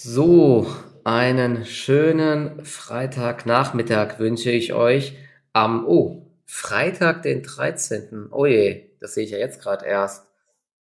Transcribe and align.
So, 0.00 0.64
einen 1.02 1.64
schönen 1.64 2.64
Freitagnachmittag 2.64 4.20
wünsche 4.20 4.52
ich 4.52 4.72
euch 4.72 5.16
am, 5.52 5.88
oh, 5.88 6.30
Freitag, 6.46 7.22
den 7.22 7.42
13. 7.42 8.28
Oh 8.30 8.46
je, 8.46 8.92
das 9.00 9.14
sehe 9.14 9.24
ich 9.24 9.32
ja 9.32 9.38
jetzt 9.38 9.60
gerade 9.60 9.86
erst. 9.86 10.24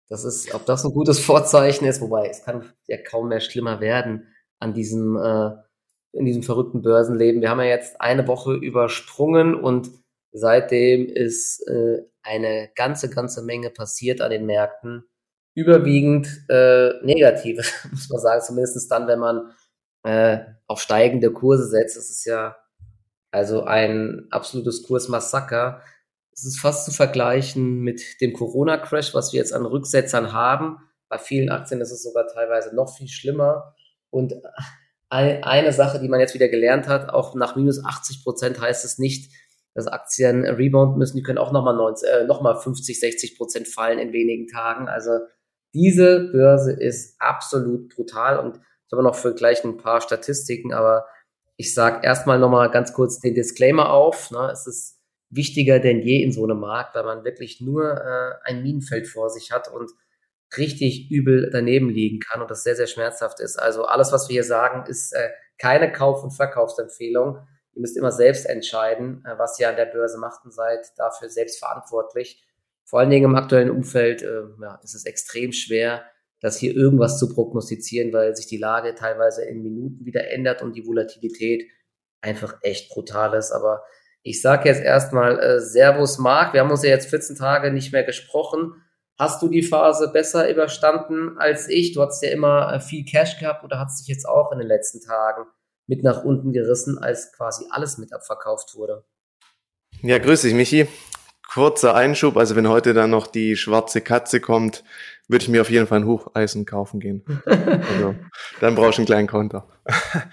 Das 0.08 0.24
ist, 0.24 0.52
ob 0.52 0.66
das 0.66 0.84
ein 0.84 0.92
gutes 0.92 1.20
Vorzeichen 1.20 1.84
ist, 1.84 2.00
wobei 2.00 2.28
es 2.28 2.42
kann 2.42 2.72
ja 2.88 2.96
kaum 2.96 3.28
mehr 3.28 3.38
schlimmer 3.38 3.80
werden 3.80 4.34
an 4.58 4.74
diesem, 4.74 5.16
äh, 5.16 5.50
in 6.10 6.24
diesem 6.24 6.42
verrückten 6.42 6.82
Börsenleben. 6.82 7.40
Wir 7.40 7.50
haben 7.50 7.60
ja 7.60 7.66
jetzt 7.66 8.00
eine 8.00 8.26
Woche 8.26 8.54
übersprungen 8.54 9.54
und 9.54 9.92
seitdem 10.32 11.06
ist 11.06 11.64
äh, 11.68 12.02
eine 12.24 12.68
ganze, 12.74 13.08
ganze 13.10 13.44
Menge 13.44 13.70
passiert 13.70 14.20
an 14.20 14.32
den 14.32 14.44
Märkten 14.44 15.04
überwiegend 15.54 16.28
äh, 16.48 16.90
negative, 17.02 17.62
muss 17.90 18.10
man 18.10 18.20
sagen, 18.20 18.42
zumindest 18.42 18.90
dann, 18.90 19.06
wenn 19.06 19.18
man 19.18 19.52
äh, 20.02 20.40
auf 20.66 20.80
steigende 20.80 21.32
Kurse 21.32 21.66
setzt. 21.66 21.96
Das 21.96 22.10
ist 22.10 22.24
ja 22.24 22.56
also 23.30 23.64
ein 23.64 24.26
absolutes 24.30 24.82
Kursmassaker. 24.84 25.82
Es 26.32 26.44
ist 26.44 26.60
fast 26.60 26.84
zu 26.84 26.90
vergleichen 26.90 27.80
mit 27.80 28.20
dem 28.20 28.32
Corona-Crash, 28.32 29.14
was 29.14 29.32
wir 29.32 29.38
jetzt 29.38 29.52
an 29.52 29.66
Rücksetzern 29.66 30.32
haben. 30.32 30.78
Bei 31.08 31.18
vielen 31.18 31.50
Aktien 31.50 31.80
ist 31.80 31.92
es 31.92 32.02
sogar 32.02 32.26
teilweise 32.26 32.74
noch 32.74 32.96
viel 32.96 33.08
schlimmer. 33.08 33.74
Und 34.10 34.34
eine 35.10 35.72
Sache, 35.72 36.00
die 36.00 36.08
man 36.08 36.20
jetzt 36.20 36.34
wieder 36.34 36.48
gelernt 36.48 36.88
hat, 36.88 37.10
auch 37.10 37.34
nach 37.34 37.54
minus 37.56 37.84
80 37.84 38.24
Prozent 38.24 38.60
heißt 38.60 38.84
es 38.84 38.98
nicht, 38.98 39.32
dass 39.74 39.86
Aktien 39.86 40.44
rebound 40.44 40.96
müssen. 40.96 41.16
Die 41.16 41.22
können 41.22 41.38
auch 41.38 41.52
nochmal 41.52 41.94
äh, 42.04 42.24
noch 42.24 42.62
50, 42.62 42.98
60 42.98 43.36
Prozent 43.36 43.68
fallen 43.68 43.98
in 43.98 44.12
wenigen 44.12 44.46
Tagen. 44.46 44.88
Also 44.88 45.10
diese 45.74 46.30
Börse 46.30 46.72
ist 46.72 47.20
absolut 47.20 47.94
brutal 47.94 48.38
und 48.38 48.56
ich 48.56 48.92
habe 48.92 49.02
noch 49.02 49.16
für 49.16 49.34
gleich 49.34 49.64
ein 49.64 49.76
paar 49.76 50.00
Statistiken, 50.00 50.72
aber 50.72 51.06
ich 51.56 51.74
sage 51.74 52.06
erstmal 52.06 52.38
nochmal 52.38 52.70
ganz 52.70 52.92
kurz 52.92 53.20
den 53.20 53.34
Disclaimer 53.34 53.90
auf. 53.90 54.30
Ne? 54.30 54.50
Es 54.52 54.66
ist 54.66 55.00
wichtiger 55.30 55.80
denn 55.80 56.00
je 56.00 56.22
in 56.22 56.32
so 56.32 56.44
einem 56.44 56.60
Markt, 56.60 56.94
weil 56.94 57.04
man 57.04 57.24
wirklich 57.24 57.60
nur 57.60 57.92
äh, 57.92 58.34
ein 58.44 58.62
Minenfeld 58.62 59.08
vor 59.08 59.30
sich 59.30 59.50
hat 59.50 59.72
und 59.72 59.90
richtig 60.56 61.10
übel 61.10 61.50
daneben 61.50 61.90
liegen 61.90 62.20
kann 62.20 62.40
und 62.40 62.50
das 62.50 62.62
sehr, 62.62 62.76
sehr 62.76 62.86
schmerzhaft 62.86 63.40
ist. 63.40 63.56
Also 63.56 63.84
alles, 63.84 64.12
was 64.12 64.28
wir 64.28 64.34
hier 64.34 64.44
sagen, 64.44 64.88
ist 64.88 65.12
äh, 65.12 65.30
keine 65.58 65.90
Kauf- 65.90 66.22
und 66.22 66.30
Verkaufsempfehlung. 66.30 67.38
Ihr 67.72 67.80
müsst 67.80 67.96
immer 67.96 68.12
selbst 68.12 68.46
entscheiden, 68.46 69.24
äh, 69.24 69.36
was 69.38 69.58
ihr 69.58 69.68
an 69.68 69.76
der 69.76 69.86
Börse 69.86 70.18
macht 70.18 70.44
und 70.44 70.52
seid 70.52 70.86
dafür 70.96 71.28
selbst 71.28 71.58
verantwortlich 71.58 72.44
vor 72.84 73.00
allen 73.00 73.10
Dingen 73.10 73.24
im 73.24 73.36
aktuellen 73.36 73.70
Umfeld 73.70 74.22
äh, 74.22 74.42
ja, 74.60 74.78
ist 74.82 74.94
es 74.94 75.06
extrem 75.06 75.52
schwer, 75.52 76.04
das 76.40 76.58
hier 76.58 76.74
irgendwas 76.74 77.18
zu 77.18 77.32
prognostizieren, 77.32 78.12
weil 78.12 78.36
sich 78.36 78.46
die 78.46 78.58
Lage 78.58 78.94
teilweise 78.94 79.44
in 79.44 79.62
Minuten 79.62 80.04
wieder 80.04 80.30
ändert 80.30 80.62
und 80.62 80.76
die 80.76 80.86
Volatilität 80.86 81.64
einfach 82.20 82.58
echt 82.62 82.90
brutal 82.90 83.34
ist. 83.34 83.50
Aber 83.52 83.82
ich 84.22 84.42
sage 84.42 84.68
jetzt 84.68 84.82
erstmal 84.82 85.38
äh, 85.38 85.60
Servus 85.60 86.18
Marc, 86.18 86.52
wir 86.52 86.60
haben 86.60 86.70
uns 86.70 86.82
ja 86.82 86.90
jetzt 86.90 87.08
14 87.08 87.36
Tage 87.36 87.72
nicht 87.72 87.92
mehr 87.92 88.04
gesprochen. 88.04 88.74
Hast 89.18 89.40
du 89.42 89.48
die 89.48 89.62
Phase 89.62 90.10
besser 90.12 90.50
überstanden 90.50 91.38
als 91.38 91.68
ich? 91.68 91.92
Du 91.92 92.02
hast 92.02 92.22
ja 92.22 92.30
immer 92.30 92.74
äh, 92.74 92.80
viel 92.80 93.04
Cash 93.04 93.38
gehabt 93.38 93.64
oder 93.64 93.78
hat 93.78 93.88
es 93.88 93.98
dich 93.98 94.08
jetzt 94.08 94.28
auch 94.28 94.52
in 94.52 94.58
den 94.58 94.68
letzten 94.68 95.00
Tagen 95.00 95.46
mit 95.86 96.02
nach 96.02 96.24
unten 96.24 96.52
gerissen, 96.52 96.98
als 96.98 97.32
quasi 97.32 97.64
alles 97.70 97.96
mit 97.96 98.12
abverkauft 98.12 98.74
wurde? 98.74 99.04
Ja, 100.02 100.18
grüß 100.18 100.42
dich, 100.42 100.54
Michi 100.54 100.88
kurzer 101.54 101.94
Einschub, 101.94 102.36
also 102.36 102.56
wenn 102.56 102.68
heute 102.68 102.94
dann 102.94 103.10
noch 103.10 103.28
die 103.28 103.54
schwarze 103.54 104.00
Katze 104.00 104.40
kommt, 104.40 104.82
würde 105.28 105.44
ich 105.44 105.48
mir 105.48 105.60
auf 105.60 105.70
jeden 105.70 105.86
Fall 105.86 106.00
ein 106.00 106.06
Hocheisen 106.06 106.66
kaufen 106.66 106.98
gehen. 106.98 107.24
also, 107.46 108.16
dann 108.60 108.74
brauchst 108.74 108.98
du 108.98 109.02
einen 109.02 109.06
kleinen 109.06 109.28
Konter. 109.28 109.68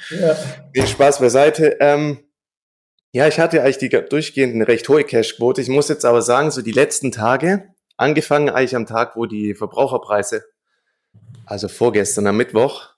ja. 0.09 0.35
Nee, 0.73 0.87
Spaß 0.87 1.19
beiseite. 1.19 1.77
Ähm, 1.79 2.19
ja, 3.11 3.27
ich 3.27 3.39
hatte 3.39 3.61
eigentlich 3.61 3.77
die 3.77 3.89
durchgehend 3.89 4.55
eine 4.55 4.67
recht 4.67 4.89
hohe 4.89 5.03
Cashquote. 5.03 5.61
Ich 5.61 5.69
muss 5.69 5.89
jetzt 5.89 6.05
aber 6.05 6.23
sagen, 6.23 6.49
so 6.49 6.63
die 6.63 6.71
letzten 6.71 7.11
Tage, 7.11 7.69
angefangen 7.97 8.49
eigentlich 8.49 8.75
am 8.75 8.87
Tag, 8.87 9.15
wo 9.15 9.27
die 9.27 9.53
Verbraucherpreise, 9.53 10.43
also 11.45 11.67
vorgestern 11.67 12.25
am 12.25 12.37
Mittwoch, 12.37 12.95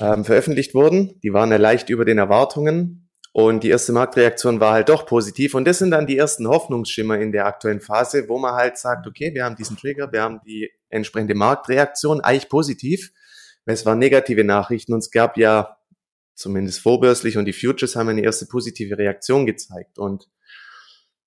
ähm, 0.00 0.24
veröffentlicht 0.24 0.74
wurden, 0.74 1.20
die 1.22 1.34
waren 1.34 1.50
ja 1.50 1.58
leicht 1.58 1.90
über 1.90 2.06
den 2.06 2.16
Erwartungen. 2.16 3.05
Und 3.38 3.64
die 3.64 3.68
erste 3.68 3.92
Marktreaktion 3.92 4.60
war 4.60 4.72
halt 4.72 4.88
doch 4.88 5.04
positiv. 5.04 5.52
Und 5.52 5.66
das 5.66 5.76
sind 5.76 5.90
dann 5.90 6.06
die 6.06 6.16
ersten 6.16 6.48
Hoffnungsschimmer 6.48 7.20
in 7.20 7.32
der 7.32 7.44
aktuellen 7.44 7.82
Phase, 7.82 8.30
wo 8.30 8.38
man 8.38 8.54
halt 8.54 8.78
sagt, 8.78 9.06
okay, 9.06 9.34
wir 9.34 9.44
haben 9.44 9.56
diesen 9.56 9.76
Trigger, 9.76 10.10
wir 10.10 10.22
haben 10.22 10.40
die 10.46 10.70
entsprechende 10.88 11.34
Marktreaktion, 11.34 12.22
eigentlich 12.22 12.48
positiv. 12.48 13.12
Es 13.66 13.84
waren 13.84 13.98
negative 13.98 14.42
Nachrichten 14.42 14.94
und 14.94 15.00
es 15.00 15.10
gab 15.10 15.36
ja 15.36 15.76
zumindest 16.34 16.80
vorbörslich 16.80 17.36
und 17.36 17.44
die 17.44 17.52
Futures 17.52 17.94
haben 17.94 18.08
eine 18.08 18.22
erste 18.22 18.46
positive 18.46 18.96
Reaktion 18.96 19.44
gezeigt. 19.44 19.98
Und 19.98 20.30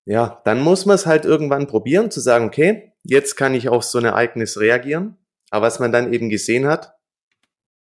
ja, 0.04 0.42
dann 0.44 0.62
muss 0.62 0.86
man 0.86 0.96
es 0.96 1.06
halt 1.06 1.24
irgendwann 1.24 1.68
probieren, 1.68 2.10
zu 2.10 2.18
sagen, 2.18 2.46
okay, 2.46 2.92
jetzt 3.04 3.36
kann 3.36 3.54
ich 3.54 3.68
auf 3.68 3.84
so 3.84 3.98
ein 3.98 4.04
Ereignis 4.04 4.58
reagieren. 4.58 5.16
Aber 5.50 5.66
was 5.66 5.78
man 5.78 5.92
dann 5.92 6.12
eben 6.12 6.28
gesehen 6.28 6.66
hat, 6.66 6.92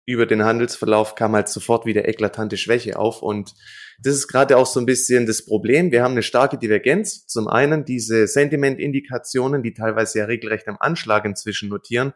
über 0.04 0.26
den 0.26 0.44
Handelsverlauf 0.44 1.14
kam 1.14 1.36
halt 1.36 1.48
sofort 1.48 1.86
wieder 1.86 2.08
eklatante 2.08 2.56
Schwäche 2.56 2.98
auf. 2.98 3.22
Und 3.22 3.54
das 4.02 4.14
ist 4.14 4.28
gerade 4.28 4.56
auch 4.56 4.66
so 4.66 4.80
ein 4.80 4.86
bisschen 4.86 5.26
das 5.26 5.44
Problem. 5.44 5.90
Wir 5.90 6.02
haben 6.02 6.12
eine 6.12 6.22
starke 6.22 6.58
Divergenz. 6.58 7.26
Zum 7.26 7.48
einen 7.48 7.84
diese 7.84 8.26
Sentiment-Indikationen, 8.26 9.62
die 9.62 9.74
teilweise 9.74 10.18
ja 10.18 10.24
regelrecht 10.26 10.68
am 10.68 10.76
Anschlag 10.78 11.24
inzwischen 11.24 11.68
notieren. 11.68 12.12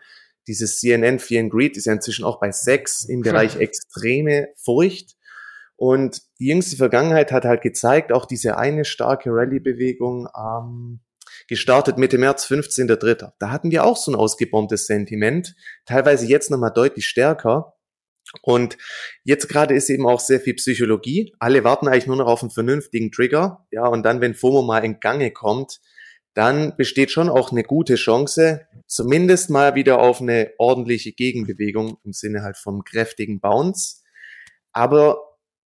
Dieses 0.46 0.80
CNN 0.80 1.18
Fear 1.18 1.44
and 1.44 1.52
Greed 1.52 1.76
ist 1.76 1.86
ja 1.86 1.92
inzwischen 1.92 2.24
auch 2.24 2.41
bei 2.41 2.50
sechs 2.50 3.04
im 3.04 3.22
Bereich 3.22 3.56
extreme 3.56 4.48
Furcht. 4.56 5.16
Und 5.76 6.22
die 6.38 6.48
jüngste 6.48 6.76
Vergangenheit 6.76 7.32
hat 7.32 7.44
halt 7.44 7.62
gezeigt, 7.62 8.12
auch 8.12 8.26
diese 8.26 8.58
eine 8.58 8.84
starke 8.84 9.30
Rallye-Bewegung, 9.30 10.28
ähm, 10.36 11.00
gestartet 11.48 11.97
Mitte 11.97 12.18
März, 12.18 12.47
15.3. 12.47 13.32
Da 13.38 13.50
hatten 13.50 13.70
wir 13.70 13.84
auch 13.84 13.97
so 13.97 14.12
ein 14.12 14.14
ausgebombtes 14.14 14.86
Sentiment, 14.86 15.54
teilweise 15.86 16.26
jetzt 16.26 16.50
nochmal 16.50 16.72
deutlich 16.72 17.06
stärker. 17.06 17.74
Und 18.42 18.78
jetzt 19.24 19.48
gerade 19.48 19.74
ist 19.74 19.91
eben 19.91 20.06
auch 20.06 20.20
sehr 20.20 20.41
viel 20.41 20.54
Psychologie. 20.54 21.34
Alle 21.38 21.64
warten 21.64 21.88
eigentlich 21.88 22.06
nur 22.06 22.16
noch 22.16 22.26
auf 22.26 22.42
einen 22.42 22.50
vernünftigen 22.50 23.10
Trigger. 23.10 23.66
Ja, 23.70 23.86
und 23.86 24.04
dann, 24.04 24.20
wenn 24.20 24.34
FOMO 24.34 24.62
mal 24.62 24.84
in 24.84 25.00
Gange 25.00 25.32
kommt, 25.32 25.80
dann 26.34 26.76
besteht 26.76 27.10
schon 27.10 27.28
auch 27.28 27.50
eine 27.50 27.64
gute 27.64 27.96
Chance, 27.96 28.66
zumindest 28.86 29.50
mal 29.50 29.74
wieder 29.74 29.98
auf 29.98 30.20
eine 30.20 30.52
ordentliche 30.58 31.12
Gegenbewegung 31.12 31.98
im 32.04 32.12
Sinne 32.12 32.42
halt 32.42 32.56
vom 32.56 32.84
kräftigen 32.84 33.41
Bounce. 33.41 34.02
Aber 34.72 35.36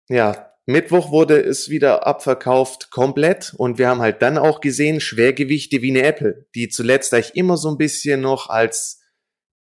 ja, 0.09 0.53
Mittwoch 0.67 1.11
wurde 1.11 1.41
es 1.41 1.71
wieder 1.71 2.07
abverkauft 2.07 2.91
komplett 2.91 3.55
und 3.57 3.79
wir 3.79 3.89
haben 3.89 4.01
halt 4.01 4.23
dann 4.23 4.39
auch 4.39 4.61
gesehen 4.61 5.01
Schwergewichte 5.01 5.83
wie 5.83 5.91
eine 5.91 6.03
Apple, 6.03 6.47
die 6.55 6.69
zuletzt 6.69 7.13
eigentlich 7.15 7.35
immer 7.35 7.57
so 7.57 7.71
ein 7.71 7.79
bisschen 7.79 8.21
noch 8.21 8.49
als 8.49 9.02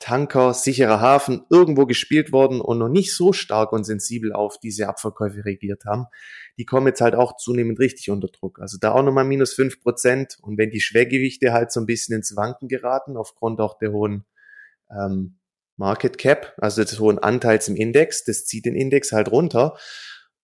Tanker, 0.01 0.53
sicherer 0.53 0.99
Hafen 0.99 1.45
irgendwo 1.49 1.85
gespielt 1.85 2.31
worden 2.31 2.59
und 2.59 2.79
noch 2.79 2.89
nicht 2.89 3.15
so 3.15 3.31
stark 3.31 3.71
und 3.71 3.85
sensibel 3.85 4.33
auf 4.33 4.59
diese 4.59 4.89
Abverkäufe 4.89 5.45
reagiert 5.45 5.85
haben, 5.85 6.07
die 6.57 6.65
kommen 6.65 6.87
jetzt 6.87 7.01
halt 7.01 7.15
auch 7.15 7.37
zunehmend 7.37 7.79
richtig 7.79 8.09
unter 8.09 8.27
Druck. 8.27 8.59
Also 8.59 8.77
da 8.79 8.91
auch 8.91 9.03
nochmal 9.03 9.23
minus 9.23 9.53
fünf 9.53 9.81
Prozent 9.81 10.37
und 10.41 10.57
wenn 10.57 10.71
die 10.71 10.81
Schwergewichte 10.81 11.53
halt 11.53 11.71
so 11.71 11.79
ein 11.79 11.85
bisschen 11.85 12.15
ins 12.15 12.35
Wanken 12.35 12.67
geraten, 12.67 13.15
aufgrund 13.15 13.61
auch 13.61 13.77
der 13.77 13.91
hohen 13.93 14.25
ähm, 14.89 15.37
Market 15.77 16.17
Cap, 16.17 16.53
also 16.57 16.83
des 16.83 16.99
hohen 16.99 17.17
Anteils 17.17 17.67
im 17.67 17.75
Index, 17.75 18.23
das 18.23 18.45
zieht 18.45 18.65
den 18.65 18.75
Index 18.75 19.11
halt 19.11 19.31
runter. 19.31 19.77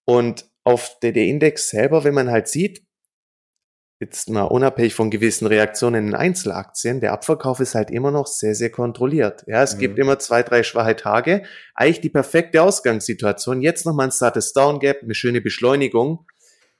Und 0.05 0.49
auf 0.63 0.97
der, 1.01 1.11
der 1.11 1.25
Index 1.25 1.69
selber, 1.69 2.03
wenn 2.03 2.13
man 2.13 2.31
halt 2.31 2.47
sieht, 2.47 2.86
jetzt 3.99 4.29
mal 4.29 4.43
unabhängig 4.43 4.93
von 4.93 5.09
gewissen 5.09 5.47
Reaktionen 5.47 6.09
in 6.09 6.15
Einzelaktien, 6.15 6.99
der 6.99 7.13
Abverkauf 7.13 7.59
ist 7.59 7.73
halt 7.73 7.89
immer 7.89 8.11
noch 8.11 8.27
sehr, 8.27 8.53
sehr 8.53 8.69
kontrolliert. 8.69 9.43
Ja, 9.47 9.63
es 9.63 9.75
mhm. 9.75 9.79
gibt 9.79 9.99
immer 9.99 10.19
zwei, 10.19 10.43
drei 10.43 10.63
schwache 10.63 10.95
Tage. 10.95 11.43
Eigentlich 11.73 12.01
die 12.01 12.09
perfekte 12.09 12.61
Ausgangssituation. 12.61 13.61
Jetzt 13.61 13.85
nochmal 13.85 14.07
ein 14.07 14.11
sattes 14.11 14.53
Down 14.53 14.79
Gap, 14.79 15.01
eine 15.01 15.15
schöne 15.15 15.41
Beschleunigung. 15.41 16.25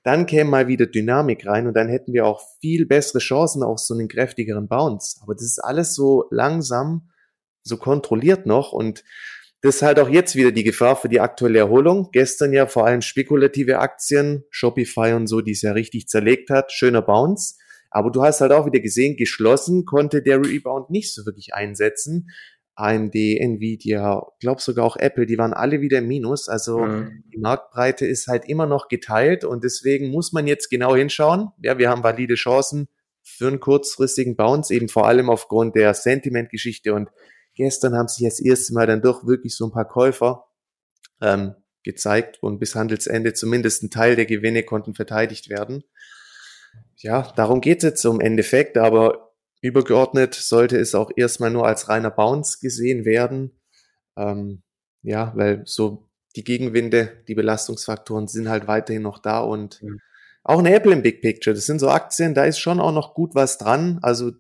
Dann 0.04 0.26
käme 0.26 0.50
mal 0.50 0.68
wieder 0.68 0.86
Dynamik 0.86 1.46
rein 1.48 1.68
und 1.68 1.74
dann 1.74 1.90
hätten 1.90 2.14
wir 2.14 2.26
auch 2.26 2.42
viel 2.62 2.86
bessere 2.86 3.20
Chancen 3.20 3.64
auf 3.64 3.80
so 3.80 3.94
einen 3.94 4.08
kräftigeren 4.08 4.68
Bounce. 4.68 5.20
Aber 5.22 5.34
das 5.34 5.44
ist 5.44 5.60
alles 5.60 5.96
so 5.96 6.26
langsam, 6.30 7.10
so 7.64 7.78
kontrolliert 7.78 8.46
noch 8.46 8.72
und 8.72 9.04
das 9.62 9.78
ist 9.78 9.82
halt 9.82 10.00
auch 10.00 10.10
jetzt 10.10 10.36
wieder 10.36 10.52
die 10.52 10.64
Gefahr 10.64 10.96
für 10.96 11.10
die 11.10 11.20
aktuelle 11.20 11.60
Erholung. 11.60 12.10
Gestern 12.12 12.54
ja 12.54 12.68
vor 12.68 12.86
allem 12.86 13.02
spekulative 13.02 13.80
Aktien, 13.80 14.44
Shopify 14.52 15.14
und 15.14 15.28
so, 15.28 15.42
die 15.42 15.52
es 15.52 15.64
ja 15.64 15.72
richtig 15.72 16.08
zerlegt 16.08 16.50
hat. 16.50 16.72
Schöner 16.72 17.02
Bounce. 17.02 17.56
Aber 17.90 18.12
du 18.12 18.22
hast 18.22 18.42
halt 18.42 18.52
auch 18.52 18.66
wieder 18.66 18.80
gesehen, 18.80 19.18
geschlossen 19.18 19.86
konnte 19.86 20.22
der 20.22 20.40
Rebound 20.46 20.90
nicht 20.90 21.14
so 21.14 21.26
wirklich 21.26 21.54
einsetzen. 21.54 22.28
AMD, 22.76 23.16
Nvidia, 23.16 24.22
glaub 24.40 24.62
sogar 24.62 24.86
auch 24.86 24.98
Apple, 24.98 25.26
die 25.26 25.40
waren 25.40 25.54
alle 25.54 25.82
wieder 25.82 25.98
im 25.98 26.08
Minus. 26.08 26.48
Also 26.48 26.78
mhm. 26.80 27.24
die 27.34 27.40
Marktbreite 27.40 28.06
ist 28.06 28.28
halt 28.28 28.48
immer 28.48 28.68
noch 28.68 28.88
geteilt 28.88 29.44
und 29.44 29.64
deswegen 29.64 30.12
muss 30.12 30.32
man 30.32 30.46
jetzt 30.46 30.70
genau 30.70 30.96
hinschauen. 30.96 31.50
Ja, 31.64 31.80
wir 31.80 31.90
haben 31.90 32.04
valide 32.04 32.36
Chancen 32.36 32.88
für 33.24 33.48
einen 33.48 33.60
kurzfristigen 33.60 34.36
Bounce, 34.36 34.72
eben 34.74 34.90
vor 34.90 35.08
allem 35.08 35.32
aufgrund 35.32 35.76
der 35.76 35.96
Sentiment-Geschichte 35.96 36.94
und 36.94 37.10
Gestern 37.58 37.96
haben 37.96 38.08
sich 38.08 38.24
das 38.24 38.40
erste 38.40 38.74
Mal 38.74 38.86
dann 38.86 39.02
doch 39.02 39.26
wirklich 39.26 39.56
so 39.56 39.66
ein 39.66 39.72
paar 39.72 39.88
Käufer 39.88 40.46
ähm, 41.22 41.56
gezeigt 41.84 42.38
und 42.44 42.60
bis 42.60 42.76
Handelsende 42.76 43.34
zumindest 43.34 43.82
ein 43.82 43.90
Teil 43.90 44.16
der 44.16 44.28
Gewinne 44.28 44.62
konnten 44.62 44.94
verteidigt 44.94 45.50
werden. 45.50 45.84
Ja, 46.98 47.34
darum 47.36 47.60
geht 47.60 47.80
es 47.80 47.84
jetzt 47.84 48.06
im 48.06 48.20
Endeffekt, 48.20 48.78
aber 48.78 49.34
übergeordnet 49.62 50.36
sollte 50.36 50.78
es 50.78 50.94
auch 50.94 51.10
erstmal 51.16 51.50
nur 51.50 51.66
als 51.66 51.90
reiner 51.90 52.12
Bounce 52.12 52.60
gesehen 52.62 53.06
werden. 53.06 53.60
Ähm, 54.16 54.62
ja, 55.02 55.34
weil 55.36 55.64
so 55.66 56.10
die 56.36 56.44
Gegenwinde, 56.44 57.24
die 57.28 57.34
Belastungsfaktoren 57.34 58.28
sind 58.28 58.50
halt 58.50 58.68
weiterhin 58.68 59.02
noch 59.02 59.18
da 59.18 59.40
und 59.40 59.82
mhm. 59.82 60.00
auch 60.44 60.60
eine 60.60 60.76
Apple 60.76 60.94
im 60.94 61.02
Big 61.02 61.22
Picture. 61.22 61.56
Das 61.56 61.66
sind 61.66 61.80
so 61.80 61.90
Aktien, 61.90 62.36
da 62.36 62.46
ist 62.46 62.60
schon 62.60 62.80
auch 62.80 62.92
noch 62.92 63.16
gut 63.16 63.34
was 63.34 63.58
dran. 63.58 63.98
Also 64.04 64.34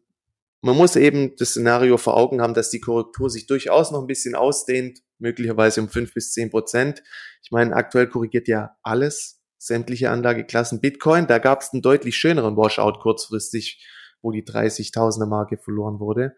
man 0.62 0.76
muss 0.76 0.96
eben 0.96 1.36
das 1.38 1.50
Szenario 1.50 1.98
vor 1.98 2.18
Augen 2.18 2.42
haben, 2.42 2.54
dass 2.54 2.70
die 2.70 2.80
Korrektur 2.80 3.30
sich 3.30 3.48
durchaus 3.48 3.92
noch 3.92 4.02
ein 4.02 4.08
bisschen 4.08 4.36
ausdehnt, 4.36 5.02
möglicherweise 5.20 5.82
um 5.82 5.90
fünf 5.90 6.14
bis 6.14 6.32
zehn 6.32 6.50
Prozent. 6.50 7.04
Ich 7.44 7.52
meine, 7.52 7.76
aktuell 7.76 8.08
korrigiert 8.08 8.48
ja 8.48 8.76
alles, 8.82 9.42
sämtliche 9.58 10.10
Anlageklassen. 10.10 10.82
Bitcoin, 10.82 11.28
da 11.28 11.38
gab 11.40 11.62
es 11.62 11.74
einen 11.74 11.82
deutlich 11.82 12.16
schöneren 12.16 12.58
Washout 12.58 13.00
kurzfristig, 13.00 13.86
wo 14.22 14.32
die 14.32 14.44
30.000er 14.44 15.28
Marke 15.28 15.58
verloren 15.58 16.00
wurde. 16.00 16.36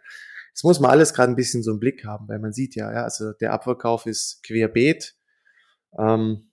Das 0.54 0.64
muss 0.64 0.80
man 0.80 0.92
alles 0.92 1.14
gerade 1.14 1.32
ein 1.32 1.38
bisschen 1.38 1.64
so 1.64 1.72
im 1.72 1.80
Blick 1.80 2.04
haben, 2.06 2.28
weil 2.28 2.40
man 2.40 2.52
sieht 2.52 2.76
ja, 2.76 2.92
ja, 2.92 3.04
also 3.04 3.32
der 3.40 3.54
Abverkauf 3.54 4.06
ist 4.06 4.44
querbeet. 4.44 5.16
Ähm, 5.98 6.49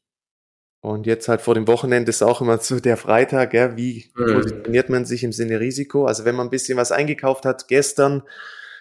und 0.87 1.05
jetzt 1.05 1.27
halt 1.27 1.41
vor 1.41 1.57
dem 1.57 1.67
Wochenende 1.67 2.11
ist 2.11 2.23
auch 2.23 2.41
immer 2.41 2.59
so 2.59 2.79
der 2.79 2.97
Freitag, 2.97 3.55
ja, 3.55 3.77
wie 3.77 4.07
mhm. 4.15 4.35
positioniert 4.35 4.89
man 4.89 5.05
sich 5.05 5.25
im 5.25 5.33
Sinne 5.33 5.59
Risiko? 5.59 6.07
Also 6.07 6.25
wenn 6.25 6.37
man 6.37 6.47
ein 6.47 6.51
bisschen 6.51 6.79
was 6.79 6.93
eingekauft 6.93 7.45
hat 7.45 7.67
gestern, 7.67 8.23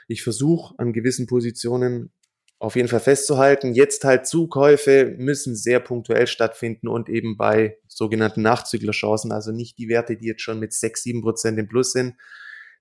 ich 0.08 0.22
versuche 0.22 0.76
an 0.78 0.94
gewissen 0.94 1.26
Positionen 1.26 2.12
auf 2.60 2.76
jeden 2.76 2.90
Fall 2.90 3.00
festzuhalten. 3.00 3.74
Jetzt 3.74 4.04
halt 4.04 4.28
Zukäufe 4.28 5.16
müssen 5.18 5.56
sehr 5.56 5.80
punktuell 5.80 6.28
stattfinden 6.28 6.88
und 6.88 7.10
eben 7.10 7.38
bei 7.38 7.80
sogenannten 7.88 8.44
Nachzüglerchancen, 8.44 9.32
also 9.32 9.52
nicht 9.52 9.80
die 9.80 9.90
Werte, 9.90 10.16
die 10.16 10.28
jetzt 10.28 10.44
schon 10.44 10.60
mit 10.60 10.74
6, 10.74 11.02
7 11.02 11.22
Prozent 11.24 11.58
im 11.58 11.68
Plus 11.68 11.92
sind, 11.92 12.14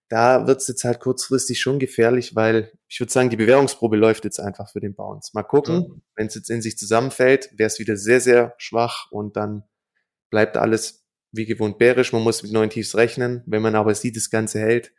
da 0.08 0.46
wird 0.46 0.60
es 0.60 0.68
jetzt 0.68 0.84
halt 0.84 1.00
kurzfristig 1.00 1.60
schon 1.60 1.78
gefährlich, 1.78 2.34
weil 2.34 2.72
ich 2.88 3.00
würde 3.00 3.12
sagen, 3.12 3.30
die 3.30 3.36
Bewährungsprobe 3.36 3.96
läuft 3.96 4.24
jetzt 4.24 4.38
einfach 4.38 4.70
für 4.70 4.80
den 4.80 4.94
Bounce. 4.94 5.30
Mal 5.34 5.42
gucken, 5.42 5.76
mhm. 5.76 6.02
wenn 6.14 6.26
es 6.26 6.34
jetzt 6.34 6.50
in 6.50 6.62
sich 6.62 6.76
zusammenfällt, 6.76 7.50
wäre 7.56 7.66
es 7.66 7.78
wieder 7.78 7.96
sehr, 7.96 8.20
sehr 8.20 8.54
schwach 8.58 9.10
und 9.10 9.36
dann 9.36 9.64
bleibt 10.30 10.56
alles 10.56 11.06
wie 11.32 11.46
gewohnt 11.46 11.78
bärisch. 11.78 12.12
Man 12.12 12.22
muss 12.22 12.42
mit 12.42 12.52
neuen 12.52 12.70
Tiefs 12.70 12.94
rechnen. 12.94 13.42
Wenn 13.46 13.62
man 13.62 13.74
aber 13.74 13.94
sieht, 13.94 14.16
das 14.16 14.30
Ganze 14.30 14.60
hält, 14.60 14.92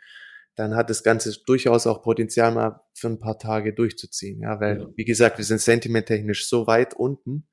dann 0.56 0.75
hat 0.75 0.90
das 0.90 1.04
Ganze 1.04 1.36
durchaus 1.46 1.86
auch 1.86 2.01
Potenzial 2.01 2.51
mal 2.51 2.81
für 2.94 3.08
ein 3.08 3.19
paar 3.19 3.38
Tage 3.38 3.74
durchzuziehen. 3.74 4.42
Ja, 4.42 4.60
weil, 4.60 4.80
ja. 4.80 4.88
wie 4.96 5.06
gesagt, 5.06 5.38
wir 5.38 5.46
sind 5.46 5.62
sentimenttechnisch 5.62 6.48
so 6.48 6.68
weit 6.68 6.94
unten, 6.94 7.48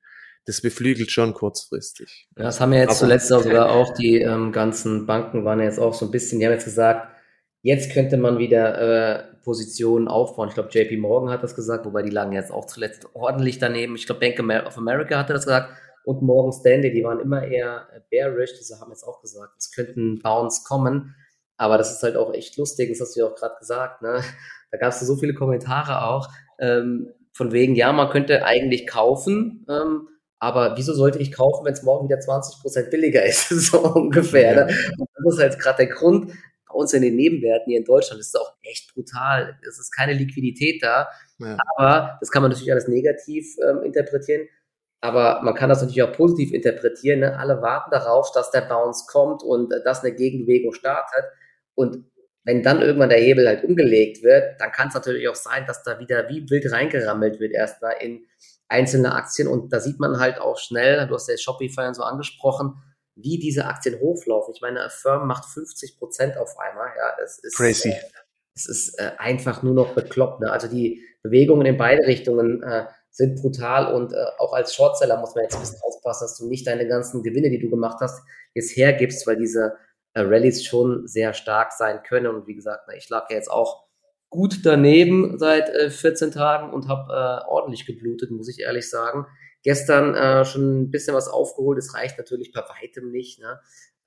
das 0.45 0.61
beflügelt 0.61 1.11
schon 1.11 1.33
kurzfristig. 1.33 2.27
Ja, 2.35 2.43
das 2.43 2.59
haben 2.59 2.73
ja 2.73 2.79
jetzt 2.79 2.89
aber 2.89 2.99
zuletzt 2.99 3.31
auch 3.31 3.43
sogar 3.43 3.71
auch 3.71 3.93
die 3.93 4.17
ähm, 4.17 4.51
ganzen 4.51 5.05
Banken 5.05 5.45
waren 5.45 5.59
ja 5.59 5.65
jetzt 5.65 5.79
auch 5.79 5.93
so 5.93 6.05
ein 6.05 6.11
bisschen, 6.11 6.39
die 6.39 6.45
haben 6.45 6.53
jetzt 6.53 6.65
gesagt, 6.65 7.12
Jetzt 7.63 7.93
könnte 7.93 8.17
man 8.17 8.37
wieder 8.37 8.77
äh, 8.77 9.23
Positionen 9.41 10.07
aufbauen. 10.07 10.49
Ich 10.49 10.53
glaube, 10.53 10.69
JP 10.69 10.97
Morgan 10.97 11.31
hat 11.31 11.43
das 11.43 11.55
gesagt, 11.55 11.85
wobei 11.85 12.01
die 12.01 12.11
lagen 12.11 12.33
jetzt 12.33 12.51
auch 12.51 12.65
zuletzt 12.65 13.07
ordentlich 13.13 13.57
daneben. 13.57 13.95
Ich 13.95 14.05
glaube, 14.05 14.19
Bank 14.19 14.67
of 14.67 14.77
America 14.77 15.17
hatte 15.17 15.33
das 15.33 15.45
gesagt 15.45 15.69
und 16.03 16.21
Morgan 16.21 16.51
Stanley, 16.51 16.91
die 16.91 17.03
waren 17.03 17.21
immer 17.21 17.43
eher 17.47 17.87
bearish. 18.09 18.57
Diese 18.59 18.79
haben 18.79 18.91
jetzt 18.91 19.05
auch 19.05 19.21
gesagt, 19.21 19.53
es 19.57 19.71
könnten 19.71 20.19
Bounce 20.19 20.63
kommen. 20.67 21.15
Aber 21.55 21.77
das 21.77 21.93
ist 21.93 22.03
halt 22.03 22.17
auch 22.17 22.33
echt 22.33 22.57
lustig, 22.57 22.89
das 22.89 22.99
hast 22.99 23.15
du 23.15 23.21
ja 23.21 23.27
auch 23.27 23.35
gerade 23.35 23.55
gesagt. 23.59 24.01
Ne? 24.01 24.21
Da 24.71 24.77
gab 24.77 24.91
es 24.91 24.99
so 24.99 25.15
viele 25.15 25.33
Kommentare 25.33 26.05
auch, 26.07 26.27
ähm, 26.59 27.13
von 27.31 27.51
wegen, 27.51 27.75
ja, 27.75 27.93
man 27.93 28.09
könnte 28.09 28.43
eigentlich 28.43 28.87
kaufen, 28.87 29.65
ähm, 29.69 30.09
aber 30.39 30.75
wieso 30.77 30.93
sollte 30.93 31.19
ich 31.19 31.31
kaufen, 31.31 31.65
wenn 31.65 31.73
es 31.73 31.83
morgen 31.83 32.09
wieder 32.09 32.19
20% 32.19 32.89
billiger 32.89 33.23
ist, 33.23 33.49
so 33.49 33.79
ungefähr. 33.79 34.65
Ne? 34.65 34.75
Und 34.97 35.09
das 35.15 35.35
ist 35.35 35.39
halt 35.39 35.59
gerade 35.59 35.85
der 35.85 35.95
Grund, 35.95 36.33
bei 36.73 36.79
uns 36.79 36.93
in 36.93 37.01
den 37.01 37.15
Nebenwerten 37.15 37.69
hier 37.69 37.79
in 37.79 37.85
Deutschland 37.85 38.19
ist 38.19 38.29
es 38.29 38.35
auch 38.35 38.53
echt 38.63 38.93
brutal. 38.93 39.57
Es 39.67 39.79
ist 39.79 39.91
keine 39.91 40.13
Liquidität 40.13 40.81
da. 40.83 41.07
Ja. 41.39 41.57
Aber 41.75 42.17
das 42.19 42.31
kann 42.31 42.41
man 42.41 42.51
natürlich 42.51 42.71
alles 42.71 42.87
negativ 42.87 43.55
ähm, 43.63 43.83
interpretieren. 43.83 44.47
Aber 45.01 45.41
man 45.43 45.53
kann 45.53 45.69
das 45.69 45.81
natürlich 45.81 46.03
auch 46.03 46.13
positiv 46.13 46.53
interpretieren. 46.53 47.19
Ne? 47.19 47.37
Alle 47.37 47.61
warten 47.61 47.91
darauf, 47.91 48.31
dass 48.31 48.51
der 48.51 48.61
Bounce 48.61 49.05
kommt 49.07 49.43
und 49.43 49.71
äh, 49.71 49.83
dass 49.83 50.03
eine 50.03 50.15
Gegenbewegung 50.15 50.73
startet. 50.73 51.25
Und 51.75 52.05
wenn 52.45 52.63
dann 52.63 52.81
irgendwann 52.81 53.09
der 53.09 53.19
Hebel 53.19 53.47
halt 53.47 53.63
umgelegt 53.63 54.23
wird, 54.23 54.59
dann 54.59 54.71
kann 54.71 54.89
es 54.89 54.93
natürlich 54.93 55.27
auch 55.27 55.35
sein, 55.35 55.65
dass 55.65 55.83
da 55.83 55.99
wieder 55.99 56.27
wie 56.29 56.49
wild 56.49 56.71
reingerammelt 56.71 57.39
wird 57.39 57.53
erstmal 57.53 57.95
in 57.99 58.25
einzelne 58.67 59.13
Aktien. 59.13 59.47
Und 59.47 59.71
da 59.71 59.79
sieht 59.79 59.99
man 59.99 60.19
halt 60.19 60.39
auch 60.39 60.57
schnell, 60.57 61.07
du 61.07 61.15
hast 61.15 61.29
ja 61.29 61.37
Shopify 61.37 61.87
und 61.87 61.95
so 61.95 62.03
angesprochen, 62.03 62.75
wie 63.15 63.39
diese 63.39 63.65
Aktien 63.65 63.99
hochlaufen. 63.99 64.53
Ich 64.55 64.61
meine, 64.61 64.89
Firm 64.89 65.27
macht 65.27 65.45
50 65.45 65.97
Prozent 65.97 66.37
auf 66.37 66.57
einmal. 66.57 66.87
Ja, 66.97 67.15
es 67.23 67.39
ist 67.39 67.55
crazy. 67.55 67.89
Äh, 67.89 68.01
es 68.55 68.67
ist 68.67 68.99
äh, 68.99 69.11
einfach 69.17 69.63
nur 69.63 69.73
noch 69.73 69.95
bekloppt. 69.95 70.41
Ne? 70.41 70.51
Also 70.51 70.67
die 70.67 71.03
Bewegungen 71.23 71.65
in 71.65 71.77
beide 71.77 72.05
Richtungen 72.05 72.61
äh, 72.63 72.85
sind 73.09 73.41
brutal 73.41 73.93
und 73.93 74.13
äh, 74.13 74.17
auch 74.39 74.53
als 74.53 74.73
Shortseller 74.73 75.19
muss 75.19 75.35
man 75.35 75.43
jetzt 75.43 75.55
ein 75.55 75.61
bisschen 75.61 75.81
aufpassen, 75.83 76.25
dass 76.25 76.37
du 76.37 76.47
nicht 76.47 76.67
deine 76.67 76.87
ganzen 76.87 77.23
Gewinne, 77.23 77.49
die 77.49 77.59
du 77.59 77.69
gemacht 77.69 77.97
hast, 78.01 78.23
jetzt 78.53 78.75
hergibst, 78.75 79.25
weil 79.27 79.37
diese 79.37 79.77
äh, 80.13 80.21
Rallyes 80.21 80.63
schon 80.65 81.07
sehr 81.07 81.33
stark 81.33 81.71
sein 81.73 82.01
können. 82.03 82.27
Und 82.27 82.47
wie 82.47 82.55
gesagt, 82.55 82.85
na, 82.87 82.95
ich 82.95 83.09
lag 83.09 83.29
ja 83.29 83.37
jetzt 83.37 83.51
auch 83.51 83.83
gut 84.29 84.65
daneben 84.65 85.37
seit 85.37 85.69
äh, 85.69 85.89
14 85.89 86.31
Tagen 86.31 86.73
und 86.73 86.87
habe 86.87 87.13
äh, 87.13 87.47
ordentlich 87.47 87.85
geblutet, 87.85 88.31
muss 88.31 88.49
ich 88.49 88.61
ehrlich 88.61 88.89
sagen. 88.89 89.27
Gestern 89.63 90.13
äh, 90.15 90.45
schon 90.45 90.83
ein 90.83 90.91
bisschen 90.91 91.15
was 91.15 91.27
aufgeholt. 91.27 91.77
Es 91.77 91.93
reicht 91.93 92.17
natürlich 92.17 92.51
bei 92.51 92.61
weitem 92.61 93.11
nicht. 93.11 93.39
Ne? 93.39 93.59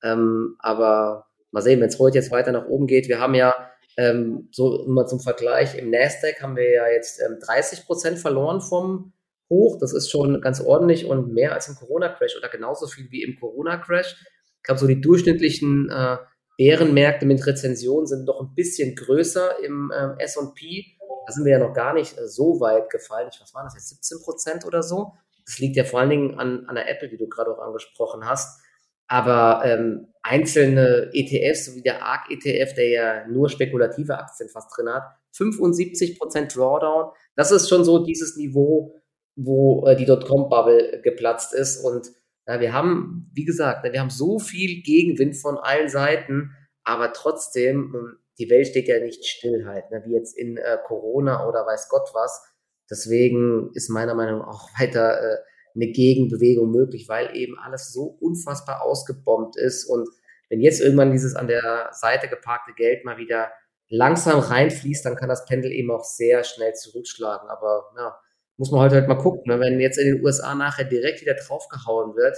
Ähm, 0.02 0.56
aber 0.58 1.26
mal 1.50 1.62
sehen, 1.62 1.80
wenn 1.80 1.88
es 1.88 1.98
heute 1.98 2.18
jetzt 2.18 2.30
weiter 2.30 2.52
nach 2.52 2.66
oben 2.66 2.86
geht. 2.86 3.08
Wir 3.08 3.18
haben 3.18 3.34
ja 3.34 3.54
ähm, 3.96 4.48
so 4.52 4.84
immer 4.84 5.06
zum 5.06 5.20
Vergleich 5.20 5.76
im 5.76 5.90
Nasdaq 5.90 6.42
haben 6.42 6.56
wir 6.56 6.70
ja 6.70 6.88
jetzt 6.88 7.20
ähm, 7.20 7.38
30 7.40 7.86
Prozent 7.86 8.18
verloren 8.18 8.60
vom 8.60 9.12
Hoch. 9.48 9.78
Das 9.80 9.92
ist 9.92 10.10
schon 10.10 10.40
ganz 10.40 10.60
ordentlich 10.60 11.06
und 11.06 11.32
mehr 11.32 11.54
als 11.54 11.68
im 11.68 11.76
Corona-Crash 11.76 12.36
oder 12.36 12.48
genauso 12.48 12.86
viel 12.86 13.10
wie 13.10 13.22
im 13.22 13.38
Corona-Crash. 13.38 14.16
Ich 14.58 14.62
glaube, 14.62 14.80
so 14.80 14.86
die 14.86 15.00
durchschnittlichen 15.00 15.88
äh, 15.90 16.18
Bärenmärkte 16.58 17.26
mit 17.26 17.46
Rezensionen 17.46 18.06
sind 18.06 18.24
noch 18.24 18.40
ein 18.40 18.54
bisschen 18.54 18.94
größer 18.94 19.62
im 19.64 19.92
ähm, 19.96 20.14
S&P. 20.18 20.96
Da 21.26 21.32
sind 21.32 21.44
wir 21.44 21.52
ja 21.52 21.58
noch 21.58 21.74
gar 21.74 21.94
nicht 21.94 22.18
äh, 22.18 22.28
so 22.28 22.60
weit 22.60 22.90
gefallen. 22.90 23.28
Ich, 23.32 23.40
was 23.40 23.54
waren 23.54 23.64
das 23.64 23.74
jetzt, 23.74 23.88
17 23.88 24.22
Prozent 24.22 24.66
oder 24.66 24.82
so? 24.82 25.12
Das 25.46 25.58
liegt 25.58 25.76
ja 25.76 25.84
vor 25.84 26.00
allen 26.00 26.10
Dingen 26.10 26.38
an, 26.38 26.66
an 26.66 26.74
der 26.74 26.90
Apple, 26.90 27.08
die 27.08 27.16
du 27.16 27.28
gerade 27.28 27.50
auch 27.52 27.60
angesprochen 27.60 28.26
hast. 28.26 28.60
Aber 29.08 29.62
ähm, 29.64 30.08
einzelne 30.22 31.10
ETFs, 31.12 31.66
so 31.66 31.74
wie 31.76 31.82
der 31.82 32.04
ARC-ETF, 32.04 32.74
der 32.74 32.88
ja 32.88 33.26
nur 33.28 33.48
spekulative 33.48 34.18
Aktien 34.18 34.48
fast 34.48 34.76
drin 34.76 34.88
hat, 34.88 35.04
75% 35.36 36.54
Drawdown, 36.54 37.12
das 37.36 37.52
ist 37.52 37.68
schon 37.68 37.84
so 37.84 38.04
dieses 38.04 38.36
Niveau, 38.36 38.96
wo 39.36 39.86
äh, 39.86 39.94
die 39.94 40.06
Dotcom-Bubble 40.06 41.02
geplatzt 41.02 41.54
ist. 41.54 41.84
Und 41.84 42.10
äh, 42.46 42.58
wir 42.58 42.72
haben, 42.72 43.30
wie 43.32 43.44
gesagt, 43.44 43.84
wir 43.84 44.00
haben 44.00 44.10
so 44.10 44.40
viel 44.40 44.82
Gegenwind 44.82 45.36
von 45.36 45.56
allen 45.56 45.88
Seiten, 45.88 46.50
aber 46.82 47.12
trotzdem, 47.12 47.92
ähm, 47.94 48.18
die 48.38 48.50
Welt 48.50 48.66
steht 48.66 48.88
ja 48.88 48.98
nicht 48.98 49.24
still 49.24 49.66
halt, 49.66 49.90
ne, 49.90 50.02
wie 50.04 50.14
jetzt 50.14 50.36
in 50.36 50.56
äh, 50.56 50.78
Corona 50.84 51.48
oder 51.48 51.64
weiß 51.64 51.88
Gott 51.88 52.10
was. 52.12 52.42
Deswegen 52.90 53.70
ist 53.74 53.88
meiner 53.90 54.14
Meinung 54.14 54.40
nach 54.40 54.48
auch 54.48 54.68
weiter 54.78 55.20
äh, 55.20 55.38
eine 55.74 55.88
Gegenbewegung 55.88 56.70
möglich, 56.70 57.08
weil 57.08 57.36
eben 57.36 57.58
alles 57.58 57.92
so 57.92 58.04
unfassbar 58.20 58.82
ausgebombt 58.82 59.56
ist. 59.56 59.84
Und 59.84 60.08
wenn 60.48 60.60
jetzt 60.60 60.80
irgendwann 60.80 61.12
dieses 61.12 61.34
an 61.34 61.48
der 61.48 61.90
Seite 61.92 62.28
geparkte 62.28 62.72
Geld 62.74 63.04
mal 63.04 63.18
wieder 63.18 63.50
langsam 63.88 64.40
reinfließt, 64.40 65.04
dann 65.04 65.16
kann 65.16 65.28
das 65.28 65.44
Pendel 65.44 65.72
eben 65.72 65.90
auch 65.90 66.04
sehr 66.04 66.44
schnell 66.44 66.72
zurückschlagen. 66.74 67.48
Aber 67.48 67.92
ja, 67.96 68.18
muss 68.56 68.70
man 68.70 68.80
heute 68.80 68.96
halt 68.96 69.08
mal 69.08 69.18
gucken. 69.18 69.42
Ne? 69.46 69.60
Wenn 69.60 69.80
jetzt 69.80 69.98
in 69.98 70.14
den 70.14 70.24
USA 70.24 70.54
nachher 70.54 70.84
direkt 70.84 71.20
wieder 71.20 71.34
draufgehauen 71.34 72.16
wird, 72.16 72.36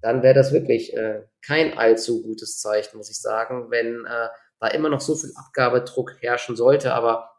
dann 0.00 0.22
wäre 0.22 0.34
das 0.34 0.52
wirklich 0.52 0.94
äh, 0.96 1.22
kein 1.44 1.76
allzu 1.76 2.22
gutes 2.22 2.60
Zeichen, 2.60 2.96
muss 2.96 3.10
ich 3.10 3.20
sagen, 3.20 3.70
wenn 3.70 4.04
äh, 4.04 4.28
da 4.60 4.68
immer 4.68 4.88
noch 4.88 5.00
so 5.00 5.16
viel 5.16 5.32
Abgabedruck 5.34 6.16
herrschen 6.20 6.56
sollte. 6.56 6.94
Aber 6.94 7.30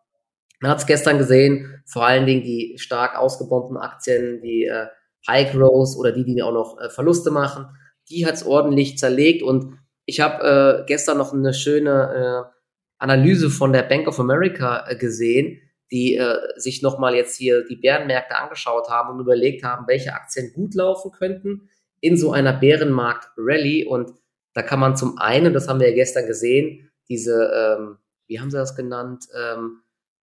man 0.60 0.72
hat 0.72 0.80
es 0.80 0.86
gestern 0.86 1.18
gesehen, 1.18 1.84
vor 1.86 2.06
allen 2.06 2.26
Dingen 2.26 2.44
die 2.44 2.76
stark 2.78 3.18
ausgebombten 3.18 3.78
Aktien, 3.78 4.42
die 4.42 4.66
äh, 4.66 4.88
High 5.28 5.52
Growth 5.52 5.96
oder 5.98 6.12
die, 6.12 6.24
die 6.24 6.42
auch 6.42 6.54
noch 6.54 6.80
äh, 6.80 6.90
Verluste 6.90 7.32
machen, 7.32 7.68
die 8.10 8.26
hat 8.26 8.36
es 8.36 8.46
ordentlich 8.46 8.98
zerlegt. 8.98 9.44
Und 9.44 9.78
ich 10.06 10.20
habe 10.20 10.84
äh, 10.84 10.86
gestern 10.86 11.18
noch 11.18 11.34
eine 11.34 11.54
schöne 11.54 12.48
äh, 12.48 12.58
Analyse 12.98 13.50
von 13.50 13.74
der 13.74 13.84
Bank 13.84 14.08
of 14.08 14.20
America 14.20 14.88
äh, 14.88 14.96
gesehen, 14.96 15.62
die 15.92 16.16
äh, 16.16 16.36
sich 16.56 16.82
nochmal 16.82 17.16
jetzt 17.16 17.36
hier 17.36 17.66
die 17.66 17.76
Bärenmärkte 17.76 18.36
angeschaut 18.36 18.90
haben 18.90 19.14
und 19.14 19.20
überlegt 19.20 19.64
haben, 19.64 19.88
welche 19.88 20.14
Aktien 20.14 20.52
gut 20.54 20.74
laufen 20.76 21.12
könnten 21.12 21.70
in 22.00 22.18
so 22.18 22.32
einer 22.32 22.54
Bärenmarkt-Rally. 22.54 23.86
Und 23.86 24.12
da 24.54 24.62
kann 24.64 24.80
man 24.80 24.96
zum 24.96 25.18
einen, 25.18 25.54
das 25.54 25.68
haben 25.68 25.80
wir 25.80 25.90
ja 25.90 25.96
gestern 25.96 26.26
gesehen, 26.26 26.92
diese, 27.10 27.52
ähm, 27.54 27.98
wie 28.28 28.40
haben 28.40 28.52
sie 28.52 28.58
das 28.58 28.76
genannt, 28.76 29.26
ähm, 29.36 29.82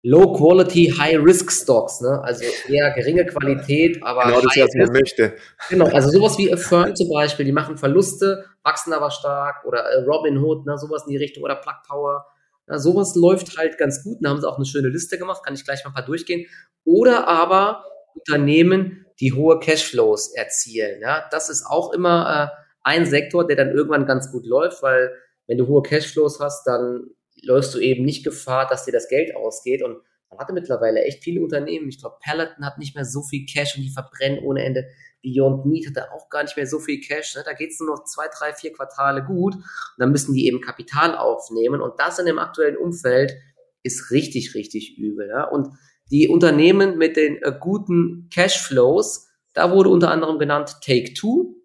Low 0.04 0.34
Quality, 0.34 0.96
High 0.98 1.24
Risk 1.24 1.52
Stocks, 1.52 2.02
ne? 2.02 2.22
Also 2.24 2.44
eher 2.68 2.92
geringe 2.92 3.26
Qualität, 3.26 4.02
aber. 4.02 4.24
Genau 4.24 4.42
das, 4.42 4.58
was 4.58 4.74
man 4.76 4.92
möchte. 4.92 5.36
Genau, 5.70 5.86
also 5.86 6.10
sowas 6.10 6.38
wie 6.40 6.52
Affirm 6.52 6.96
zum 6.96 7.10
Beispiel, 7.10 7.46
die 7.46 7.52
machen 7.52 7.78
Verluste, 7.78 8.46
wachsen 8.64 8.94
aber 8.94 9.12
stark, 9.12 9.64
oder 9.66 9.82
äh, 9.82 10.04
Robin 10.04 10.38
Hood, 10.40 10.66
ne, 10.66 10.76
sowas 10.78 11.04
in 11.06 11.12
die 11.12 11.18
Richtung, 11.18 11.44
oder 11.44 11.56
Plug 11.56 11.76
Power. 11.88 12.26
Ja, 12.68 12.80
sowas 12.80 13.16
läuft 13.16 13.58
halt 13.58 13.78
ganz 13.78 14.04
gut. 14.04 14.18
Da 14.22 14.30
haben 14.30 14.42
sie 14.42 14.50
auch 14.50 14.56
eine 14.56 14.66
schöne 14.66 14.90
Liste 14.90 15.20
gemacht, 15.20 15.44
kann 15.44 15.54
ich 15.54 15.66
gleich 15.66 15.84
mal 15.84 15.92
ein 15.92 15.94
paar 15.94 16.06
durchgehen. 16.06 16.48
Oder 16.84 17.28
aber 17.28 17.86
Unternehmen, 18.16 19.06
die 19.20 19.34
hohe 19.34 19.60
Cashflows 19.60 20.34
erzielen. 20.34 21.00
Ja, 21.02 21.26
das 21.30 21.50
ist 21.50 21.66
auch 21.68 21.94
immer 21.94 22.52
äh, 22.52 22.58
ein 22.84 23.06
Sektor, 23.06 23.46
der 23.46 23.56
dann 23.56 23.70
irgendwann 23.70 24.08
ganz 24.08 24.32
gut 24.32 24.48
läuft, 24.48 24.82
weil 24.82 25.12
wenn 25.46 25.60
du 25.60 25.68
hohe 25.68 25.84
Cashflows 25.84 26.40
hast, 26.40 26.66
dann 26.66 27.12
läufst 27.42 27.74
du 27.74 27.80
eben 27.80 28.06
nicht 28.06 28.24
Gefahr, 28.24 28.68
dass 28.68 28.86
dir 28.86 28.92
das 28.92 29.08
Geld 29.08 29.36
ausgeht. 29.36 29.84
Und 29.84 29.98
man 30.30 30.40
hatte 30.40 30.54
mittlerweile 30.54 31.04
echt 31.04 31.24
viele 31.24 31.42
Unternehmen. 31.42 31.90
Ich 31.90 32.00
glaube, 32.00 32.18
Peloton 32.24 32.66
hat 32.66 32.78
nicht 32.78 32.96
mehr 32.96 33.06
so 33.06 33.22
viel 33.22 33.46
Cash 33.46 33.76
und 33.76 33.84
die 33.84 33.90
verbrennen 33.90 34.40
ohne 34.44 34.64
Ende. 34.64 34.86
Beyond 35.24 35.66
Meat 35.66 35.88
hatte 35.88 36.12
auch 36.14 36.30
gar 36.30 36.44
nicht 36.44 36.56
mehr 36.56 36.66
so 36.66 36.80
viel 36.80 37.00
Cash. 37.02 37.36
Ne? 37.36 37.44
Da 37.46 37.54
geht 37.54 37.72
es 37.72 37.80
nur 37.80 37.90
noch 37.90 38.06
zwei, 38.06 38.26
drei, 38.36 38.54
vier 38.54 38.74
Quartale 38.74 39.24
gut. 39.24 39.56
Und 39.56 39.64
dann 39.98 40.12
müssen 40.12 40.34
die 40.34 40.48
eben 40.48 40.62
Kapital 40.62 41.16
aufnehmen. 41.16 41.82
Und 41.82 42.00
das 42.00 42.20
in 42.20 42.26
dem 42.26 42.40
aktuellen 42.40 42.78
Umfeld 42.78 43.34
ist 43.84 44.12
richtig, 44.12 44.56
richtig 44.56 44.98
übel. 44.98 45.32
Und 45.52 45.70
die 46.12 46.28
Unternehmen 46.28 46.98
mit 46.98 47.18
den 47.18 47.38
äh, 47.42 47.54
guten 47.58 48.30
Cashflows, 48.34 49.30
da 49.54 49.72
wurde 49.72 49.90
unter 49.90 50.12
anderem 50.12 50.40
genannt 50.40 50.78
Take-Two, 50.82 51.56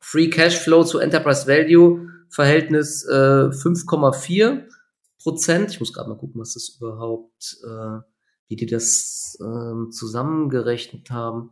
Free 0.00 0.28
Cashflow 0.28 0.84
zu 0.84 0.98
Enterprise 0.98 1.46
Value 1.46 2.08
Verhältnis 2.28 3.06
äh, 3.08 3.12
5,4 3.12 4.64
Prozent. 5.24 5.72
Ich 5.72 5.80
muss 5.80 5.92
gerade 5.92 6.08
mal 6.08 6.18
gucken, 6.18 6.40
was 6.40 6.54
das 6.54 6.76
überhaupt, 6.78 7.56
äh, 7.64 7.98
wie 8.48 8.56
die 8.56 8.66
das 8.66 9.36
äh, 9.40 9.90
zusammengerechnet 9.90 11.10
haben. 11.10 11.50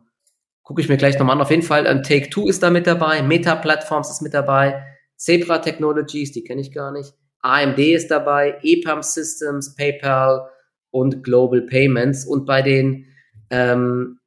Gucke 0.61 0.79
ich 0.79 0.87
mir 0.87 0.97
gleich 0.97 1.17
nochmal 1.17 1.35
an. 1.35 1.41
Auf 1.41 1.49
jeden 1.49 1.63
Fall, 1.63 1.87
ein 1.87 2.03
Take-Two 2.03 2.47
ist 2.47 2.63
da 2.63 2.69
mit 2.69 2.87
dabei, 2.87 3.23
Meta 3.23 3.55
Platforms 3.55 4.09
ist 4.11 4.21
mit 4.21 4.33
dabei, 4.33 4.85
Zebra 5.17 5.57
Technologies, 5.57 6.31
die 6.31 6.43
kenne 6.43 6.61
ich 6.61 6.71
gar 6.71 6.91
nicht, 6.91 7.13
AMD 7.41 7.79
ist 7.79 8.11
dabei, 8.11 8.59
EPAM 8.61 9.01
Systems, 9.03 9.75
PayPal 9.75 10.49
und 10.91 11.23
Global 11.23 11.61
Payments. 11.63 12.25
Und 12.25 12.45
bei 12.45 12.61
den 12.61 13.07
ähm, 13.49 14.19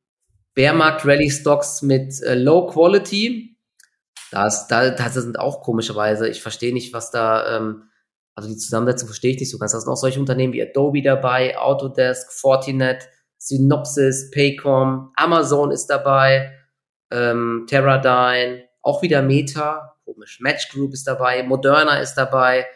Bearmarkt 0.55 1.07
Rally 1.07 1.31
Stocks 1.31 1.83
mit 1.83 2.21
äh, 2.23 2.35
Low 2.35 2.67
Quality, 2.67 3.57
das, 4.33 4.67
da, 4.67 4.91
das 4.91 5.15
sind 5.15 5.39
auch 5.39 5.63
komischerweise, 5.63 6.29
ich 6.29 6.43
verstehe 6.43 6.75
nicht, 6.75 6.93
was 6.93 7.11
da, 7.11 7.57
ähm, 7.57 7.85
also 8.37 8.51
die 8.51 8.59
Zusammensetzung 8.59 9.09
verstehe 9.09 9.33
ich 9.33 9.41
nicht 9.41 9.51
so 9.51 9.59
ganz. 9.59 9.73
Da 9.73 9.81
sind 9.81 9.91
auch 9.91 9.97
solche 9.97 10.21
Unternehmen 10.21 10.53
wie 10.53 10.63
Adobe 10.63 11.03
dabei, 11.03 11.57
Autodesk, 11.59 12.31
Fortinet, 12.31 13.09
Synopsys, 13.39 14.31
Paycom, 14.31 15.11
Amazon 15.17 15.71
ist 15.71 15.87
dabei, 15.87 16.53
ähm, 17.11 17.67
Teradyne, 17.67 18.65
auch 18.83 19.03
wieder 19.03 19.23
Meta, 19.23 19.97
komisch, 20.05 20.39
Match 20.41 20.69
Group 20.71 20.93
ist 20.93 21.07
dabei, 21.07 21.43
Moderna 21.43 21.99
ist 21.99 22.15
dabei. 22.15 22.67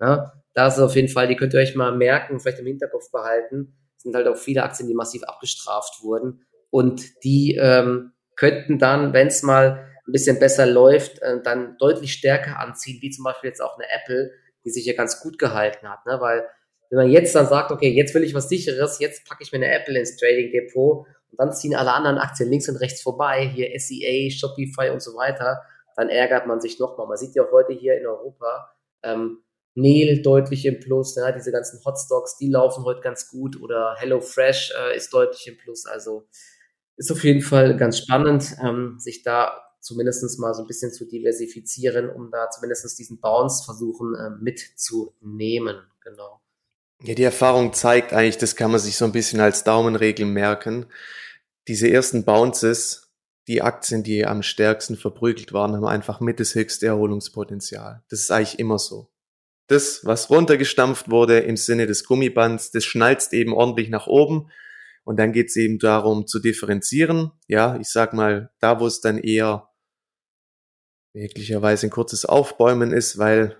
Ja, 0.00 0.32
da 0.54 0.68
ist 0.68 0.78
auf 0.78 0.96
jeden 0.96 1.08
Fall, 1.08 1.28
die 1.28 1.36
könnt 1.36 1.52
ihr 1.52 1.60
euch 1.60 1.76
mal 1.76 1.94
merken, 1.94 2.40
vielleicht 2.40 2.60
im 2.60 2.66
Hinterkopf 2.66 3.10
behalten. 3.10 3.76
Es 3.96 4.04
sind 4.04 4.14
halt 4.14 4.26
auch 4.26 4.36
viele 4.36 4.62
Aktien, 4.62 4.88
die 4.88 4.94
massiv 4.94 5.22
abgestraft 5.24 6.02
wurden. 6.02 6.46
Und 6.70 7.22
die 7.24 7.56
ähm, 7.60 8.12
könnten 8.36 8.78
dann, 8.78 9.12
wenn 9.12 9.26
es 9.26 9.42
mal 9.42 9.86
ein 10.06 10.12
bisschen 10.12 10.38
besser 10.38 10.64
läuft, 10.64 11.20
äh, 11.20 11.42
dann 11.42 11.76
deutlich 11.78 12.14
stärker 12.14 12.58
anziehen, 12.58 12.98
wie 13.02 13.10
zum 13.10 13.24
Beispiel 13.24 13.48
jetzt 13.48 13.60
auch 13.60 13.76
eine 13.76 13.86
Apple, 13.90 14.30
die 14.64 14.70
sich 14.70 14.86
ja 14.86 14.94
ganz 14.94 15.20
gut 15.20 15.38
gehalten 15.38 15.88
hat. 15.88 16.04
Ne? 16.06 16.20
Weil 16.20 16.44
wenn 16.90 16.98
man 16.98 17.10
jetzt 17.10 17.34
dann 17.34 17.46
sagt, 17.46 17.70
okay, 17.70 17.90
jetzt 17.90 18.14
will 18.14 18.24
ich 18.24 18.34
was 18.34 18.48
sicheres, 18.48 18.98
jetzt 18.98 19.28
packe 19.28 19.42
ich 19.42 19.52
mir 19.52 19.58
eine 19.58 19.72
Apple 19.72 19.98
ins 19.98 20.16
Trading 20.16 20.50
Depot 20.50 21.06
und 21.30 21.38
dann 21.38 21.52
ziehen 21.52 21.74
alle 21.74 21.92
anderen 21.92 22.18
Aktien 22.18 22.50
links 22.50 22.68
und 22.68 22.76
rechts 22.76 23.02
vorbei, 23.02 23.46
hier 23.46 23.68
SEA, 23.78 24.30
Shopify 24.30 24.90
und 24.90 25.00
so 25.00 25.14
weiter, 25.14 25.62
dann 25.96 26.08
ärgert 26.08 26.46
man 26.46 26.60
sich 26.60 26.78
nochmal. 26.78 27.06
Man 27.06 27.16
sieht 27.16 27.34
ja 27.34 27.44
auch 27.44 27.52
heute 27.52 27.72
hier 27.72 27.98
in 27.98 28.06
Europa, 28.06 28.72
ähm, 29.02 29.38
Neil 29.74 30.20
deutlich 30.20 30.66
im 30.66 30.80
Plus, 30.80 31.14
ja, 31.14 31.30
diese 31.30 31.52
ganzen 31.52 31.80
Hotstocks, 31.84 32.36
die 32.36 32.48
laufen 32.48 32.84
heute 32.84 33.00
ganz 33.00 33.28
gut 33.30 33.60
oder 33.60 33.94
HelloFresh 33.98 34.72
äh, 34.76 34.96
ist 34.96 35.14
deutlich 35.14 35.46
im 35.46 35.56
Plus. 35.58 35.86
Also 35.86 36.26
ist 36.96 37.12
auf 37.12 37.22
jeden 37.22 37.40
Fall 37.40 37.76
ganz 37.76 37.98
spannend, 37.98 38.56
ähm, 38.62 38.98
sich 38.98 39.22
da 39.22 39.62
zumindest 39.80 40.38
mal 40.38 40.54
so 40.54 40.62
ein 40.62 40.66
bisschen 40.66 40.92
zu 40.92 41.06
diversifizieren, 41.06 42.10
um 42.10 42.30
da 42.30 42.50
zumindest 42.50 42.98
diesen 42.98 43.20
Bounce 43.20 43.64
versuchen 43.64 44.14
äh, 44.14 44.30
mitzunehmen. 44.42 45.76
Genau. 46.04 46.40
Ja, 47.02 47.14
die 47.14 47.24
Erfahrung 47.24 47.72
zeigt 47.72 48.12
eigentlich, 48.12 48.38
das 48.38 48.56
kann 48.56 48.70
man 48.70 48.80
sich 48.80 48.96
so 48.96 49.06
ein 49.06 49.12
bisschen 49.12 49.40
als 49.40 49.64
Daumenregel 49.64 50.26
merken. 50.26 50.86
Diese 51.66 51.88
ersten 51.90 52.24
Bounces, 52.24 53.10
die 53.48 53.62
Aktien, 53.62 54.02
die 54.02 54.26
am 54.26 54.42
stärksten 54.42 54.96
verprügelt 54.96 55.52
waren, 55.52 55.74
haben 55.74 55.86
einfach 55.86 56.20
mit 56.20 56.40
das 56.40 56.54
höchste 56.54 56.86
Erholungspotenzial. 56.86 58.02
Das 58.10 58.20
ist 58.20 58.30
eigentlich 58.30 58.58
immer 58.58 58.78
so. 58.78 59.10
Das, 59.66 60.04
was 60.04 60.30
runtergestampft 60.30 61.10
wurde 61.10 61.38
im 61.38 61.56
Sinne 61.56 61.86
des 61.86 62.04
Gummibands, 62.04 62.70
das 62.70 62.84
schnalzt 62.84 63.32
eben 63.32 63.54
ordentlich 63.54 63.88
nach 63.88 64.06
oben. 64.06 64.50
Und 65.04 65.16
dann 65.18 65.32
geht 65.32 65.48
es 65.48 65.56
eben 65.56 65.78
darum 65.78 66.26
zu 66.26 66.38
differenzieren. 66.38 67.30
Ja, 67.46 67.76
ich 67.76 67.88
sag 67.88 68.12
mal, 68.12 68.50
da 68.60 68.78
wo 68.78 68.86
es 68.86 69.00
dann 69.00 69.16
eher 69.16 69.69
möglicherweise 71.12 71.86
ein 71.86 71.90
kurzes 71.90 72.24
Aufbäumen 72.24 72.92
ist, 72.92 73.18
weil 73.18 73.56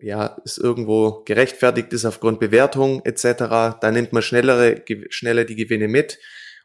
ja, 0.00 0.40
es 0.44 0.58
irgendwo 0.58 1.22
gerechtfertigt 1.24 1.92
ist 1.92 2.04
aufgrund 2.04 2.38
Bewertung 2.38 3.04
etc., 3.04 3.78
da 3.80 3.90
nimmt 3.90 4.12
man 4.12 4.22
schnellere, 4.22 4.84
schneller 5.10 5.44
die 5.44 5.56
Gewinne 5.56 5.88
mit. 5.88 6.18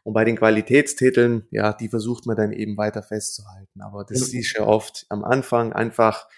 Und 0.04 0.12
bei 0.12 0.24
den 0.24 0.36
Qualitätstiteln, 0.36 1.48
ja, 1.50 1.72
die 1.72 1.88
versucht 1.88 2.26
man 2.26 2.36
dann 2.36 2.52
eben 2.52 2.76
weiter 2.76 3.02
festzuhalten. 3.02 3.80
Aber 3.80 4.04
das 4.04 4.32
ja. 4.32 4.38
ist 4.38 4.56
ja 4.56 4.64
oft 4.64 5.06
am 5.08 5.24
Anfang 5.24 5.72
einfach, 5.72 6.28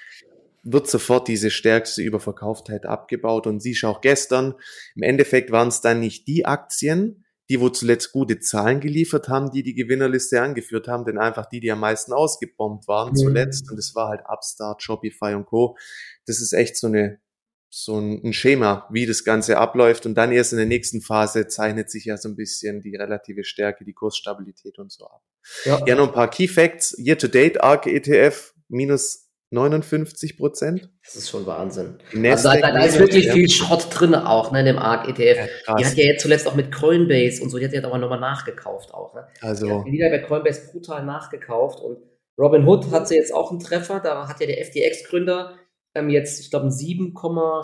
wird 0.62 0.88
sofort 0.88 1.26
diese 1.28 1.50
stärkste 1.50 2.00
Überverkauftheit 2.00 2.86
abgebaut. 2.86 3.46
Und 3.46 3.60
siehst 3.60 3.84
auch 3.84 4.00
gestern, 4.00 4.54
im 4.94 5.02
Endeffekt 5.02 5.50
waren 5.50 5.68
es 5.68 5.80
dann 5.80 5.98
nicht 5.98 6.28
die 6.28 6.46
Aktien, 6.46 7.25
die 7.48 7.60
wo 7.60 7.68
zuletzt 7.68 8.12
gute 8.12 8.40
Zahlen 8.40 8.80
geliefert 8.80 9.28
haben, 9.28 9.50
die 9.50 9.62
die 9.62 9.74
Gewinnerliste 9.74 10.42
angeführt 10.42 10.88
haben, 10.88 11.04
denn 11.04 11.18
einfach 11.18 11.46
die, 11.46 11.60
die 11.60 11.70
am 11.70 11.80
meisten 11.80 12.12
ausgebombt 12.12 12.88
waren 12.88 13.10
mhm. 13.10 13.16
zuletzt. 13.16 13.70
Und 13.70 13.78
es 13.78 13.94
war 13.94 14.08
halt 14.08 14.22
Upstart, 14.26 14.82
Shopify 14.82 15.34
und 15.34 15.46
Co. 15.46 15.76
Das 16.26 16.40
ist 16.40 16.52
echt 16.52 16.76
so 16.76 16.88
eine 16.88 17.20
so 17.68 17.98
ein 17.98 18.32
Schema, 18.32 18.88
wie 18.90 19.04
das 19.04 19.22
Ganze 19.22 19.58
abläuft. 19.58 20.06
Und 20.06 20.14
dann 20.14 20.32
erst 20.32 20.52
in 20.52 20.58
der 20.58 20.66
nächsten 20.66 21.02
Phase 21.02 21.46
zeichnet 21.46 21.90
sich 21.90 22.06
ja 22.06 22.16
so 22.16 22.28
ein 22.28 22.36
bisschen 22.36 22.80
die 22.80 22.96
relative 22.96 23.44
Stärke, 23.44 23.84
die 23.84 23.92
Kursstabilität 23.92 24.78
und 24.78 24.90
so 24.90 25.04
ab. 25.06 25.22
Ja, 25.64 25.82
ja 25.86 25.94
noch 25.94 26.08
ein 26.08 26.14
paar 26.14 26.30
Key 26.30 26.48
Facts. 26.48 26.96
Year 26.98 27.18
to 27.18 27.28
date, 27.28 27.62
ARC 27.62 27.86
ETF 27.86 28.54
minus 28.68 29.25
59 29.50 30.36
Prozent. 30.36 30.90
Das 31.04 31.16
ist 31.16 31.30
schon 31.30 31.46
Wahnsinn. 31.46 31.98
Also 32.12 32.48
da, 32.50 32.72
da, 32.72 32.84
ist 32.84 32.98
wirklich 32.98 33.30
viel 33.30 33.48
Schrott 33.48 33.86
drin 33.90 34.14
auch, 34.14 34.50
ne, 34.50 34.60
in 34.60 34.66
dem 34.66 34.78
ARC 34.78 35.08
ETF. 35.08 35.48
Ja, 35.66 35.74
die 35.76 35.86
hat 35.86 35.94
ja 35.94 36.04
jetzt 36.04 36.22
zuletzt 36.22 36.48
auch 36.48 36.54
mit 36.54 36.72
Coinbase 36.72 37.42
und 37.42 37.50
so, 37.50 37.58
die 37.58 37.64
hat 37.64 37.72
ja 37.72 37.84
aber 37.84 37.98
nochmal 37.98 38.20
nachgekauft 38.20 38.92
auch. 38.92 39.14
Ne? 39.14 39.26
Also. 39.40 39.66
Die 39.66 39.72
hat 39.72 39.84
wieder 39.86 40.10
bei 40.10 40.18
Coinbase 40.18 40.72
brutal 40.72 41.04
nachgekauft 41.04 41.80
und 41.80 41.98
Robinhood 42.38 42.90
hat 42.90 43.08
sie 43.08 43.16
jetzt 43.16 43.32
auch 43.32 43.50
einen 43.50 43.60
Treffer, 43.60 44.00
da 44.00 44.28
hat 44.28 44.40
ja 44.40 44.46
der 44.46 44.64
FTX-Gründer 44.64 45.56
ähm, 45.96 46.10
jetzt, 46.10 46.40
ich 46.40 46.50
glaube, 46.50 46.64
einen 46.64 46.72
7, 46.72 47.14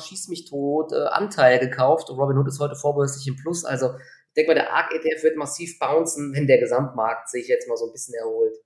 schieß 0.01 0.29
mich 0.29 0.49
tot 0.49 0.93
äh, 0.93 1.05
Anteil 1.11 1.59
gekauft 1.59 2.09
und 2.09 2.19
Robinhood 2.19 2.49
ist 2.49 2.61
heute 2.61 2.77
vorbörslich 2.77 3.27
im 3.29 3.37
Plus. 3.37 3.65
Also 3.65 3.91
ich 4.29 4.35
denke 4.35 4.53
mal, 4.53 4.55
der 4.55 4.73
ARC 4.73 4.95
ETF 4.95 5.25
wird 5.25 5.37
massiv 5.37 5.79
bouncen, 5.79 6.33
wenn 6.35 6.47
der 6.47 6.59
Gesamtmarkt 6.59 7.29
sich 7.29 7.49
jetzt 7.49 7.69
mal 7.69 7.77
so 7.77 7.87
ein 7.87 7.93
bisschen 7.93 8.15
erholt. 8.15 8.57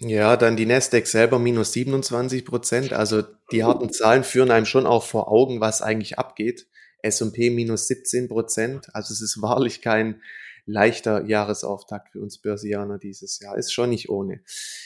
Ja, 0.00 0.36
dann 0.36 0.56
die 0.56 0.66
Nasdaq 0.66 1.06
selber 1.06 1.38
minus 1.38 1.72
27 1.74 2.46
Prozent. 2.46 2.92
Also 2.92 3.22
die 3.52 3.64
harten 3.64 3.92
Zahlen 3.92 4.24
führen 4.24 4.50
einem 4.50 4.66
schon 4.66 4.86
auch 4.86 5.02
vor 5.02 5.30
Augen, 5.30 5.60
was 5.60 5.82
eigentlich 5.82 6.18
abgeht. 6.18 6.66
S&P 7.02 7.50
minus 7.50 7.86
17 7.86 8.28
Prozent. 8.28 8.88
Also 8.94 9.12
es 9.12 9.20
ist 9.20 9.42
wahrlich 9.42 9.82
kein 9.82 10.22
leichter 10.64 11.24
Jahresauftakt 11.24 12.12
für 12.12 12.20
uns 12.20 12.38
Börsianer 12.38 12.98
dieses 12.98 13.40
Jahr. 13.40 13.58
Ist 13.58 13.72
schon 13.72 13.90
nicht 13.90 14.08
ohne. 14.08 14.40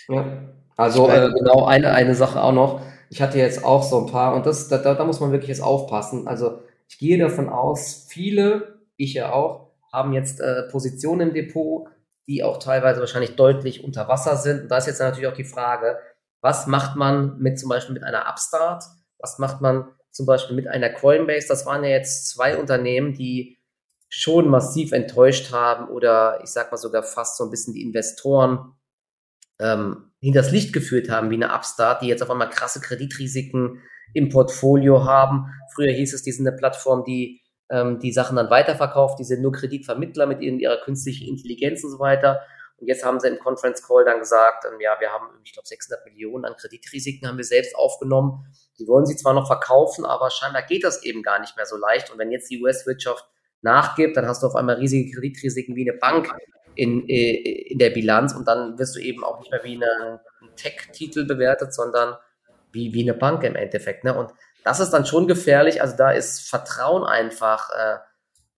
Ja. 0.08 0.48
Also 0.76 1.08
äh, 1.08 1.30
genau 1.32 1.64
eine, 1.64 1.92
eine 1.92 2.16
Sache 2.16 2.42
auch 2.42 2.52
noch. 2.52 2.82
Ich 3.10 3.22
hatte 3.22 3.38
jetzt 3.38 3.64
auch 3.64 3.84
so 3.84 4.04
ein 4.04 4.10
paar 4.10 4.34
und 4.34 4.46
das, 4.46 4.68
da, 4.68 4.78
da 4.78 5.04
muss 5.04 5.20
man 5.20 5.30
wirklich 5.30 5.50
jetzt 5.50 5.62
aufpassen. 5.62 6.26
Also 6.26 6.58
ich 6.88 6.98
gehe 6.98 7.18
davon 7.18 7.48
aus, 7.48 8.06
viele, 8.08 8.80
ich 8.96 9.14
ja 9.14 9.32
auch, 9.32 9.70
haben 9.92 10.12
jetzt 10.12 10.40
äh, 10.40 10.64
Positionen 10.70 11.28
im 11.28 11.34
Depot, 11.34 11.86
die 12.26 12.42
auch 12.42 12.58
teilweise 12.58 13.00
wahrscheinlich 13.00 13.36
deutlich 13.36 13.84
unter 13.84 14.08
Wasser 14.08 14.36
sind. 14.36 14.62
Und 14.62 14.68
da 14.68 14.78
ist 14.78 14.86
jetzt 14.86 15.00
natürlich 15.00 15.28
auch 15.28 15.36
die 15.36 15.44
Frage, 15.44 15.98
was 16.40 16.66
macht 16.66 16.96
man 16.96 17.38
mit 17.38 17.58
zum 17.58 17.68
Beispiel 17.68 17.94
mit 17.94 18.04
einer 18.04 18.28
Upstart? 18.28 18.84
Was 19.18 19.38
macht 19.38 19.60
man 19.60 19.88
zum 20.10 20.26
Beispiel 20.26 20.56
mit 20.56 20.68
einer 20.68 20.90
Coinbase? 20.90 21.48
Das 21.48 21.66
waren 21.66 21.84
ja 21.84 21.90
jetzt 21.90 22.28
zwei 22.28 22.56
Unternehmen, 22.56 23.14
die 23.14 23.58
schon 24.08 24.48
massiv 24.48 24.92
enttäuscht 24.92 25.52
haben 25.52 25.88
oder 25.88 26.40
ich 26.42 26.50
sag 26.50 26.70
mal 26.70 26.78
sogar 26.78 27.02
fast 27.02 27.36
so 27.36 27.44
ein 27.44 27.50
bisschen 27.50 27.74
die 27.74 27.82
Investoren 27.82 28.74
ähm, 29.58 30.12
hinters 30.20 30.50
Licht 30.50 30.72
geführt 30.72 31.10
haben, 31.10 31.30
wie 31.30 31.34
eine 31.34 31.52
Upstart, 31.52 32.02
die 32.02 32.06
jetzt 32.06 32.22
auf 32.22 32.30
einmal 32.30 32.50
krasse 32.50 32.80
Kreditrisiken 32.80 33.82
im 34.12 34.28
Portfolio 34.28 35.04
haben. 35.04 35.46
Früher 35.74 35.92
hieß 35.92 36.14
es, 36.14 36.22
die 36.22 36.32
sind 36.32 36.46
eine 36.46 36.56
Plattform, 36.56 37.04
die 37.04 37.40
ähm, 37.74 37.98
die 37.98 38.12
Sachen 38.12 38.36
dann 38.36 38.50
weiterverkauft. 38.50 39.18
Die 39.18 39.24
sind 39.24 39.42
nur 39.42 39.52
Kreditvermittler 39.52 40.26
mit 40.26 40.40
ihrer 40.40 40.76
künstlichen 40.78 41.28
Intelligenz 41.28 41.82
und 41.82 41.90
so 41.90 41.98
weiter. 41.98 42.40
Und 42.78 42.86
jetzt 42.86 43.04
haben 43.04 43.18
sie 43.18 43.28
im 43.28 43.38
Conference 43.38 43.86
Call 43.86 44.04
dann 44.04 44.20
gesagt, 44.20 44.64
ähm, 44.64 44.80
ja, 44.80 44.96
wir 45.00 45.10
haben, 45.10 45.26
ich 45.44 45.52
glaube, 45.52 45.66
600 45.66 46.06
Millionen 46.06 46.44
an 46.44 46.54
Kreditrisiken 46.56 47.28
haben 47.28 47.36
wir 47.36 47.44
selbst 47.44 47.74
aufgenommen. 47.74 48.46
Die 48.78 48.86
wollen 48.86 49.06
sie 49.06 49.16
zwar 49.16 49.34
noch 49.34 49.46
verkaufen, 49.46 50.04
aber 50.04 50.30
scheinbar 50.30 50.62
geht 50.62 50.84
das 50.84 51.02
eben 51.02 51.22
gar 51.22 51.40
nicht 51.40 51.56
mehr 51.56 51.66
so 51.66 51.76
leicht. 51.76 52.12
Und 52.12 52.18
wenn 52.18 52.30
jetzt 52.30 52.50
die 52.50 52.62
US-Wirtschaft 52.62 53.28
nachgibt, 53.62 54.16
dann 54.16 54.26
hast 54.26 54.42
du 54.42 54.46
auf 54.46 54.54
einmal 54.54 54.76
riesige 54.76 55.10
Kreditrisiken 55.12 55.74
wie 55.74 55.88
eine 55.88 55.98
Bank 55.98 56.28
in, 56.76 57.08
äh, 57.08 57.70
in 57.70 57.78
der 57.78 57.90
Bilanz 57.90 58.34
und 58.34 58.46
dann 58.46 58.78
wirst 58.78 58.96
du 58.96 59.00
eben 59.00 59.24
auch 59.24 59.38
nicht 59.38 59.50
mehr 59.50 59.62
wie 59.64 59.76
ein 59.82 60.18
Tech-Titel 60.56 61.24
bewertet, 61.24 61.72
sondern 61.72 62.16
wie, 62.72 62.92
wie 62.92 63.02
eine 63.02 63.14
Bank 63.14 63.44
im 63.44 63.56
Endeffekt. 63.56 64.04
Ne? 64.04 64.16
Und 64.16 64.32
das 64.64 64.80
ist 64.80 64.90
dann 64.90 65.06
schon 65.06 65.28
gefährlich. 65.28 65.80
Also 65.80 65.96
da 65.96 66.10
ist 66.10 66.48
Vertrauen 66.48 67.04
einfach, 67.04 67.70
äh, 67.70 67.98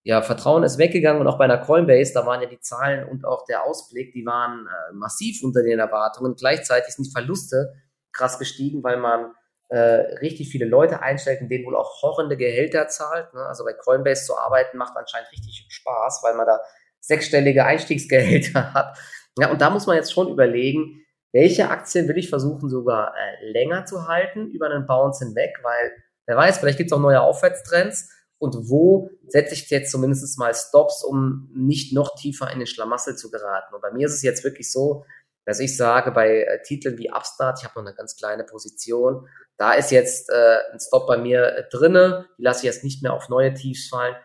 ja, 0.03 0.21
Vertrauen 0.21 0.63
ist 0.63 0.77
weggegangen 0.77 1.21
und 1.21 1.27
auch 1.27 1.37
bei 1.37 1.43
einer 1.43 1.57
Coinbase, 1.57 2.13
da 2.13 2.25
waren 2.25 2.41
ja 2.41 2.47
die 2.47 2.61
Zahlen 2.61 3.07
und 3.07 3.25
auch 3.25 3.45
der 3.45 3.65
Ausblick, 3.65 4.13
die 4.13 4.25
waren 4.25 4.67
äh, 4.67 4.93
massiv 4.93 5.43
unter 5.43 5.61
den 5.61 5.79
Erwartungen. 5.79 6.35
Gleichzeitig 6.35 6.95
sind 6.95 7.07
die 7.07 7.11
Verluste 7.11 7.73
krass 8.13 8.39
gestiegen, 8.39 8.83
weil 8.83 8.97
man 8.97 9.33
äh, 9.67 9.77
richtig 10.21 10.49
viele 10.49 10.65
Leute 10.65 11.01
einstellt, 11.01 11.41
in 11.41 11.49
denen 11.49 11.65
wohl 11.65 11.75
auch 11.75 12.01
horrende 12.01 12.37
Gehälter 12.37 12.87
zahlt. 12.87 13.33
Ne? 13.33 13.41
Also 13.41 13.65
bei 13.65 13.73
Coinbase 13.73 14.25
zu 14.25 14.37
arbeiten 14.37 14.77
macht 14.77 14.95
anscheinend 14.95 15.29
richtig 15.33 15.67
Spaß, 15.69 16.21
weil 16.23 16.35
man 16.35 16.47
da 16.47 16.61
sechsstellige 17.01 17.65
Einstiegsgehälter 17.65 18.73
hat. 18.73 18.97
Ja, 19.37 19.51
und 19.51 19.59
da 19.59 19.69
muss 19.69 19.85
man 19.85 19.97
jetzt 19.97 20.13
schon 20.13 20.29
überlegen, 20.29 21.05
welche 21.33 21.69
Aktien 21.69 22.07
will 22.07 22.17
ich 22.17 22.29
versuchen 22.29 22.69
sogar 22.69 23.13
äh, 23.15 23.51
länger 23.51 23.85
zu 23.85 24.07
halten 24.07 24.47
über 24.47 24.69
einen 24.69 24.85
Bounce 24.85 25.25
hinweg, 25.25 25.57
weil 25.63 25.91
wer 26.25 26.37
weiß, 26.37 26.57
vielleicht 26.57 26.77
gibt 26.77 26.91
es 26.91 26.97
auch 26.97 27.01
neue 27.01 27.21
Aufwärtstrends 27.21 28.09
und 28.39 28.69
wo 28.69 29.09
setze 29.27 29.53
ich 29.53 29.69
jetzt 29.69 29.91
zumindest 29.91 30.37
mal 30.37 30.53
Stops, 30.53 31.03
um 31.03 31.49
nicht 31.53 31.93
noch 31.93 32.15
tiefer 32.15 32.51
in 32.51 32.59
den 32.59 32.67
Schlamassel 32.67 33.15
zu 33.15 33.31
geraten. 33.31 33.73
Und 33.73 33.81
bei 33.81 33.91
mir 33.91 34.07
ist 34.07 34.13
es 34.13 34.21
jetzt 34.21 34.43
wirklich 34.43 34.71
so, 34.71 35.05
dass 35.45 35.59
ich 35.59 35.77
sage, 35.77 36.11
bei 36.11 36.41
äh, 36.41 36.61
Titeln 36.61 36.97
wie 36.97 37.09
Upstart, 37.09 37.59
ich 37.59 37.65
habe 37.65 37.79
noch 37.79 37.87
eine 37.87 37.95
ganz 37.95 38.15
kleine 38.17 38.43
Position, 38.43 39.27
da 39.57 39.73
ist 39.73 39.91
jetzt 39.91 40.29
äh, 40.29 40.57
ein 40.71 40.79
Stop 40.79 41.07
bei 41.07 41.17
mir 41.17 41.45
äh, 41.45 41.63
drinne, 41.71 42.27
die 42.37 42.43
lasse 42.43 42.59
ich 42.59 42.65
jetzt 42.65 42.83
nicht 42.83 43.01
mehr 43.01 43.13
auf 43.13 43.29
neue 43.29 43.53
Tiefs 43.53 43.87
fallen. 43.87 44.15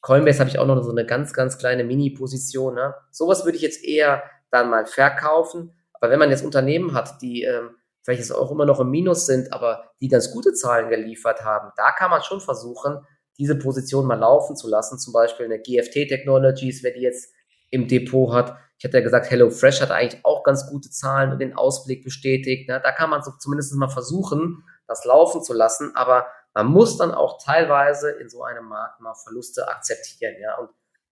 Coinbase 0.00 0.38
habe 0.38 0.48
ich 0.48 0.58
auch 0.58 0.66
noch 0.66 0.80
so 0.82 0.90
eine 0.90 1.04
ganz, 1.04 1.32
ganz 1.32 1.58
kleine 1.58 1.84
Mini-Position. 1.84 2.76
Ne? 2.76 2.94
Sowas 3.10 3.44
würde 3.44 3.56
ich 3.56 3.62
jetzt 3.62 3.84
eher 3.84 4.22
dann 4.50 4.70
mal 4.70 4.86
verkaufen. 4.86 5.74
Aber 6.00 6.10
wenn 6.10 6.18
man 6.18 6.30
jetzt 6.30 6.44
Unternehmen 6.44 6.94
hat, 6.94 7.20
die 7.22 7.42
ähm, 7.42 7.70
vielleicht 8.02 8.32
auch 8.32 8.50
immer 8.50 8.64
noch 8.64 8.80
im 8.80 8.90
Minus 8.90 9.26
sind, 9.26 9.52
aber 9.52 9.90
die 10.00 10.08
ganz 10.08 10.32
gute 10.32 10.54
Zahlen 10.54 10.88
geliefert 10.88 11.44
haben, 11.44 11.70
da 11.76 11.92
kann 11.92 12.10
man 12.10 12.22
schon 12.22 12.40
versuchen, 12.40 13.06
diese 13.38 13.56
Position 13.56 14.06
mal 14.06 14.18
laufen 14.18 14.56
zu 14.56 14.68
lassen. 14.68 14.98
Zum 14.98 15.12
Beispiel 15.12 15.46
eine 15.46 15.60
GFT 15.60 16.08
Technologies, 16.08 16.82
wer 16.82 16.92
die 16.92 17.00
jetzt 17.00 17.32
im 17.70 17.86
Depot 17.86 18.32
hat. 18.32 18.56
Ich 18.78 18.84
hatte 18.84 18.98
ja 18.98 19.02
gesagt, 19.02 19.30
HelloFresh 19.30 19.80
hat 19.80 19.90
eigentlich 19.90 20.24
auch 20.24 20.42
ganz 20.44 20.68
gute 20.68 20.90
Zahlen 20.90 21.32
und 21.32 21.38
den 21.38 21.54
Ausblick 21.54 22.04
bestätigt. 22.04 22.68
Ne? 22.68 22.80
Da 22.82 22.92
kann 22.92 23.10
man 23.10 23.22
so 23.22 23.32
zumindest 23.38 23.74
mal 23.74 23.88
versuchen, 23.88 24.64
das 24.86 25.04
laufen 25.04 25.42
zu 25.42 25.52
lassen. 25.52 25.94
Aber 25.94 26.26
man 26.54 26.66
muss 26.66 26.96
dann 26.96 27.12
auch 27.12 27.42
teilweise 27.42 28.10
in 28.10 28.28
so 28.28 28.42
einem 28.42 28.66
Markt 28.66 29.00
mal 29.00 29.14
Verluste 29.14 29.68
akzeptieren. 29.68 30.34
Ja? 30.40 30.56
Und 30.58 30.70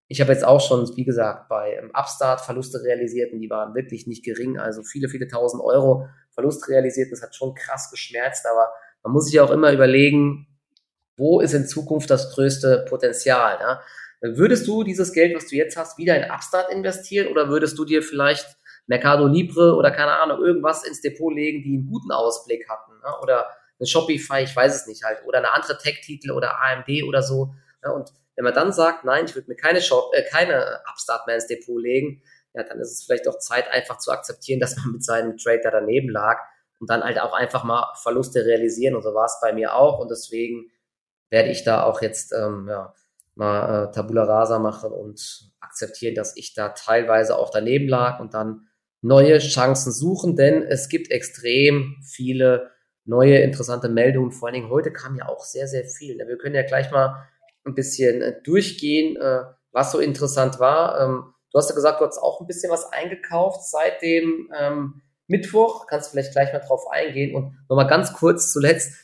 ich 0.08 0.20
habe 0.20 0.32
jetzt 0.32 0.44
auch 0.44 0.60
schon, 0.60 0.88
wie 0.96 1.04
gesagt, 1.04 1.48
bei 1.48 1.82
Upstart 1.92 2.40
Verluste 2.40 2.82
realisiert 2.82 3.32
und 3.32 3.40
die 3.40 3.50
waren 3.50 3.75
wirklich 3.75 4.06
nicht 4.06 4.25
gering. 4.25 4.58
Also 4.58 4.82
viele, 4.82 5.08
viele 5.08 5.26
tausend 5.26 5.62
Euro 5.62 6.06
Verlust 6.30 6.68
realisiert. 6.68 7.10
Das 7.10 7.22
hat 7.22 7.34
schon 7.34 7.54
krass 7.54 7.90
geschmerzt. 7.90 8.46
Aber 8.46 8.70
man 9.02 9.12
muss 9.12 9.26
sich 9.26 9.40
auch 9.40 9.50
immer 9.50 9.72
überlegen, 9.72 10.46
wo 11.16 11.40
ist 11.40 11.54
in 11.54 11.66
Zukunft 11.66 12.10
das 12.10 12.34
größte 12.34 12.84
Potenzial? 12.88 13.58
Ja? 13.60 13.80
Würdest 14.20 14.68
du 14.68 14.84
dieses 14.84 15.12
Geld, 15.12 15.34
was 15.34 15.48
du 15.48 15.56
jetzt 15.56 15.76
hast, 15.76 15.98
wieder 15.98 16.16
in 16.16 16.30
Upstart 16.30 16.70
investieren 16.70 17.28
oder 17.28 17.48
würdest 17.48 17.76
du 17.76 17.84
dir 17.84 18.02
vielleicht 18.02 18.46
Mercado 18.86 19.26
Libre 19.26 19.75
oder 19.75 19.90
keine 19.90 20.20
Ahnung, 20.20 20.38
irgendwas 20.40 20.86
ins 20.86 21.00
Depot 21.00 21.34
legen, 21.34 21.62
die 21.62 21.76
einen 21.78 21.86
guten 21.86 22.12
Ausblick 22.12 22.69
hatten? 22.69 22.92
Ne? 22.92 23.12
Oder 23.23 23.47
eine 23.78 23.86
Shopify, 23.86 24.42
ich 24.42 24.54
weiß 24.54 24.75
es 24.75 24.86
nicht 24.86 25.02
halt, 25.02 25.19
oder 25.26 25.38
eine 25.38 25.52
andere 25.52 25.76
Tech-Titel 25.78 26.30
oder 26.30 26.62
AMD 26.62 27.02
oder 27.08 27.23
so. 27.23 27.54
Ja? 27.82 27.90
Und 27.90 28.12
wenn 28.36 28.44
man 28.44 28.54
dann 28.54 28.72
sagt, 28.72 29.04
nein, 29.04 29.25
ich 29.25 29.34
würde 29.34 29.49
mir 29.49 29.56
keine 29.56 29.80
Shop, 29.80 30.12
äh, 30.14 30.22
keine 30.22 30.80
Upstart 30.90 31.26
mehr 31.26 31.36
ins 31.36 31.46
Depot 31.46 31.80
legen, 31.80 32.22
ja, 32.54 32.62
dann 32.62 32.78
ist 32.80 32.92
es 32.92 33.04
vielleicht 33.04 33.28
auch 33.28 33.38
Zeit, 33.38 33.70
einfach 33.70 33.99
zu 33.99 34.10
akzeptieren, 34.10 34.60
dass 34.60 34.76
man 34.76 34.92
mit 34.92 35.04
seinem 35.04 35.36
Trade 35.36 35.60
da 35.62 35.70
daneben 35.70 36.08
lag 36.08 36.38
und 36.78 36.90
dann 36.90 37.02
halt 37.02 37.20
auch 37.20 37.32
einfach 37.32 37.64
mal 37.64 37.92
Verluste 38.02 38.44
realisieren. 38.44 38.94
Und 38.94 39.02
so 39.02 39.14
war 39.14 39.26
es 39.26 39.38
bei 39.40 39.52
mir 39.52 39.75
auch. 39.75 39.99
Und 39.99 40.10
deswegen 40.10 40.70
werde 41.30 41.49
ich 41.49 41.64
da 41.64 41.82
auch 41.84 42.02
jetzt 42.02 42.32
ähm, 42.32 42.66
ja, 42.68 42.94
mal 43.34 43.86
äh, 43.86 43.90
Tabula 43.92 44.25
Rasa 44.25 44.58
machen 44.58 44.92
und 44.92 45.50
akzeptieren, 45.60 46.14
dass 46.14 46.36
ich 46.36 46.54
da 46.54 46.70
teilweise 46.70 47.38
auch 47.38 47.50
daneben 47.50 47.88
lag 47.88 48.20
und 48.20 48.34
dann 48.34 48.68
neue 49.02 49.38
Chancen 49.38 49.92
suchen, 49.92 50.36
denn 50.36 50.62
es 50.62 50.88
gibt 50.88 51.10
extrem 51.10 51.96
viele 52.02 52.70
neue 53.04 53.38
interessante 53.38 53.88
Meldungen. 53.88 54.32
Vor 54.32 54.49
allen 54.49 54.54
Dingen 54.54 54.70
heute 54.70 54.92
kam 54.92 55.16
ja 55.16 55.28
auch 55.28 55.44
sehr, 55.44 55.68
sehr 55.68 55.84
viel. 55.84 56.18
Wir 56.18 56.38
können 56.38 56.54
ja 56.54 56.62
gleich 56.62 56.90
mal 56.90 57.28
ein 57.66 57.74
bisschen 57.74 58.22
äh, 58.22 58.40
durchgehen, 58.42 59.16
äh, 59.16 59.42
was 59.72 59.92
so 59.92 59.98
interessant 59.98 60.58
war. 60.60 61.00
Ähm, 61.00 61.34
du 61.52 61.58
hast 61.58 61.68
ja 61.68 61.74
gesagt, 61.74 62.00
du 62.00 62.06
hast 62.06 62.18
auch 62.18 62.40
ein 62.40 62.46
bisschen 62.46 62.70
was 62.70 62.92
eingekauft 62.92 63.68
seit 63.68 64.00
dem 64.02 64.48
ähm, 64.58 65.02
Mittwoch. 65.26 65.86
Kannst 65.86 66.08
du 66.08 66.10
vielleicht 66.12 66.32
gleich 66.32 66.52
mal 66.52 66.60
drauf 66.60 66.90
eingehen. 66.90 67.34
Und 67.34 67.56
nochmal 67.68 67.88
ganz 67.88 68.12
kurz 68.12 68.52
zuletzt, 68.52 68.94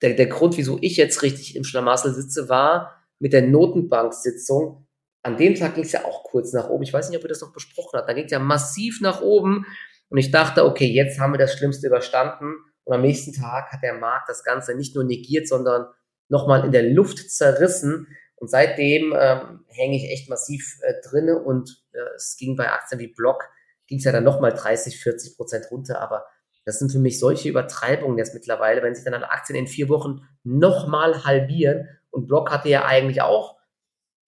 der, 0.00 0.14
der 0.14 0.26
Grund, 0.26 0.56
wieso 0.56 0.78
ich 0.80 0.96
jetzt 0.96 1.22
richtig 1.22 1.56
im 1.56 1.64
Schlamassel 1.64 2.14
sitze, 2.14 2.48
war 2.48 2.94
mit 3.18 3.32
der 3.32 3.42
Notenbank-Sitzung. 3.42 4.86
An 5.22 5.36
dem 5.36 5.56
Tag 5.56 5.74
ging 5.74 5.84
es 5.84 5.92
ja 5.92 6.04
auch 6.04 6.22
kurz 6.22 6.52
nach 6.52 6.68
oben. 6.68 6.84
Ich 6.84 6.92
weiß 6.92 7.08
nicht, 7.08 7.18
ob 7.18 7.24
wir 7.24 7.28
das 7.28 7.40
noch 7.40 7.52
besprochen 7.52 7.98
haben. 7.98 8.06
Da 8.06 8.12
ging 8.12 8.26
es 8.26 8.30
ja 8.30 8.38
massiv 8.38 9.00
nach 9.00 9.20
oben. 9.20 9.66
Und 10.08 10.18
ich 10.18 10.30
dachte, 10.30 10.64
okay, 10.64 10.86
jetzt 10.86 11.18
haben 11.18 11.32
wir 11.32 11.38
das 11.38 11.54
Schlimmste 11.54 11.88
überstanden. 11.88 12.54
Und 12.84 12.94
am 12.94 13.02
nächsten 13.02 13.32
Tag 13.32 13.72
hat 13.72 13.82
der 13.82 13.94
Markt 13.94 14.28
das 14.28 14.44
Ganze 14.44 14.74
nicht 14.74 14.94
nur 14.94 15.04
negiert, 15.04 15.48
sondern 15.48 15.86
nochmal 16.28 16.64
in 16.64 16.72
der 16.72 16.84
Luft 16.84 17.30
zerrissen. 17.30 18.06
Und 18.36 18.50
seitdem 18.50 19.14
ähm, 19.18 19.64
hänge 19.66 19.96
ich 19.96 20.10
echt 20.10 20.30
massiv 20.30 20.78
äh, 20.82 20.94
drinne 21.08 21.42
und 21.42 21.82
äh, 21.92 21.98
es 22.14 22.36
ging 22.38 22.56
bei 22.56 22.70
Aktien 22.70 23.00
wie 23.00 23.08
Block, 23.08 23.48
ging 23.88 23.98
es 23.98 24.04
ja 24.04 24.12
dann 24.12 24.24
nochmal 24.24 24.52
30, 24.52 25.00
40 25.00 25.36
Prozent 25.36 25.70
runter. 25.70 26.00
Aber 26.00 26.24
das 26.64 26.78
sind 26.78 26.92
für 26.92 26.98
mich 26.98 27.18
solche 27.18 27.48
Übertreibungen 27.48 28.18
jetzt 28.18 28.34
mittlerweile, 28.34 28.82
wenn 28.82 28.94
sich 28.94 29.04
dann 29.04 29.14
alle 29.14 29.30
Aktien 29.30 29.58
in 29.58 29.66
vier 29.66 29.88
Wochen 29.88 30.20
nochmal 30.44 31.24
halbieren. 31.24 31.88
Und 32.10 32.28
Block 32.28 32.50
hatte 32.50 32.68
ja 32.68 32.84
eigentlich 32.84 33.22
auch 33.22 33.56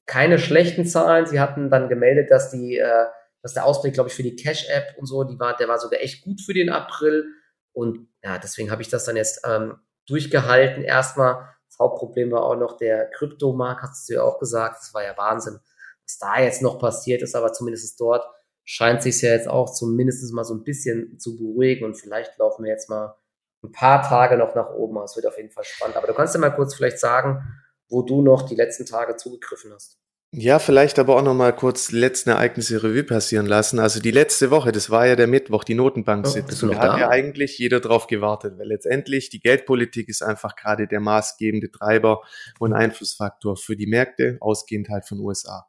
keine 0.06 0.38
schlechten 0.40 0.86
Zahlen. 0.86 1.26
Sie 1.26 1.38
hatten 1.38 1.70
dann 1.70 1.88
gemeldet, 1.88 2.30
dass 2.30 2.50
die, 2.50 2.78
äh, 2.78 3.06
dass 3.42 3.54
der 3.54 3.64
Ausblick, 3.64 3.94
glaube 3.94 4.08
ich, 4.08 4.14
für 4.16 4.24
die 4.24 4.34
Cash-App 4.34 4.96
und 4.98 5.06
so, 5.06 5.22
die 5.22 5.38
war, 5.38 5.56
der 5.56 5.68
war 5.68 5.78
sogar 5.78 6.00
echt 6.00 6.24
gut 6.24 6.40
für 6.40 6.54
den 6.54 6.70
April. 6.70 7.26
Und 7.72 8.08
ja, 8.24 8.38
deswegen 8.38 8.70
habe 8.70 8.82
ich 8.82 8.88
das 8.88 9.04
dann 9.04 9.16
jetzt 9.16 9.42
ähm, 9.46 9.76
durchgehalten. 10.06 10.82
Erstmal, 10.82 11.46
Hauptproblem 11.80 12.30
war 12.30 12.44
auch 12.44 12.56
noch 12.56 12.76
der 12.76 13.10
Kryptomarkt, 13.10 13.82
hast 13.82 14.08
du 14.08 14.14
ja 14.14 14.22
auch 14.22 14.38
gesagt. 14.38 14.78
Das 14.80 14.94
war 14.94 15.02
ja 15.02 15.16
Wahnsinn, 15.16 15.58
was 16.04 16.18
da 16.18 16.40
jetzt 16.40 16.62
noch 16.62 16.78
passiert 16.78 17.22
ist, 17.22 17.34
aber 17.34 17.52
zumindest 17.52 18.00
dort 18.00 18.24
scheint 18.64 19.02
sich 19.02 19.20
ja 19.22 19.30
jetzt 19.30 19.48
auch 19.48 19.72
zumindest 19.72 20.32
mal 20.32 20.44
so 20.44 20.54
ein 20.54 20.62
bisschen 20.62 21.18
zu 21.18 21.36
beruhigen 21.36 21.84
und 21.84 21.94
vielleicht 21.96 22.38
laufen 22.38 22.64
wir 22.64 22.70
jetzt 22.70 22.88
mal 22.88 23.16
ein 23.62 23.72
paar 23.72 24.02
Tage 24.02 24.36
noch 24.36 24.54
nach 24.54 24.70
oben. 24.70 25.02
Es 25.02 25.16
wird 25.16 25.26
auf 25.26 25.36
jeden 25.36 25.50
Fall 25.50 25.64
spannend. 25.64 25.96
Aber 25.96 26.06
du 26.06 26.14
kannst 26.14 26.34
ja 26.34 26.40
mal 26.40 26.50
kurz 26.50 26.74
vielleicht 26.74 26.98
sagen, 26.98 27.42
wo 27.88 28.02
du 28.02 28.22
noch 28.22 28.42
die 28.42 28.54
letzten 28.54 28.86
Tage 28.86 29.16
zugegriffen 29.16 29.72
hast. 29.72 29.98
Ja, 30.32 30.60
vielleicht 30.60 31.00
aber 31.00 31.16
auch 31.16 31.24
noch 31.24 31.34
mal 31.34 31.52
kurz 31.52 31.88
die 31.88 31.96
letzten 31.96 32.30
Ereignisse 32.30 32.84
Revue 32.84 33.02
passieren 33.02 33.46
lassen. 33.46 33.80
Also 33.80 33.98
die 33.98 34.12
letzte 34.12 34.52
Woche, 34.52 34.70
das 34.70 34.88
war 34.88 35.04
ja 35.04 35.16
der 35.16 35.26
Mittwoch, 35.26 35.64
die 35.64 35.74
Notenbank-Sitzung. 35.74 36.70
Oh, 36.70 36.72
da 36.72 36.92
hat 36.92 37.00
ja 37.00 37.08
eigentlich 37.08 37.58
jeder 37.58 37.80
drauf 37.80 38.06
gewartet, 38.06 38.56
weil 38.56 38.68
letztendlich 38.68 39.30
die 39.30 39.40
Geldpolitik 39.40 40.08
ist 40.08 40.22
einfach 40.22 40.54
gerade 40.54 40.86
der 40.86 41.00
maßgebende 41.00 41.72
Treiber 41.72 42.20
und 42.60 42.72
Einflussfaktor 42.72 43.56
für 43.56 43.76
die 43.76 43.88
Märkte, 43.88 44.36
ausgehend 44.40 44.88
halt 44.88 45.04
von 45.04 45.18
USA. 45.18 45.66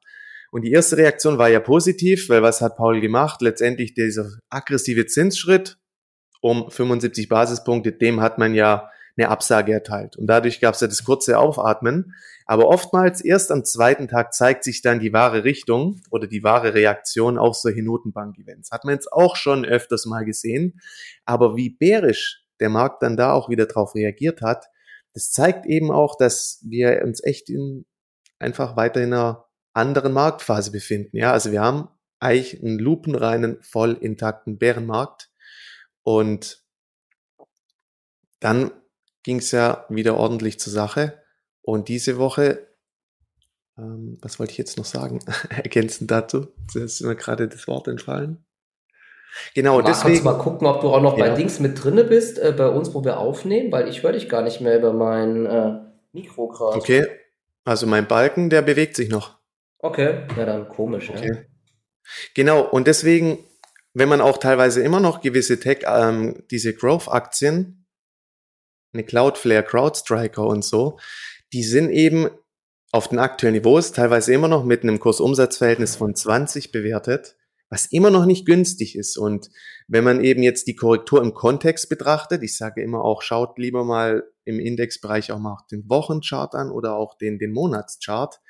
Und 0.52 0.62
die 0.62 0.72
erste 0.72 0.98
Reaktion 0.98 1.40
war 1.40 1.50
ja 1.50 1.60
positiv, 1.60 2.30
weil 2.30 2.44
was 2.44 2.62
hat 2.62 2.78
Paul 2.78 3.02
gemacht? 3.02 3.42
Letztendlich 3.42 3.96
dieser 3.96 4.30
aggressive 4.52 5.08
Zinsschritt 5.08 5.80
um 6.40 6.70
75 6.70 7.30
Basispunkte, 7.30 7.94
dem 7.94 8.22
hat 8.22 8.38
man 8.38 8.54
ja 8.54 8.92
eine 9.22 9.32
Absage 9.32 9.72
erteilt. 9.72 10.18
Und 10.18 10.28
dadurch 10.28 10.60
gab 10.60 10.76
es 10.76 10.82
ja 10.82 10.88
das 10.88 11.04
kurze 11.04 11.38
Aufatmen. 11.38 12.14
Aber 12.46 12.68
oftmals 12.68 13.22
erst 13.22 13.52
am 13.52 13.64
zweiten 13.64 14.08
Tag 14.08 14.34
zeigt 14.34 14.64
sich 14.64 14.82
dann 14.82 15.00
die 15.00 15.14
wahre 15.14 15.44
Richtung 15.44 16.02
oder 16.10 16.28
die 16.28 16.44
wahre 16.44 16.74
Reaktion 16.74 17.38
auf 17.38 17.56
solche 17.56 17.84
Notenbank-Events. 17.84 18.72
Hat 18.72 18.84
man 18.84 18.96
jetzt 18.96 19.12
auch 19.12 19.36
schon 19.36 19.64
öfters 19.64 20.06
mal 20.06 20.26
gesehen. 20.26 20.80
Aber 21.26 21.56
wie 21.56 21.70
bärisch 21.70 22.44
der 22.60 22.70
Markt 22.70 23.04
dann 23.04 23.18
da 23.18 23.34
auch 23.34 23.50
wieder 23.50 23.68
drauf 23.68 23.96
reagiert 23.96 24.42
hat, 24.42 24.66
das 25.14 25.32
zeigt 25.32 25.66
eben 25.66 25.92
auch, 25.92 26.18
dass 26.18 26.60
wir 26.68 27.02
uns 27.04 27.24
echt 27.24 27.50
in 27.50 27.86
einfach 28.40 28.76
weiter 28.76 29.02
in 29.02 29.14
einer 29.14 29.46
anderen 29.74 30.14
Marktphase 30.14 30.72
befinden. 30.72 31.18
Ja, 31.18 31.32
also 31.32 31.52
wir 31.52 31.62
haben 31.62 31.88
eigentlich 32.20 32.62
einen 32.62 32.80
lupenreinen, 32.80 33.62
voll 33.62 33.94
intakten 33.94 34.58
Bärenmarkt. 34.58 35.30
Und 36.04 36.64
dann 38.40 38.72
ging 39.24 39.38
es 39.38 39.52
ja 39.52 39.86
wieder 39.90 40.18
ordentlich 40.18 40.60
zur 40.60 40.74
Sache. 40.74 41.22
Und 41.62 41.88
diese 41.90 42.18
Woche 42.18 42.68
Ähm, 43.78 44.18
was 44.22 44.40
wollte 44.40 44.52
ich 44.52 44.58
jetzt 44.58 44.78
noch 44.78 44.86
sagen? 44.86 45.20
Ergänzend 45.50 46.12
dazu. 46.12 46.48
Das 46.74 46.84
ist 46.84 47.02
mir 47.02 47.16
gerade 47.16 47.48
das 47.48 47.68
Wort 47.68 47.88
entfallen. 47.88 48.46
Genau, 49.56 49.76
Marc, 49.76 49.86
deswegen. 49.86 50.24
Kannst 50.24 50.26
du 50.26 50.30
mal 50.30 50.38
gucken, 50.38 50.68
ob 50.68 50.82
du 50.82 50.90
auch 50.90 51.02
noch 51.02 51.18
ja. 51.18 51.26
bei 51.26 51.36
Dings 51.36 51.60
mit 51.60 51.82
drinne 51.82 52.04
bist, 52.04 52.38
äh, 52.38 52.54
bei 52.56 52.68
uns, 52.68 52.94
wo 52.94 53.04
wir 53.04 53.18
aufnehmen, 53.18 53.72
weil 53.72 53.88
ich 53.88 54.04
höre 54.04 54.12
dich 54.12 54.28
gar 54.28 54.42
nicht 54.42 54.62
mehr 54.62 54.78
über 54.78 54.94
mein 54.94 55.46
äh, 55.46 55.80
Mikro 56.12 56.50
gerade. 56.50 56.78
Okay, 56.78 57.08
also 57.64 57.88
mein 57.88 58.08
Balken, 58.08 58.50
der 58.50 58.62
bewegt 58.62 58.96
sich 58.96 59.10
noch. 59.10 59.40
Okay, 59.80 60.28
ja 60.38 60.46
dann 60.46 60.68
komisch. 60.68 61.10
Okay. 61.10 61.32
Ja. 61.34 61.40
Genau, 62.36 62.62
und 62.62 62.88
deswegen, 62.88 63.40
wenn 63.94 64.10
man 64.10 64.22
auch 64.22 64.38
teilweise 64.38 64.84
immer 64.84 65.00
noch 65.00 65.22
gewisse 65.22 65.60
Tech, 65.60 65.86
ähm, 65.86 66.44
diese 66.52 66.74
Growth-Aktien, 66.74 67.81
eine 68.94 69.04
Cloudflare, 69.04 69.64
CrowdStriker 69.64 70.46
und 70.46 70.64
so, 70.64 70.98
die 71.54 71.64
sind 71.64 71.90
eben 71.90 72.30
auf 72.92 73.08
den 73.08 73.20
aktuellen 73.20 73.56
Niveaus 73.56 73.94
teilweise 73.94 74.34
immer 74.34 74.48
noch 74.48 74.66
mit 74.66 74.84
einem 74.84 75.00
Kursumsatzverhältnis 75.00 75.96
von 75.96 76.14
20 76.14 76.72
bewertet, 76.72 77.38
was 77.70 77.86
immer 77.86 78.10
noch 78.10 78.26
nicht 78.26 78.46
günstig 78.46 78.98
ist. 78.98 79.18
Und 79.18 79.50
wenn 79.88 80.04
man 80.04 80.22
eben 80.22 80.44
jetzt 80.44 80.68
die 80.68 80.76
Korrektur 80.76 81.22
im 81.22 81.34
Kontext 81.34 81.88
betrachtet, 81.88 82.44
ich 82.44 82.58
sage 82.58 82.82
immer 82.82 83.04
auch, 83.04 83.22
schaut 83.22 83.58
lieber 83.58 83.86
mal 83.86 84.26
im 84.44 84.60
Indexbereich 84.60 85.32
auch 85.32 85.40
mal 85.40 85.58
den 85.72 85.90
Wochenchart 85.90 86.54
an 86.54 86.70
oder 86.70 86.96
auch 86.96 87.18
den, 87.18 87.40
den 87.40 87.54
Monatschart. 87.54 88.42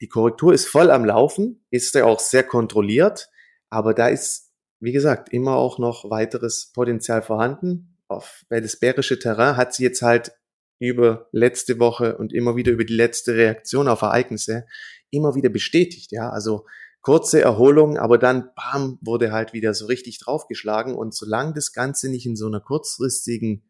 Die 0.00 0.08
Korrektur 0.08 0.52
ist 0.52 0.66
voll 0.66 0.90
am 0.90 1.04
Laufen, 1.04 1.64
ist 1.70 1.94
ja 1.94 2.04
auch 2.04 2.20
sehr 2.20 2.44
kontrolliert, 2.44 3.28
aber 3.68 3.94
da 3.94 4.08
ist, 4.08 4.52
wie 4.80 4.92
gesagt, 4.92 5.32
immer 5.32 5.56
auch 5.56 5.78
noch 5.78 6.08
weiteres 6.10 6.70
Potenzial 6.72 7.22
vorhanden. 7.22 7.91
Auf, 8.16 8.44
bärische 8.48 9.18
Terrain 9.18 9.56
hat 9.56 9.74
sie 9.74 9.82
jetzt 9.84 10.02
halt 10.02 10.32
über 10.78 11.28
letzte 11.32 11.78
Woche 11.78 12.16
und 12.18 12.32
immer 12.32 12.56
wieder 12.56 12.72
über 12.72 12.84
die 12.84 12.94
letzte 12.94 13.34
Reaktion 13.34 13.88
auf 13.88 14.02
Ereignisse 14.02 14.66
immer 15.10 15.34
wieder 15.34 15.48
bestätigt. 15.48 16.10
Ja, 16.10 16.30
also 16.30 16.66
kurze 17.02 17.40
Erholung, 17.40 17.98
aber 17.98 18.18
dann 18.18 18.50
bam, 18.56 18.98
wurde 19.00 19.32
halt 19.32 19.52
wieder 19.52 19.74
so 19.74 19.86
richtig 19.86 20.18
draufgeschlagen. 20.18 20.94
Und 20.94 21.14
solange 21.14 21.52
das 21.52 21.72
Ganze 21.72 22.08
nicht 22.08 22.26
in 22.26 22.36
so 22.36 22.46
einer 22.46 22.60
kurzfristigen 22.60 23.62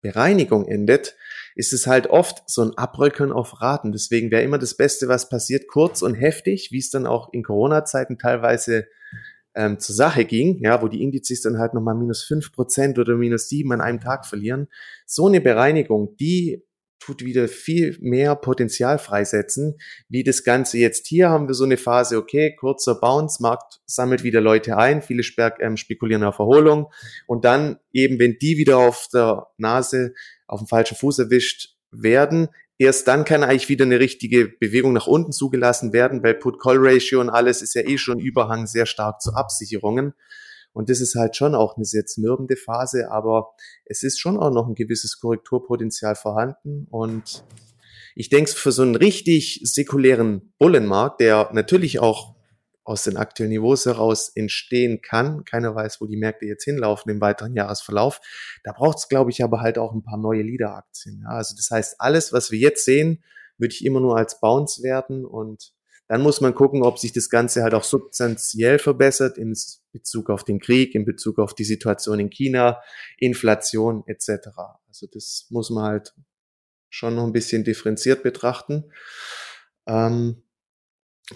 Bereinigung 0.00 0.66
endet, 0.66 1.16
ist 1.54 1.72
es 1.72 1.86
halt 1.86 2.08
oft 2.08 2.42
so 2.48 2.62
ein 2.62 2.76
Abrücken 2.76 3.32
auf 3.32 3.60
Raten. 3.60 3.92
Deswegen 3.92 4.30
wäre 4.30 4.42
immer 4.42 4.58
das 4.58 4.76
Beste, 4.76 5.08
was 5.08 5.28
passiert, 5.28 5.68
kurz 5.68 6.02
und 6.02 6.14
heftig, 6.14 6.68
wie 6.70 6.78
es 6.78 6.90
dann 6.90 7.06
auch 7.06 7.32
in 7.32 7.42
Corona-Zeiten 7.42 8.18
teilweise 8.18 8.86
ähm, 9.58 9.80
zur 9.80 9.96
Sache 9.96 10.24
ging, 10.24 10.60
ja, 10.62 10.80
wo 10.80 10.86
die 10.86 11.02
Indizes 11.02 11.42
dann 11.42 11.58
halt 11.58 11.74
nochmal 11.74 11.96
minus 11.96 12.22
fünf 12.22 12.52
Prozent 12.52 12.96
oder 12.98 13.16
minus 13.16 13.48
sieben 13.48 13.72
an 13.72 13.80
einem 13.80 14.00
Tag 14.00 14.24
verlieren. 14.24 14.68
So 15.04 15.26
eine 15.26 15.40
Bereinigung, 15.40 16.16
die 16.16 16.62
tut 17.00 17.24
wieder 17.24 17.48
viel 17.48 17.96
mehr 18.00 18.36
Potenzial 18.36 18.98
freisetzen, 18.98 19.76
wie 20.08 20.22
das 20.22 20.44
Ganze 20.44 20.78
jetzt 20.78 21.06
hier 21.08 21.28
haben 21.30 21.48
wir 21.48 21.54
so 21.54 21.64
eine 21.64 21.76
Phase, 21.76 22.18
okay, 22.18 22.54
kurzer 22.54 22.94
Bounce, 23.00 23.42
Markt 23.42 23.80
sammelt 23.86 24.22
wieder 24.22 24.40
Leute 24.40 24.76
ein, 24.76 25.02
viele 25.02 25.22
ähm, 25.60 25.76
spekulieren 25.76 26.22
auf 26.22 26.38
Erholung 26.38 26.92
und 27.26 27.44
dann 27.44 27.78
eben, 27.92 28.18
wenn 28.18 28.38
die 28.40 28.58
wieder 28.58 28.78
auf 28.78 29.08
der 29.12 29.46
Nase 29.56 30.14
auf 30.46 30.60
dem 30.60 30.68
falschen 30.68 30.96
Fuß 30.96 31.18
erwischt 31.18 31.76
werden, 31.90 32.48
Erst 32.78 33.08
dann 33.08 33.24
kann 33.24 33.42
eigentlich 33.42 33.68
wieder 33.68 33.84
eine 33.84 33.98
richtige 33.98 34.48
Bewegung 34.48 34.92
nach 34.92 35.08
unten 35.08 35.32
zugelassen 35.32 35.92
werden, 35.92 36.22
weil 36.22 36.34
Put-Call-Ratio 36.34 37.20
und 37.20 37.28
alles 37.28 37.60
ist 37.60 37.74
ja 37.74 37.82
eh 37.82 37.98
schon 37.98 38.20
Überhang 38.20 38.68
sehr 38.68 38.86
stark 38.86 39.20
zu 39.20 39.32
Absicherungen. 39.32 40.14
Und 40.72 40.88
das 40.88 41.00
ist 41.00 41.16
halt 41.16 41.34
schon 41.34 41.56
auch 41.56 41.76
eine 41.76 41.84
sehr 41.84 42.06
zermürbende 42.06 42.56
Phase, 42.56 43.10
aber 43.10 43.50
es 43.84 44.04
ist 44.04 44.20
schon 44.20 44.38
auch 44.38 44.52
noch 44.52 44.68
ein 44.68 44.76
gewisses 44.76 45.18
Korrekturpotenzial 45.18 46.14
vorhanden. 46.14 46.86
Und 46.88 47.44
ich 48.14 48.28
denke, 48.28 48.52
für 48.52 48.70
so 48.70 48.82
einen 48.82 48.94
richtig 48.94 49.60
säkulären 49.64 50.52
Bullenmarkt, 50.58 51.20
der 51.20 51.50
natürlich 51.52 51.98
auch 51.98 52.37
aus 52.88 53.02
den 53.04 53.18
aktuellen 53.18 53.50
Niveaus 53.50 53.84
heraus 53.84 54.30
entstehen 54.34 55.02
kann. 55.02 55.44
Keiner 55.44 55.74
weiß, 55.74 56.00
wo 56.00 56.06
die 56.06 56.16
Märkte 56.16 56.46
jetzt 56.46 56.64
hinlaufen 56.64 57.12
im 57.12 57.20
weiteren 57.20 57.54
Jahresverlauf. 57.54 58.20
Da 58.64 58.72
braucht 58.72 58.96
es, 58.96 59.08
glaube 59.08 59.30
ich, 59.30 59.44
aber 59.44 59.60
halt 59.60 59.76
auch 59.76 59.92
ein 59.92 60.02
paar 60.02 60.16
neue 60.16 60.40
Leader-Aktien. 60.42 61.20
Ja, 61.22 61.36
also 61.36 61.54
das 61.54 61.70
heißt, 61.70 62.00
alles, 62.00 62.32
was 62.32 62.50
wir 62.50 62.58
jetzt 62.58 62.86
sehen, 62.86 63.22
würde 63.58 63.74
ich 63.74 63.84
immer 63.84 64.00
nur 64.00 64.16
als 64.16 64.40
Bounce 64.40 64.82
werten 64.82 65.26
und 65.26 65.74
dann 66.06 66.22
muss 66.22 66.40
man 66.40 66.54
gucken, 66.54 66.82
ob 66.82 66.98
sich 66.98 67.12
das 67.12 67.28
Ganze 67.28 67.62
halt 67.62 67.74
auch 67.74 67.84
substanziell 67.84 68.78
verbessert 68.78 69.36
in 69.36 69.54
Bezug 69.92 70.30
auf 70.30 70.42
den 70.42 70.58
Krieg, 70.58 70.94
in 70.94 71.04
Bezug 71.04 71.38
auf 71.38 71.54
die 71.54 71.64
Situation 71.64 72.18
in 72.18 72.30
China, 72.30 72.80
Inflation 73.18 74.02
etc. 74.06 74.48
Also 74.86 75.06
das 75.12 75.46
muss 75.50 75.68
man 75.68 75.84
halt 75.84 76.14
schon 76.88 77.16
noch 77.16 77.24
ein 77.24 77.34
bisschen 77.34 77.64
differenziert 77.64 78.22
betrachten. 78.22 78.90
Ähm, 79.86 80.42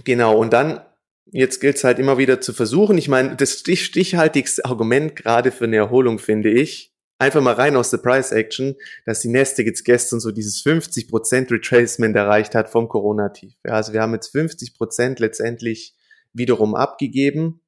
genau, 0.04 0.38
und 0.38 0.54
dann 0.54 0.80
Jetzt 1.26 1.60
gilt 1.60 1.76
es 1.76 1.84
halt 1.84 1.98
immer 1.98 2.18
wieder 2.18 2.40
zu 2.40 2.52
versuchen. 2.52 2.98
Ich 2.98 3.08
meine, 3.08 3.36
das 3.36 3.60
stich 3.60 3.84
stichhaltigste 3.84 4.64
Argument 4.64 5.16
gerade 5.16 5.52
für 5.52 5.64
eine 5.64 5.76
Erholung 5.76 6.18
finde 6.18 6.50
ich, 6.50 6.92
einfach 7.18 7.40
mal 7.40 7.54
rein 7.54 7.76
aus 7.76 7.90
der 7.90 7.98
Price 7.98 8.32
Action, 8.32 8.74
dass 9.06 9.20
die 9.20 9.28
Nasdaq 9.28 9.66
jetzt 9.66 9.84
gestern 9.84 10.18
so 10.18 10.32
dieses 10.32 10.64
50% 10.64 11.50
Retracement 11.50 12.16
erreicht 12.16 12.54
hat 12.54 12.68
vom 12.68 12.88
Corona-Tief. 12.88 13.54
Ja, 13.64 13.74
also 13.74 13.92
wir 13.92 14.02
haben 14.02 14.12
jetzt 14.12 14.34
50% 14.34 15.20
letztendlich 15.20 15.94
wiederum 16.32 16.74
abgegeben. 16.74 17.60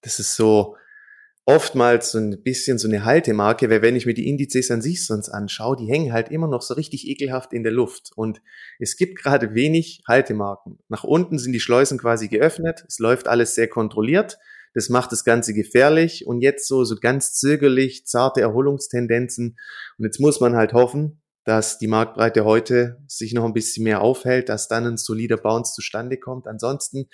Das 0.00 0.18
ist 0.18 0.34
so, 0.34 0.76
oftmals 1.46 2.12
so 2.12 2.18
ein 2.18 2.42
bisschen 2.42 2.78
so 2.78 2.88
eine 2.88 3.04
Haltemarke, 3.04 3.68
weil 3.68 3.82
wenn 3.82 3.96
ich 3.96 4.06
mir 4.06 4.14
die 4.14 4.28
Indizes 4.28 4.70
an 4.70 4.80
sich 4.80 5.06
sonst 5.06 5.28
anschaue, 5.28 5.76
die 5.76 5.86
hängen 5.86 6.12
halt 6.12 6.30
immer 6.30 6.48
noch 6.48 6.62
so 6.62 6.74
richtig 6.74 7.06
ekelhaft 7.06 7.52
in 7.52 7.62
der 7.62 7.72
Luft 7.72 8.12
und 8.16 8.40
es 8.78 8.96
gibt 8.96 9.18
gerade 9.18 9.54
wenig 9.54 10.02
Haltemarken. 10.08 10.78
Nach 10.88 11.04
unten 11.04 11.38
sind 11.38 11.52
die 11.52 11.60
Schleusen 11.60 11.98
quasi 11.98 12.28
geöffnet, 12.28 12.84
es 12.88 12.98
läuft 12.98 13.28
alles 13.28 13.54
sehr 13.54 13.68
kontrolliert, 13.68 14.38
das 14.72 14.88
macht 14.88 15.12
das 15.12 15.24
Ganze 15.24 15.52
gefährlich 15.52 16.26
und 16.26 16.40
jetzt 16.40 16.66
so, 16.66 16.84
so 16.84 16.96
ganz 16.96 17.34
zögerlich, 17.34 18.06
zarte 18.06 18.40
Erholungstendenzen 18.40 19.58
und 19.98 20.04
jetzt 20.04 20.20
muss 20.20 20.40
man 20.40 20.56
halt 20.56 20.72
hoffen, 20.72 21.20
dass 21.44 21.78
die 21.78 21.88
Marktbreite 21.88 22.44
heute 22.44 23.02
sich 23.06 23.34
noch 23.34 23.44
ein 23.44 23.52
bisschen 23.52 23.84
mehr 23.84 24.00
aufhält, 24.00 24.48
dass 24.48 24.66
dann 24.66 24.86
ein 24.86 24.96
solider 24.96 25.36
Bounce 25.36 25.74
zustande 25.74 26.16
kommt. 26.16 26.46
Ansonsten 26.46 27.06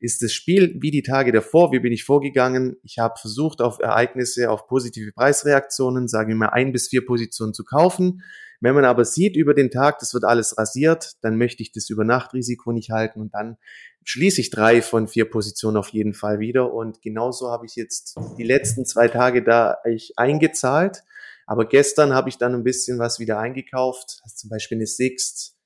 ist 0.00 0.22
das 0.22 0.32
Spiel 0.32 0.76
wie 0.80 0.90
die 0.90 1.02
Tage 1.02 1.30
davor. 1.30 1.70
Wie 1.70 1.78
bin 1.78 1.92
ich 1.92 2.04
vorgegangen? 2.04 2.76
Ich 2.82 2.98
habe 2.98 3.14
versucht, 3.20 3.60
auf 3.62 3.78
Ereignisse, 3.78 4.50
auf 4.50 4.66
positive 4.66 5.12
Preisreaktionen, 5.12 6.08
sagen 6.08 6.28
wir 6.30 6.36
mal 6.36 6.48
ein 6.48 6.72
bis 6.72 6.88
vier 6.88 7.06
Positionen 7.06 7.54
zu 7.54 7.64
kaufen. 7.64 8.22
Wenn 8.60 8.74
man 8.74 8.84
aber 8.84 9.04
sieht 9.04 9.36
über 9.36 9.54
den 9.54 9.70
Tag, 9.70 9.98
das 9.98 10.14
wird 10.14 10.24
alles 10.24 10.56
rasiert, 10.58 11.12
dann 11.20 11.36
möchte 11.36 11.62
ich 11.62 11.72
das 11.72 11.90
Übernachtrisiko 11.90 12.72
nicht 12.72 12.90
halten 12.90 13.20
und 13.20 13.34
dann 13.34 13.58
schließe 14.04 14.40
ich 14.40 14.50
drei 14.50 14.82
von 14.82 15.08
vier 15.08 15.28
Positionen 15.28 15.76
auf 15.76 15.88
jeden 15.90 16.14
Fall 16.14 16.38
wieder. 16.38 16.72
Und 16.72 17.02
genauso 17.02 17.50
habe 17.50 17.66
ich 17.66 17.76
jetzt 17.76 18.16
die 18.38 18.44
letzten 18.44 18.86
zwei 18.86 19.08
Tage 19.08 19.42
da 19.42 19.78
ich 19.84 20.14
eingezahlt. 20.16 21.02
Aber 21.46 21.66
gestern 21.66 22.12
habe 22.12 22.28
ich 22.28 22.38
dann 22.38 22.54
ein 22.54 22.64
bisschen 22.64 22.98
was 22.98 23.20
wieder 23.20 23.38
eingekauft, 23.38 24.20
also 24.24 24.34
zum 24.34 24.50
Beispiel 24.50 24.78
eine 24.78 24.86
Sixt. 24.86 25.56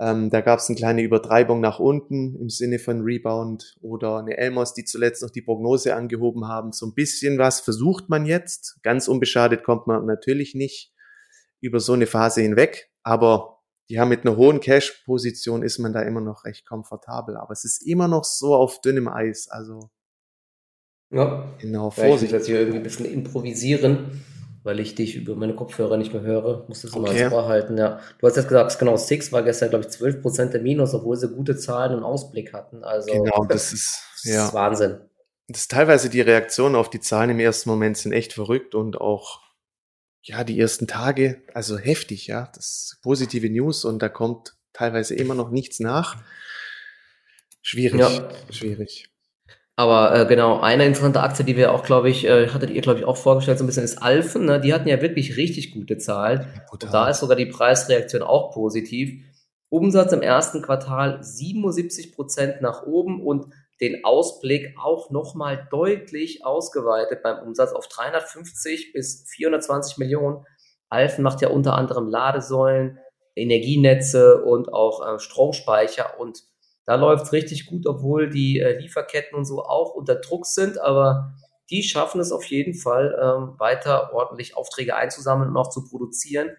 Ähm, 0.00 0.30
da 0.30 0.40
gab 0.40 0.60
es 0.60 0.68
eine 0.68 0.76
kleine 0.76 1.02
Übertreibung 1.02 1.60
nach 1.60 1.78
unten 1.78 2.36
im 2.36 2.48
Sinne 2.48 2.78
von 2.78 3.02
Rebound 3.02 3.76
oder 3.82 4.18
eine 4.18 4.36
Elmos, 4.36 4.74
die 4.74 4.84
zuletzt 4.84 5.22
noch 5.22 5.30
die 5.30 5.42
Prognose 5.42 5.94
angehoben 5.94 6.48
haben. 6.48 6.72
So 6.72 6.86
ein 6.86 6.94
bisschen 6.94 7.38
was 7.38 7.60
versucht 7.60 8.08
man 8.08 8.26
jetzt. 8.26 8.78
Ganz 8.82 9.08
unbeschadet 9.08 9.64
kommt 9.64 9.86
man 9.86 10.06
natürlich 10.06 10.54
nicht 10.54 10.92
über 11.60 11.78
so 11.78 11.92
eine 11.92 12.06
Phase 12.06 12.40
hinweg, 12.40 12.90
aber 13.02 13.60
die 13.88 14.00
haben 14.00 14.08
mit 14.08 14.24
einer 14.24 14.36
hohen 14.36 14.60
Cash-Position 14.60 15.62
ist 15.62 15.78
man 15.78 15.92
da 15.92 16.02
immer 16.02 16.20
noch 16.20 16.44
recht 16.44 16.66
komfortabel. 16.66 17.36
Aber 17.36 17.52
es 17.52 17.64
ist 17.64 17.86
immer 17.86 18.08
noch 18.08 18.24
so 18.24 18.54
auf 18.54 18.80
dünnem 18.80 19.08
Eis. 19.08 19.48
Also 19.48 19.90
ja. 21.10 21.52
genau, 21.58 21.90
Vorsicht. 21.90 22.32
Ja, 22.32 22.38
jetzt 22.38 22.46
hier 22.46 22.60
irgendwie 22.60 22.78
ein 22.78 22.84
bisschen 22.84 23.04
improvisieren 23.04 24.22
weil 24.62 24.80
ich 24.80 24.94
dich 24.94 25.16
über 25.16 25.34
meine 25.34 25.54
Kopfhörer 25.54 25.96
nicht 25.96 26.12
mehr 26.12 26.22
höre. 26.22 26.64
Muss 26.68 26.82
das 26.82 26.94
okay. 26.94 27.10
immer 27.10 27.24
als 27.24 27.32
Ohr 27.32 27.48
halten, 27.48 27.76
ja. 27.76 28.00
Du 28.18 28.26
hast 28.26 28.36
jetzt 28.36 28.48
gesagt, 28.48 28.78
genau, 28.78 28.96
Six 28.96 29.32
war 29.32 29.42
gestern, 29.42 29.70
glaube 29.70 29.86
ich, 29.86 29.94
12% 29.94 30.50
der 30.50 30.60
Minus, 30.60 30.94
obwohl 30.94 31.16
sie 31.16 31.28
gute 31.28 31.56
Zahlen 31.56 31.96
und 31.96 32.04
Ausblick 32.04 32.52
hatten. 32.52 32.84
Also, 32.84 33.12
genau, 33.12 33.44
das 33.44 33.72
ist, 33.72 34.02
das 34.22 34.32
ja. 34.32 34.46
ist 34.46 34.54
Wahnsinn. 34.54 35.00
Das 35.48 35.62
ist 35.62 35.70
teilweise 35.70 36.08
die 36.08 36.20
Reaktionen 36.20 36.76
auf 36.76 36.90
die 36.90 37.00
Zahlen 37.00 37.30
im 37.30 37.40
ersten 37.40 37.68
Moment 37.68 37.96
sind 37.96 38.12
echt 38.12 38.32
verrückt 38.32 38.74
und 38.74 39.00
auch, 39.00 39.40
ja, 40.22 40.44
die 40.44 40.58
ersten 40.58 40.86
Tage, 40.86 41.42
also 41.52 41.76
heftig, 41.78 42.28
ja. 42.28 42.50
Das 42.54 42.66
ist 42.66 42.98
positive 43.02 43.50
News 43.50 43.84
und 43.84 44.00
da 44.00 44.08
kommt 44.08 44.54
teilweise 44.72 45.14
immer 45.14 45.34
noch 45.34 45.50
nichts 45.50 45.80
nach. 45.80 46.22
Schwierig, 47.62 48.00
ja. 48.00 48.28
schwierig. 48.50 49.11
Aber 49.82 50.14
äh, 50.14 50.26
genau, 50.26 50.60
eine 50.60 50.86
interessante 50.86 51.24
Aktie, 51.24 51.44
die 51.44 51.56
wir 51.56 51.72
auch, 51.72 51.82
glaube 51.82 52.08
ich, 52.08 52.24
äh, 52.24 52.50
hattet 52.50 52.70
ihr, 52.70 52.82
glaube 52.82 53.00
ich, 53.00 53.04
auch 53.04 53.16
vorgestellt, 53.16 53.58
so 53.58 53.64
ein 53.64 53.66
bisschen 53.66 53.82
ist 53.82 54.00
Alphen. 54.00 54.44
Ne? 54.44 54.60
Die 54.60 54.72
hatten 54.72 54.86
ja 54.86 55.02
wirklich 55.02 55.36
richtig 55.36 55.72
gute 55.72 55.98
Zahlen. 55.98 56.46
Und 56.70 56.84
da 56.84 57.08
ist 57.08 57.18
sogar 57.18 57.34
die 57.34 57.46
Preisreaktion 57.46 58.22
auch 58.22 58.52
positiv. 58.52 59.24
Umsatz 59.70 60.12
im 60.12 60.22
ersten 60.22 60.62
Quartal 60.62 61.18
77 61.20 62.14
Prozent 62.14 62.62
nach 62.62 62.84
oben 62.84 63.20
und 63.26 63.46
den 63.80 64.04
Ausblick 64.04 64.76
auch 64.80 65.10
nochmal 65.10 65.66
deutlich 65.72 66.46
ausgeweitet 66.46 67.24
beim 67.24 67.44
Umsatz 67.44 67.72
auf 67.72 67.88
350 67.88 68.92
bis 68.92 69.24
420 69.30 69.98
Millionen. 69.98 70.46
Alphen 70.90 71.24
macht 71.24 71.40
ja 71.40 71.48
unter 71.48 71.74
anderem 71.74 72.06
Ladesäulen, 72.06 73.00
Energienetze 73.34 74.44
und 74.44 74.72
auch 74.72 75.04
äh, 75.04 75.18
Stromspeicher 75.18 76.20
und 76.20 76.44
Da 76.84 76.96
läuft 76.96 77.26
es 77.26 77.32
richtig 77.32 77.66
gut, 77.66 77.86
obwohl 77.86 78.28
die 78.28 78.58
äh, 78.58 78.78
Lieferketten 78.78 79.36
und 79.36 79.44
so 79.44 79.62
auch 79.62 79.94
unter 79.94 80.16
Druck 80.16 80.46
sind, 80.46 80.80
aber 80.80 81.34
die 81.70 81.82
schaffen 81.82 82.20
es 82.20 82.32
auf 82.32 82.44
jeden 82.44 82.74
Fall, 82.74 83.18
ähm, 83.20 83.58
weiter 83.58 84.12
ordentlich 84.12 84.56
Aufträge 84.56 84.96
einzusammeln 84.96 85.50
und 85.50 85.56
auch 85.56 85.70
zu 85.70 85.84
produzieren. 85.88 86.50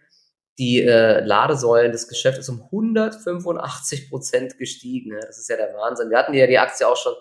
Die 0.58 0.82
äh, 0.82 1.20
Ladesäulen 1.24 1.92
des 1.92 2.08
Geschäfts 2.08 2.40
ist 2.40 2.50
um 2.50 2.62
185 2.64 4.10
Prozent 4.10 4.58
gestiegen. 4.58 5.12
Ne? 5.12 5.20
Das 5.22 5.38
ist 5.38 5.50
ja 5.50 5.58
der 5.58 5.74
Wahnsinn. 5.74 6.10
Wir 6.10 6.18
hatten 6.18 6.34
ja 6.34 6.48
die 6.48 6.60
Aktie 6.60 6.88
auch 6.88 6.98
schon 6.98 7.14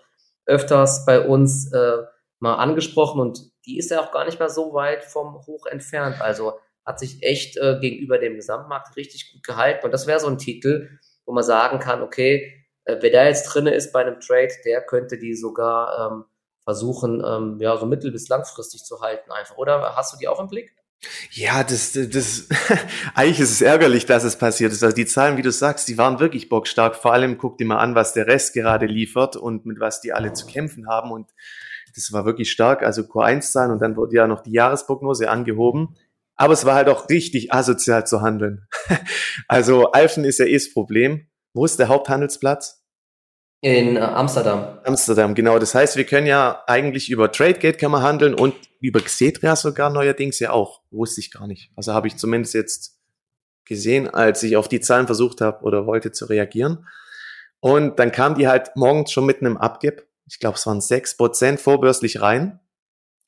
öfters 0.47 1.05
bei 1.07 1.27
uns 1.27 1.73
äh, 1.73 1.99
mal 2.39 2.57
angesprochen 2.57 3.21
und 3.21 3.51
die 3.67 3.79
ist 3.79 3.91
ja 3.91 4.01
auch 4.01 4.13
gar 4.13 4.25
nicht 4.25 4.39
mehr 4.39 4.49
so 4.49 4.75
weit 4.75 5.05
vom 5.05 5.47
Hoch 5.47 5.67
entfernt. 5.67 6.21
Also 6.21 6.55
hat 6.85 6.99
sich 6.99 7.23
echt 7.23 7.57
äh, 7.57 7.79
gegenüber 7.81 8.19
dem 8.19 8.35
Gesamtmarkt 8.35 8.97
richtig 8.97 9.33
gut 9.33 9.43
gehalten. 9.45 9.85
Und 9.85 9.93
das 9.93 10.07
wäre 10.07 10.19
so 10.21 10.27
ein 10.27 10.39
Titel, 10.39 10.99
wo 11.25 11.33
man 11.33 11.45
sagen 11.45 11.79
kann, 11.79 12.03
okay, 12.03 12.62
äh, 12.85 12.97
wer 13.01 13.11
da 13.11 13.25
jetzt 13.25 13.45
drinne 13.45 13.75
ist 13.75 13.93
bei 13.93 14.01
einem 14.01 14.21
Trade, 14.21 14.53
der 14.65 14.83
könnte 14.83 15.19
die 15.19 15.35
sogar 15.35 16.13
ähm, 16.13 16.25
versuchen, 16.65 17.23
ähm, 17.25 17.59
ja, 17.61 17.77
so 17.77 17.87
mittel- 17.87 18.13
bis 18.13 18.29
langfristig 18.29 18.85
zu 18.85 19.01
halten 19.01 19.31
einfach. 19.31 19.57
Oder 19.57 19.97
hast 19.97 20.13
du 20.13 20.19
die 20.19 20.29
auch 20.29 20.41
im 20.41 20.49
Blick? 20.49 20.75
Ja, 21.33 21.65
das, 21.65 21.93
das, 21.93 22.49
eigentlich 23.15 23.41
ist 23.41 23.51
es 23.51 23.61
ärgerlich, 23.61 24.07
dass 24.07 24.23
es 24.23 24.37
passiert 24.37 24.73
ist. 24.73 24.85
Also 24.85 24.95
die 24.95 25.07
Zahlen, 25.07 25.37
wie 25.37 25.43
du 25.43 25.51
sagst, 25.51 25.89
die 25.89 25.99
waren 25.99 26.21
wirklich 26.21 26.49
bockstark. 26.49 26.95
Vor 26.95 27.13
allem 27.13 27.39
guck 27.39 27.59
dir 27.59 27.67
mal 27.67 27.79
an, 27.79 27.95
was 27.95 28.13
der 28.13 28.29
Rest 28.29 28.55
gerade 28.55 28.87
liefert 28.87 29.37
und 29.37 29.67
mit 29.67 29.81
was 29.81 30.01
die 30.01 30.13
alle 30.13 30.33
zu 30.33 30.47
kämpfen 30.47 30.89
haben. 30.89 31.11
Und 31.11 31.31
das 31.95 32.13
war 32.13 32.25
wirklich 32.25 32.53
stark. 32.53 32.85
Also 32.85 33.03
Q1-Zahlen 33.03 33.73
und 33.73 33.83
dann 33.83 33.97
wurde 33.97 34.15
ja 34.15 34.27
noch 34.29 34.43
die 34.43 34.53
Jahresprognose 34.53 35.29
angehoben. 35.29 35.97
Aber 36.37 36.55
es 36.55 36.65
war 36.65 36.77
halt 36.77 36.89
auch 36.89 37.09
richtig 37.09 37.53
asozial 37.53 38.07
zu 38.07 38.23
handeln. 38.23 38.67
also 39.49 39.91
Alphen 39.91 40.25
ist 40.25 40.39
ja 40.39 40.47
eh 40.47 40.55
das 40.55 40.73
Problem. 40.73 41.27
Wo 41.55 41.65
ist 41.65 41.79
der 41.79 41.89
Haupthandelsplatz? 41.89 42.83
In 43.61 43.97
äh, 43.97 44.01
Amsterdam. 44.01 44.81
Amsterdam, 44.85 45.35
genau. 45.35 45.59
Das 45.59 45.75
heißt, 45.75 45.97
wir 45.97 46.05
können 46.05 46.27
ja 46.27 46.65
eigentlich 46.67 47.11
über 47.11 47.31
TradeGate 47.31 47.79
kann 47.79 47.93
man 47.93 48.03
handeln 48.03 48.35
und 48.35 48.55
über 48.81 49.01
Xetria 49.01 49.55
sogar 49.55 49.91
neuerdings 49.91 50.41
ja 50.41 50.51
auch. 50.51 50.81
Wusste 50.91 51.21
ich 51.21 51.31
gar 51.31 51.47
nicht. 51.47 51.71
Also 51.77 51.95
habe 51.95 52.09
ich 52.09 52.17
zumindest 52.17 52.55
jetzt 52.55 52.99
gesehen, 53.65 54.09
als 54.09 54.43
ich 54.43 54.57
auf 54.57 54.69
die 54.69 54.81
Zahlen 54.81 55.07
versucht 55.07 55.41
habe 55.41 55.63
oder 55.63 55.87
wollte 55.87 56.11
zu 56.11 56.27
reagieren. 56.27 56.87
Und 57.61 58.01
dann 58.01 58.11
kam 58.11 58.35
die 58.35 58.49
halt 58.49 58.75
morgens 58.75 59.13
schon 59.13 59.27
mit 59.27 59.41
einem 59.41 59.57
Abgib. 59.57 60.09
Ich 60.27 60.41
glaube, 60.41 60.57
es 60.57 60.67
waren 60.67 60.81
sechs 60.81 61.17
Prozent 61.17 61.61
vorbörslich 61.61 62.21
rein. 62.21 62.59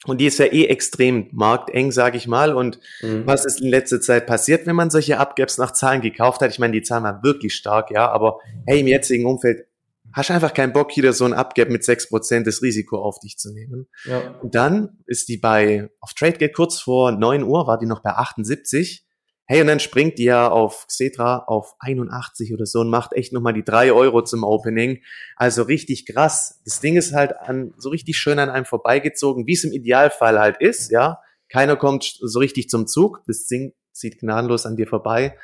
Und 0.07 0.21
die 0.21 0.27
ist 0.27 0.39
ja 0.39 0.47
eh 0.47 0.67
extrem 0.67 1.29
markteng, 1.33 1.93
sage 1.93 2.17
ich 2.17 2.27
mal. 2.27 2.55
Und 2.55 2.79
mhm. 3.01 3.27
was 3.27 3.45
ist 3.45 3.61
in 3.61 3.69
letzter 3.69 4.01
Zeit 4.01 4.27
passiert, 4.27 4.67
wenn 4.67 4.77
man 4.77 4.91
solche 4.91 5.19
Abgaps 5.19 5.59
nach 5.59 5.73
Zahlen 5.73 6.01
gekauft 6.01 6.41
hat? 6.41 6.51
Ich 6.51 6.59
meine, 6.59 6.73
die 6.73 6.83
Zahlen 6.83 7.05
waren 7.05 7.23
wirklich 7.23 7.55
stark, 7.55 7.91
ja, 7.91 8.11
aber 8.11 8.39
hey, 8.67 8.81
im 8.81 8.87
jetzigen 8.87 9.27
Umfeld 9.27 9.67
hast 10.15 10.31
einfach 10.31 10.55
keinen 10.55 10.73
Bock, 10.73 10.97
wieder 10.97 11.13
so 11.13 11.25
ein 11.25 11.33
Abgap 11.33 11.69
mit 11.69 11.85
sechs 11.85 12.09
Prozent 12.09 12.47
das 12.47 12.63
Risiko 12.63 12.99
auf 12.99 13.19
dich 13.19 13.37
zu 13.37 13.53
nehmen. 13.53 13.89
Ja. 14.05 14.39
Und 14.41 14.55
dann 14.55 14.99
ist 15.07 15.29
die 15.29 15.37
bei, 15.37 15.91
auf 16.01 16.15
TradeGate 16.15 16.53
kurz 16.53 16.81
vor 16.81 17.13
neun 17.13 17.43
Uhr, 17.43 17.67
war 17.67 17.79
die 17.79 17.87
noch 17.87 18.01
bei 18.01 18.11
78. 18.11 19.04
Hey, 19.47 19.61
und 19.61 19.67
dann 19.67 19.81
springt 19.81 20.19
die 20.19 20.25
ja 20.25 20.49
auf 20.49 20.87
Xetra 20.87 21.45
auf 21.47 21.75
81 21.79 22.55
oder 22.55 22.65
so 22.65 22.81
und 22.81 22.89
macht 22.89 23.13
echt 23.13 23.33
nochmal 23.33 23.53
die 23.53 23.65
drei 23.65 23.93
Euro 23.93 24.23
zum 24.23 24.43
Opening. 24.43 25.03
Also 25.37 25.63
richtig 25.63 26.07
krass. 26.07 26.63
Das 26.65 26.81
Ding 26.81 26.97
ist 26.97 27.13
halt 27.13 27.37
an, 27.37 27.75
so 27.77 27.91
richtig 27.91 28.17
schön 28.17 28.39
an 28.39 28.49
einem 28.49 28.65
vorbeigezogen, 28.65 29.47
wie 29.47 29.53
es 29.53 29.65
im 29.65 29.73
Idealfall 29.73 30.39
halt 30.39 30.57
ist, 30.61 30.91
ja. 30.91 31.21
Keiner 31.51 31.77
kommt 31.77 32.19
so 32.21 32.39
richtig 32.39 32.69
zum 32.71 32.87
Zug. 32.87 33.23
Das 33.27 33.47
Ding 33.47 33.75
zieht 33.93 34.19
gnadenlos 34.19 34.65
an 34.65 34.77
dir 34.77 34.87
vorbei. 34.87 35.37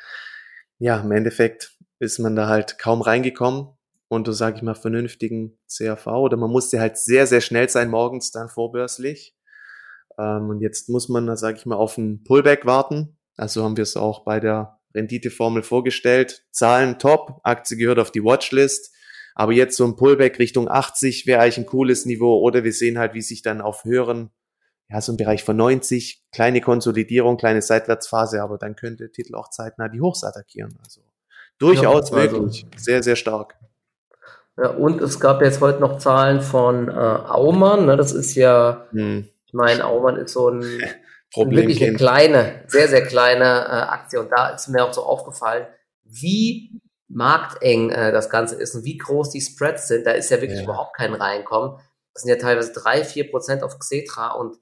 Ja, 0.79 0.99
im 0.99 1.11
Endeffekt 1.11 1.77
ist 1.99 2.17
man 2.17 2.35
da 2.35 2.47
halt 2.47 2.79
kaum 2.79 3.01
reingekommen 3.01 3.69
unter, 4.07 4.33
sage 4.33 4.57
ich 4.57 4.61
mal, 4.61 4.75
vernünftigen 4.75 5.57
CRV 5.67 6.07
oder 6.07 6.35
man 6.35 6.51
musste 6.51 6.79
halt 6.81 6.97
sehr, 6.97 7.27
sehr 7.27 7.39
schnell 7.39 7.69
sein 7.69 7.89
morgens 7.89 8.31
dann 8.31 8.49
vorbörslich. 8.49 9.37
Ähm, 10.17 10.49
und 10.49 10.59
jetzt 10.59 10.89
muss 10.89 11.07
man, 11.07 11.37
sage 11.37 11.57
ich 11.57 11.65
mal, 11.65 11.77
auf 11.77 11.97
ein 11.97 12.23
Pullback 12.23 12.65
warten. 12.65 13.17
Also 13.37 13.63
haben 13.63 13.77
wir 13.77 13.83
es 13.83 13.97
auch 13.97 14.23
bei 14.23 14.39
der 14.39 14.79
Renditeformel 14.93 15.63
vorgestellt. 15.63 16.45
Zahlen 16.51 16.99
top, 16.99 17.39
Aktie 17.43 17.77
gehört 17.77 17.99
auf 17.99 18.11
die 18.11 18.23
Watchlist. 18.23 18.93
Aber 19.35 19.53
jetzt 19.53 19.77
so 19.77 19.85
ein 19.85 19.95
Pullback 19.95 20.39
Richtung 20.39 20.69
80 20.69 21.25
wäre 21.25 21.41
eigentlich 21.41 21.57
ein 21.57 21.65
cooles 21.65 22.05
Niveau. 22.05 22.39
Oder 22.39 22.63
wir 22.63 22.73
sehen 22.73 22.99
halt, 22.99 23.13
wie 23.13 23.21
sich 23.21 23.41
dann 23.41 23.61
auf 23.61 23.85
höheren, 23.85 24.31
ja, 24.89 24.99
so 24.99 25.13
im 25.13 25.17
Bereich 25.17 25.43
von 25.43 25.55
90, 25.55 26.25
kleine 26.31 26.59
Konsolidierung, 26.61 27.37
kleine 27.37 27.61
Seitwärtsphase, 27.61 28.41
aber 28.41 28.57
dann 28.57 28.75
könnte 28.75 29.05
der 29.05 29.11
Titel 29.11 29.35
auch 29.35 29.49
zeitnah 29.49 29.87
die 29.87 30.01
Hochs 30.01 30.23
attackieren. 30.23 30.77
Also 30.83 31.01
durchaus 31.57 32.09
ja, 32.09 32.17
also 32.17 32.39
möglich. 32.39 32.65
Sehr, 32.75 33.01
sehr 33.01 33.15
stark. 33.15 33.55
Ja, 34.57 34.71
und 34.71 35.01
es 35.01 35.19
gab 35.19 35.41
jetzt 35.41 35.61
heute 35.61 35.79
noch 35.79 35.97
Zahlen 35.97 36.41
von 36.41 36.89
äh, 36.89 36.91
Aumann. 36.91 37.85
Ne? 37.85 37.95
Das 37.95 38.11
ist 38.11 38.35
ja, 38.35 38.85
hm. 38.91 39.29
ich 39.45 39.53
meine, 39.53 39.85
Aumann 39.85 40.17
ist 40.17 40.33
so 40.33 40.49
ein 40.49 40.61
wirklich 41.35 41.83
eine 41.83 41.95
kleine, 41.95 42.63
sehr, 42.67 42.87
sehr 42.87 43.05
kleine 43.05 43.45
äh, 43.45 43.89
Aktie. 43.89 44.19
Und 44.19 44.29
da 44.31 44.49
ist 44.49 44.67
mir 44.67 44.83
auch 44.83 44.93
so 44.93 45.03
aufgefallen, 45.03 45.67
wie 46.03 46.81
markteng 47.07 47.89
äh, 47.89 48.11
das 48.11 48.29
Ganze 48.29 48.55
ist 48.55 48.75
und 48.75 48.83
wie 48.83 48.97
groß 48.97 49.31
die 49.31 49.41
Spreads 49.41 49.87
sind. 49.87 50.05
Da 50.05 50.11
ist 50.11 50.29
ja 50.29 50.41
wirklich 50.41 50.59
ja. 50.59 50.65
überhaupt 50.65 50.95
kein 50.95 51.13
Reinkommen. 51.13 51.77
Das 52.13 52.23
sind 52.23 52.29
ja 52.29 52.37
teilweise 52.37 52.73
drei, 52.73 53.03
vier 53.03 53.29
Prozent 53.29 53.63
auf 53.63 53.79
Xetra 53.79 54.31
und 54.31 54.57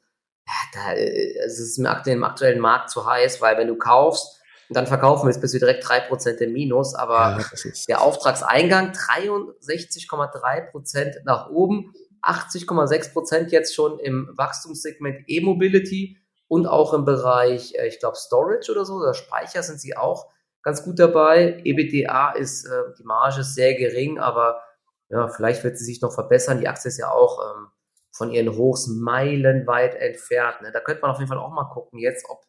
ja, 0.47 0.53
da 0.73 0.93
äh, 0.93 1.37
es 1.45 1.59
ist 1.59 1.77
im 1.77 1.85
aktuellen 1.85 2.59
Markt 2.59 2.89
zu 2.89 3.05
heiß, 3.05 3.41
weil 3.41 3.57
wenn 3.57 3.67
du 3.67 3.77
kaufst, 3.77 4.39
und 4.69 4.75
dann 4.75 4.85
verkaufen 4.85 5.25
willst, 5.25 5.41
bist 5.41 5.55
du 5.55 5.59
direkt 5.59 5.87
drei 5.87 5.99
Prozent 5.99 6.39
im 6.41 6.53
Minus. 6.53 6.93
Aber 6.93 7.39
ja, 7.39 7.71
der 7.87 8.01
Auftragseingang 8.01 8.91
63,3 8.91 10.69
Prozent 10.69 11.15
nach 11.25 11.49
oben, 11.49 11.91
80,6 12.21 13.11
Prozent 13.11 13.51
jetzt 13.51 13.73
schon 13.73 13.97
im 13.99 14.29
Wachstumssegment 14.35 15.23
E-Mobility 15.25 16.18
und 16.49 16.65
auch 16.67 16.93
im 16.93 17.05
Bereich, 17.05 17.75
äh, 17.75 17.87
ich 17.87 17.99
glaube, 17.99 18.17
Storage 18.17 18.71
oder 18.71 18.83
so, 18.83 18.95
oder 18.95 19.13
Speicher 19.13 19.63
sind 19.63 19.79
sie 19.79 19.95
auch 19.95 20.27
ganz 20.61 20.83
gut 20.83 20.99
dabei. 20.99 21.61
EBITDA 21.63 22.31
ist, 22.31 22.65
äh, 22.65 22.93
die 22.97 23.03
Marge 23.03 23.41
ist 23.41 23.55
sehr 23.55 23.75
gering, 23.75 24.19
aber 24.19 24.61
ja, 25.09 25.29
vielleicht 25.29 25.63
wird 25.63 25.77
sie 25.77 25.85
sich 25.85 26.01
noch 26.01 26.11
verbessern. 26.11 26.59
Die 26.59 26.67
Aktie 26.67 26.89
ist 26.89 26.97
ja 26.97 27.11
auch 27.11 27.39
ähm, 27.39 27.67
von 28.11 28.31
ihren 28.31 28.57
Hochs 28.57 28.87
meilenweit 28.87 29.95
entfernt. 29.95 30.61
Ne? 30.61 30.71
Da 30.71 30.79
könnte 30.81 31.03
man 31.03 31.11
auf 31.11 31.19
jeden 31.19 31.29
Fall 31.29 31.37
auch 31.37 31.51
mal 31.51 31.69
gucken 31.69 31.99
jetzt, 31.99 32.25
ob 32.29 32.41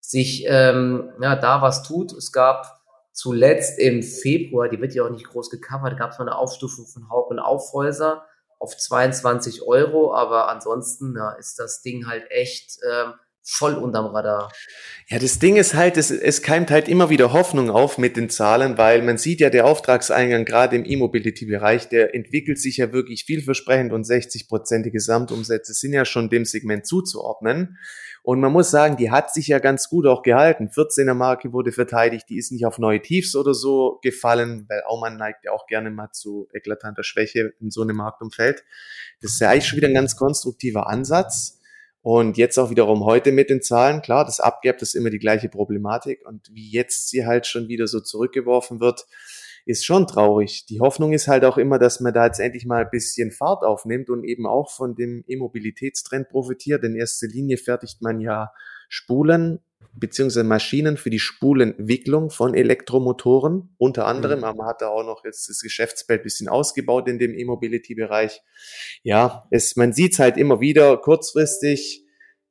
sich 0.00 0.44
ähm, 0.46 1.12
ja, 1.20 1.36
da 1.36 1.62
was 1.62 1.82
tut. 1.84 2.12
Es 2.12 2.32
gab 2.32 2.80
zuletzt 3.12 3.78
im 3.78 4.02
Februar, 4.02 4.68
die 4.68 4.80
wird 4.80 4.94
ja 4.94 5.04
auch 5.04 5.10
nicht 5.10 5.28
groß 5.28 5.48
gecovert, 5.50 5.96
gab 5.96 6.10
es 6.10 6.18
mal 6.18 6.26
eine 6.26 6.36
Aufstufung 6.36 6.86
von 6.86 7.08
Haupt- 7.08 7.30
und 7.30 7.38
Aufhäuser 7.38 8.26
auf 8.58 8.76
22 8.76 9.62
Euro, 9.62 10.12
aber 10.14 10.48
ansonsten 10.48 11.14
ja, 11.16 11.30
ist 11.32 11.58
das 11.58 11.82
Ding 11.82 12.06
halt 12.06 12.30
echt 12.30 12.78
ähm, 12.88 13.14
voll 13.44 13.74
unterm 13.74 14.06
Radar. 14.06 14.50
Ja, 15.08 15.18
das 15.18 15.38
Ding 15.38 15.56
ist 15.56 15.74
halt, 15.74 15.98
es, 15.98 16.10
es 16.10 16.40
keimt 16.40 16.70
halt 16.70 16.88
immer 16.88 17.10
wieder 17.10 17.32
Hoffnung 17.32 17.68
auf 17.70 17.98
mit 17.98 18.16
den 18.16 18.30
Zahlen, 18.30 18.78
weil 18.78 19.02
man 19.02 19.18
sieht 19.18 19.40
ja, 19.40 19.50
der 19.50 19.66
Auftragseingang 19.66 20.46
gerade 20.46 20.76
im 20.76 20.84
E-Mobility-Bereich, 20.86 21.88
der 21.90 22.14
entwickelt 22.14 22.58
sich 22.58 22.78
ja 22.78 22.92
wirklich 22.92 23.24
vielversprechend 23.24 23.92
und 23.92 24.04
60 24.04 24.48
Prozent 24.48 24.90
Gesamtumsätze 24.90 25.74
sind 25.74 25.92
ja 25.92 26.04
schon 26.04 26.30
dem 26.30 26.44
Segment 26.46 26.86
zuzuordnen. 26.86 27.78
Und 28.22 28.40
man 28.40 28.52
muss 28.52 28.70
sagen, 28.70 28.96
die 28.96 29.10
hat 29.10 29.34
sich 29.34 29.48
ja 29.48 29.58
ganz 29.58 29.90
gut 29.90 30.06
auch 30.06 30.22
gehalten. 30.22 30.70
14er 30.70 31.12
Marke 31.12 31.52
wurde 31.52 31.72
verteidigt, 31.72 32.26
die 32.30 32.38
ist 32.38 32.52
nicht 32.52 32.64
auf 32.64 32.78
neue 32.78 33.02
Tiefs 33.02 33.36
oder 33.36 33.52
so 33.52 33.98
gefallen, 34.02 34.64
weil 34.70 34.82
Aumann 34.86 35.18
neigt 35.18 35.44
ja 35.44 35.52
auch 35.52 35.66
gerne 35.66 35.90
mal 35.90 36.10
zu 36.12 36.48
eklatanter 36.54 37.04
Schwäche 37.04 37.52
in 37.60 37.70
so 37.70 37.82
einem 37.82 37.96
Marktumfeld. 37.96 38.64
Das 39.20 39.32
ist 39.32 39.40
ja 39.42 39.50
eigentlich 39.50 39.66
schon 39.66 39.76
wieder 39.76 39.88
ein 39.88 39.94
ganz 39.94 40.16
konstruktiver 40.16 40.88
Ansatz. 40.88 41.60
Und 42.04 42.36
jetzt 42.36 42.58
auch 42.58 42.68
wiederum 42.68 43.06
heute 43.06 43.32
mit 43.32 43.48
den 43.48 43.62
Zahlen, 43.62 44.02
klar, 44.02 44.26
das 44.26 44.38
Abgap, 44.38 44.76
das 44.76 44.90
ist 44.90 44.94
immer 44.94 45.08
die 45.08 45.18
gleiche 45.18 45.48
Problematik. 45.48 46.20
Und 46.26 46.50
wie 46.52 46.70
jetzt 46.70 47.08
sie 47.08 47.24
halt 47.24 47.46
schon 47.46 47.66
wieder 47.68 47.86
so 47.86 47.98
zurückgeworfen 47.98 48.78
wird, 48.78 49.06
ist 49.64 49.86
schon 49.86 50.06
traurig. 50.06 50.66
Die 50.66 50.80
Hoffnung 50.80 51.14
ist 51.14 51.28
halt 51.28 51.46
auch 51.46 51.56
immer, 51.56 51.78
dass 51.78 52.00
man 52.00 52.12
da 52.12 52.26
jetzt 52.26 52.40
endlich 52.40 52.66
mal 52.66 52.84
ein 52.84 52.90
bisschen 52.90 53.30
Fahrt 53.30 53.62
aufnimmt 53.62 54.10
und 54.10 54.22
eben 54.22 54.46
auch 54.46 54.70
von 54.70 54.94
dem 54.94 55.24
E-Mobilitätstrend 55.26 56.28
profitiert. 56.28 56.84
In 56.84 56.94
erster 56.94 57.26
Linie 57.26 57.56
fertigt 57.56 58.02
man 58.02 58.20
ja 58.20 58.52
Spulen 58.90 59.60
beziehungsweise 59.92 60.44
Maschinen 60.44 60.96
für 60.96 61.10
die 61.10 61.18
Spulenwicklung 61.18 62.30
von 62.30 62.54
Elektromotoren 62.54 63.74
unter 63.78 64.06
anderem, 64.06 64.38
mhm. 64.38 64.44
aber 64.44 64.58
man 64.58 64.66
hat 64.68 64.82
da 64.82 64.88
auch 64.88 65.04
noch 65.04 65.24
jetzt 65.24 65.48
das 65.48 65.60
Geschäftsfeld 65.60 66.22
bisschen 66.22 66.48
ausgebaut 66.48 67.08
in 67.08 67.18
dem 67.18 67.34
E-Mobility-Bereich. 67.34 68.42
Ja, 69.02 69.46
es, 69.50 69.76
man 69.76 69.92
sieht 69.92 70.14
es 70.14 70.18
halt 70.18 70.36
immer 70.36 70.60
wieder 70.60 70.96
kurzfristig, 70.98 72.04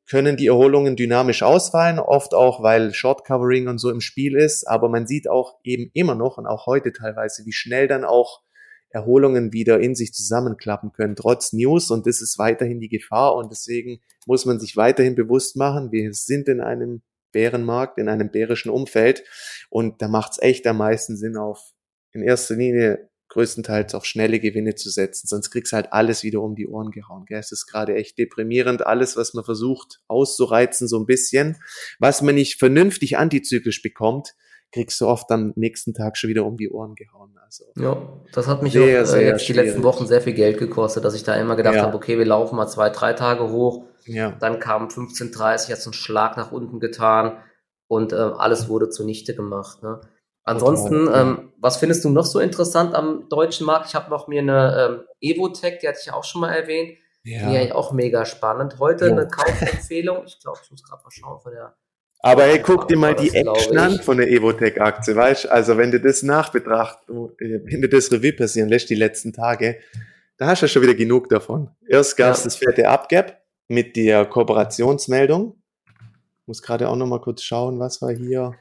können 0.09 0.35
die 0.35 0.47
Erholungen 0.47 0.95
dynamisch 0.95 1.43
ausfallen, 1.43 1.99
oft 1.99 2.33
auch, 2.33 2.61
weil 2.61 2.93
Short 2.93 3.25
Covering 3.25 3.67
und 3.67 3.77
so 3.77 3.89
im 3.89 4.01
Spiel 4.01 4.35
ist, 4.35 4.67
aber 4.67 4.89
man 4.89 5.07
sieht 5.07 5.29
auch 5.29 5.59
eben 5.63 5.89
immer 5.93 6.15
noch 6.15 6.37
und 6.37 6.45
auch 6.45 6.65
heute 6.65 6.91
teilweise, 6.91 7.45
wie 7.45 7.53
schnell 7.53 7.87
dann 7.87 8.03
auch 8.03 8.41
Erholungen 8.89 9.53
wieder 9.53 9.79
in 9.79 9.95
sich 9.95 10.13
zusammenklappen 10.13 10.91
können, 10.91 11.15
trotz 11.15 11.51
News 11.53 11.89
und 11.89 12.05
das 12.05 12.21
ist 12.21 12.37
weiterhin 12.37 12.79
die 12.79 12.89
Gefahr 12.89 13.35
und 13.35 13.51
deswegen 13.51 14.01
muss 14.27 14.45
man 14.45 14.59
sich 14.59 14.77
weiterhin 14.77 15.15
bewusst 15.15 15.55
machen, 15.55 15.91
wir 15.91 16.13
sind 16.13 16.47
in 16.47 16.61
einem 16.61 17.01
Bärenmarkt, 17.33 17.97
in 17.97 18.07
einem 18.07 18.31
bärischen 18.31 18.71
Umfeld 18.71 19.25
und 19.69 20.01
da 20.01 20.07
macht 20.07 20.33
es 20.33 20.41
echt 20.41 20.65
am 20.67 20.77
meisten 20.77 21.17
Sinn 21.17 21.35
auf 21.35 21.73
in 22.13 22.21
erster 22.21 22.55
Linie 22.55 23.09
größtenteils 23.33 23.95
auf 23.95 24.05
schnelle 24.05 24.39
Gewinne 24.39 24.75
zu 24.75 24.89
setzen, 24.89 25.27
sonst 25.27 25.49
kriegst 25.49 25.73
du 25.73 25.75
halt 25.75 25.91
alles 25.91 26.23
wieder 26.23 26.41
um 26.41 26.55
die 26.55 26.67
Ohren 26.67 26.91
gehauen. 26.91 27.25
Gell? 27.25 27.39
Es 27.39 27.51
ist 27.51 27.65
gerade 27.65 27.95
echt 27.95 28.17
deprimierend, 28.17 28.85
alles, 28.85 29.17
was 29.17 29.33
man 29.33 29.43
versucht 29.43 30.01
auszureizen, 30.07 30.87
so 30.87 30.99
ein 30.99 31.07
bisschen, 31.07 31.57
was 31.99 32.21
man 32.21 32.35
nicht 32.35 32.59
vernünftig 32.59 33.17
antizyklisch 33.17 33.81
bekommt, 33.81 34.35
kriegst 34.71 34.99
du 35.01 35.07
oft 35.07 35.29
am 35.31 35.53
nächsten 35.55 35.93
Tag 35.93 36.17
schon 36.17 36.29
wieder 36.29 36.45
um 36.45 36.57
die 36.57 36.69
Ohren 36.69 36.95
gehauen. 36.95 37.35
Also 37.43 37.65
ja, 37.75 38.21
das 38.33 38.47
hat 38.47 38.61
mich 38.63 38.73
sehr, 38.73 39.03
auch 39.03 39.13
äh, 39.13 39.27
jetzt 39.27 39.47
die 39.47 39.53
letzten 39.53 39.83
Wochen 39.83 40.07
sehr 40.07 40.21
viel 40.21 40.33
Geld 40.33 40.57
gekostet, 40.57 41.03
dass 41.03 41.15
ich 41.15 41.23
da 41.23 41.35
immer 41.35 41.55
gedacht 41.55 41.75
ja. 41.75 41.83
habe, 41.83 41.95
okay, 41.95 42.17
wir 42.17 42.25
laufen 42.25 42.55
mal 42.55 42.67
zwei, 42.67 42.89
drei 42.89 43.13
Tage 43.13 43.49
hoch. 43.49 43.85
Ja. 44.05 44.31
Dann 44.31 44.59
kam 44.59 44.87
15.30 44.87 45.71
hat 45.71 45.81
so 45.81 45.89
einen 45.89 45.93
Schlag 45.93 46.37
nach 46.37 46.51
unten 46.51 46.79
getan 46.79 47.37
und 47.87 48.13
äh, 48.13 48.15
alles 48.15 48.69
wurde 48.69 48.89
zunichte 48.89 49.35
gemacht. 49.35 49.83
Ne? 49.83 50.01
Ansonsten, 50.45 51.09
ähm, 51.13 51.53
was 51.57 51.77
findest 51.77 52.03
du 52.03 52.09
noch 52.09 52.25
so 52.25 52.39
interessant 52.39 52.95
am 52.95 53.29
deutschen 53.29 53.65
Markt? 53.65 53.87
Ich 53.87 53.95
habe 53.95 54.09
noch 54.09 54.27
mir 54.27 54.41
eine 54.41 54.97
ähm, 54.99 55.03
Evotech, 55.21 55.79
die 55.79 55.87
hatte 55.87 55.99
ich 56.01 56.11
auch 56.11 56.25
schon 56.25 56.41
mal 56.41 56.53
erwähnt. 56.53 56.97
Ja. 57.23 57.49
Die 57.49 57.55
ja 57.55 57.75
auch 57.75 57.93
mega 57.93 58.25
spannend. 58.25 58.79
Heute 58.79 59.05
eine 59.05 59.27
Kaufempfehlung. 59.27 60.23
Ich 60.25 60.39
glaube, 60.41 60.59
ich 60.61 60.71
muss 60.71 60.83
gerade 60.83 61.01
mal 61.01 61.09
schauen 61.09 61.39
von 61.39 61.53
der. 61.53 61.73
Aber 62.19 62.43
hey, 62.43 62.61
guck 62.61 62.87
dir 62.89 62.97
mal 62.97 63.15
die 63.15 63.33
Action 63.33 63.77
an 63.77 63.99
von 63.99 64.17
der 64.17 64.29
Evotech-Aktie, 64.29 65.15
weißt 65.15 65.49
Also, 65.49 65.77
wenn 65.77 65.91
du 65.91 65.99
das 65.99 66.23
nachbetrachtest, 66.23 67.09
wenn 67.09 67.81
du 67.81 67.89
das 67.89 68.11
Revue 68.11 68.33
passieren 68.33 68.69
lässt 68.69 68.89
die 68.89 68.95
letzten 68.95 69.33
Tage, 69.33 69.79
da 70.37 70.47
hast 70.47 70.61
du 70.61 70.65
ja 70.65 70.69
schon 70.69 70.81
wieder 70.81 70.95
genug 70.95 71.29
davon. 71.29 71.69
Erst 71.87 72.17
gab 72.17 72.33
es 72.33 72.39
ja. 72.39 72.43
das 72.45 72.55
fette 72.57 72.89
Abgap 72.89 73.42
mit 73.67 73.95
der 73.95 74.25
Kooperationsmeldung. 74.25 75.55
Ich 76.41 76.47
muss 76.47 76.61
gerade 76.61 76.89
auch 76.89 76.95
noch 76.95 77.07
mal 77.07 77.21
kurz 77.21 77.43
schauen, 77.43 77.79
was 77.79 78.01
war 78.01 78.11
hier. 78.11 78.55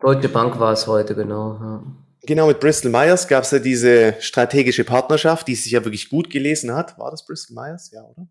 Deutsche 0.00 0.28
Bank 0.28 0.58
war 0.58 0.72
es 0.72 0.86
heute, 0.86 1.14
genau. 1.14 1.58
Ja. 1.60 1.82
Genau, 2.24 2.46
mit 2.46 2.60
Bristol 2.60 2.90
Myers 2.90 3.26
gab 3.26 3.42
es 3.44 3.50
ja 3.50 3.58
diese 3.58 4.14
strategische 4.20 4.84
Partnerschaft, 4.84 5.48
die 5.48 5.56
sich 5.56 5.72
ja 5.72 5.84
wirklich 5.84 6.08
gut 6.08 6.30
gelesen 6.30 6.72
hat. 6.72 6.96
War 6.98 7.10
das 7.10 7.26
Bristol 7.26 7.56
Myers? 7.56 7.90
Ja, 7.90 8.02
oder? 8.04 8.28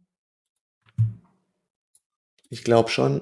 Ich 2.50 2.64
glaube 2.64 2.90
schon. 2.90 3.22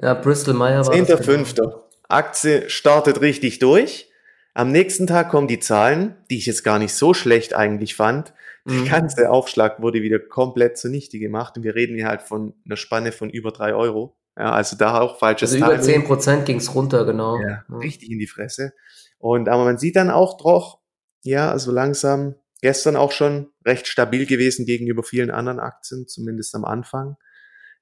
Ja, 0.00 0.14
Bristol 0.14 0.54
Myers 0.54 0.88
war 0.88 0.94
10.5. 0.94 1.54
Genau. 1.56 1.84
Aktie 2.08 2.68
startet 2.70 3.20
richtig 3.20 3.58
durch. 3.58 4.10
Am 4.54 4.72
nächsten 4.72 5.06
Tag 5.06 5.30
kommen 5.30 5.48
die 5.48 5.60
Zahlen, 5.60 6.16
die 6.30 6.38
ich 6.38 6.46
jetzt 6.46 6.64
gar 6.64 6.78
nicht 6.78 6.94
so 6.94 7.14
schlecht 7.14 7.54
eigentlich 7.54 7.94
fand. 7.94 8.32
Der 8.68 8.76
mhm. 8.76 8.84
ganze 8.86 9.30
Aufschlag 9.30 9.80
wurde 9.80 10.02
wieder 10.02 10.18
komplett 10.18 10.76
zunichte 10.76 11.18
gemacht 11.18 11.56
und 11.56 11.62
wir 11.62 11.74
reden 11.74 11.96
hier 11.96 12.06
halt 12.06 12.20
von 12.20 12.54
einer 12.66 12.76
Spanne 12.76 13.12
von 13.12 13.30
über 13.30 13.50
drei 13.50 13.74
Euro. 13.74 14.18
Ja, 14.36 14.52
also 14.52 14.76
da 14.76 15.00
auch 15.00 15.18
falsches 15.18 15.54
Also 15.54 15.64
über 15.64 15.80
zehn 15.80 16.04
Prozent 16.04 16.44
ging 16.44 16.58
es 16.58 16.74
runter, 16.74 17.06
genau. 17.06 17.40
Ja, 17.40 17.64
ja, 17.68 17.76
richtig 17.78 18.10
in 18.10 18.18
die 18.18 18.26
Fresse. 18.26 18.74
Und 19.18 19.48
aber 19.48 19.64
man 19.64 19.78
sieht 19.78 19.96
dann 19.96 20.10
auch 20.10 20.36
doch, 20.36 20.80
ja, 21.22 21.50
also 21.50 21.72
langsam 21.72 22.34
gestern 22.60 22.96
auch 22.96 23.10
schon 23.10 23.48
recht 23.64 23.86
stabil 23.86 24.26
gewesen 24.26 24.66
gegenüber 24.66 25.02
vielen 25.02 25.30
anderen 25.30 25.60
Aktien, 25.60 26.06
zumindest 26.06 26.54
am 26.54 26.64
Anfang, 26.64 27.16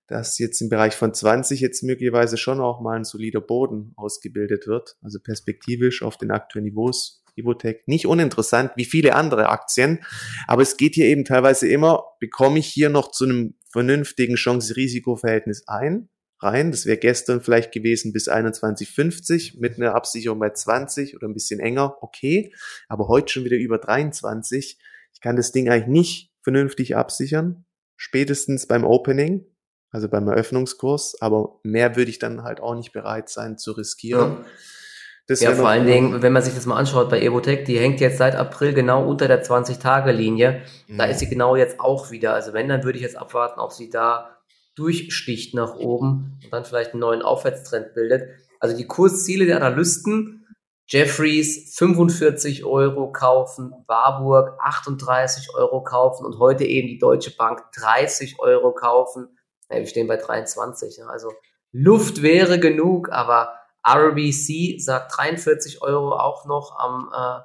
dass 0.07 0.39
jetzt 0.39 0.61
im 0.61 0.69
Bereich 0.69 0.95
von 0.95 1.13
20 1.13 1.61
jetzt 1.61 1.83
möglicherweise 1.83 2.37
schon 2.37 2.61
auch 2.61 2.81
mal 2.81 2.97
ein 2.97 3.05
solider 3.05 3.41
Boden 3.41 3.93
ausgebildet 3.97 4.67
wird, 4.67 4.97
also 5.03 5.19
perspektivisch 5.21 6.03
auf 6.03 6.17
den 6.17 6.31
aktuellen 6.31 6.67
Niveaus. 6.67 7.25
Ivotech 7.37 7.83
nicht 7.87 8.07
uninteressant 8.07 8.73
wie 8.77 8.85
viele 8.85 9.15
andere 9.15 9.49
Aktien, 9.49 10.05
aber 10.47 10.63
es 10.63 10.77
geht 10.77 10.95
hier 10.95 11.07
eben 11.07 11.25
teilweise 11.25 11.69
immer, 11.69 12.05
bekomme 12.21 12.59
ich 12.59 12.67
hier 12.67 12.89
noch 12.89 13.11
zu 13.11 13.25
einem 13.25 13.55
vernünftigen 13.71 14.37
Chance-Risiko-Verhältnis 14.37 15.65
ein 15.67 16.09
rein. 16.41 16.71
Das 16.71 16.87
wäre 16.87 16.99
gestern 16.99 17.41
vielleicht 17.41 17.73
gewesen 17.73 18.13
bis 18.13 18.29
21,50 18.29 19.59
mit 19.59 19.77
einer 19.77 19.95
Absicherung 19.95 20.39
bei 20.39 20.51
20 20.51 21.17
oder 21.17 21.29
ein 21.29 21.35
bisschen 21.35 21.61
enger, 21.61 21.97
okay. 22.01 22.53
Aber 22.89 23.09
heute 23.09 23.33
schon 23.33 23.45
wieder 23.45 23.57
über 23.57 23.79
23. 23.79 24.79
Ich 25.13 25.21
kann 25.21 25.37
das 25.37 25.53
Ding 25.53 25.69
eigentlich 25.69 25.89
nicht 25.89 26.33
vernünftig 26.43 26.97
absichern. 26.97 27.65
Spätestens 27.97 28.67
beim 28.67 28.85
Opening, 28.85 29.47
also 29.91 30.09
beim 30.09 30.29
Eröffnungskurs. 30.29 31.21
Aber 31.21 31.61
mehr 31.65 31.97
würde 31.97 32.11
ich 32.11 32.19
dann 32.19 32.43
halt 32.43 32.61
auch 32.61 32.75
nicht 32.75 32.93
bereit 32.93 33.29
sein 33.29 33.57
zu 33.59 33.73
riskieren. 33.73 34.39
Ja. 34.39 34.45
Das 35.29 35.41
ja, 35.41 35.53
vor 35.55 35.69
allen 35.69 35.87
Dingen, 35.87 36.23
wenn 36.23 36.33
man 36.33 36.43
sich 36.43 36.55
das 36.55 36.67
mal 36.67 36.77
anschaut 36.77 37.11
bei 37.11 37.21
Evotech, 37.21 37.65
die 37.65 37.79
hängt 37.79 38.01
jetzt 38.01 38.19
seit 38.19 38.37
April 38.37 38.75
genau 38.75 39.05
unter 39.05 39.27
der 39.27 39.45
20-Tage-Linie. 39.45 40.63
Da 40.89 41.07
mhm. 41.07 41.11
ist 41.11 41.19
sie 41.19 41.29
genau 41.29 41.57
jetzt 41.57 41.81
auch 41.81 42.13
wieder. 42.13 42.35
Also 42.35 42.53
wenn, 42.53 42.69
dann 42.69 42.85
würde 42.85 42.99
ich 42.99 43.03
jetzt 43.03 43.19
abwarten, 43.19 43.59
ob 43.59 43.73
sie 43.73 43.91
da 43.91 44.37
durchsticht 44.77 45.55
nach 45.55 45.75
oben 45.75 46.39
und 46.45 46.53
dann 46.53 46.65
vielleicht 46.65 46.93
einen 46.93 47.01
neuen 47.01 47.23
Aufwärtstrend 47.23 47.95
bildet. 47.95 48.29
Also 48.61 48.77
die 48.77 48.87
Kursziele 48.87 49.47
der 49.47 49.57
Analysten, 49.57 50.47
Jeffries 50.89 51.75
45 51.77 52.65
Euro 52.65 53.11
kaufen, 53.11 53.73
Warburg 53.89 54.57
38 54.61 55.55
Euro 55.55 55.83
kaufen 55.83 56.25
und 56.25 56.39
heute 56.39 56.65
eben 56.65 56.87
die 56.87 56.99
Deutsche 56.99 57.35
Bank 57.37 57.65
30 57.75 58.39
Euro 58.39 58.73
kaufen. 58.73 59.37
Ja, 59.69 59.79
wir 59.79 59.87
stehen 59.87 60.07
bei 60.07 60.17
23. 60.17 60.99
Ja. 60.99 61.07
Also 61.07 61.33
Luft 61.73 62.23
wäre 62.23 62.61
genug, 62.61 63.11
aber 63.11 63.55
RBC 63.87 64.81
sagt 64.81 65.17
43 65.17 65.83
Euro 65.83 66.17
auch 66.17 66.47
noch 66.47 66.77
am, 66.79 67.11
äh, 67.15 67.43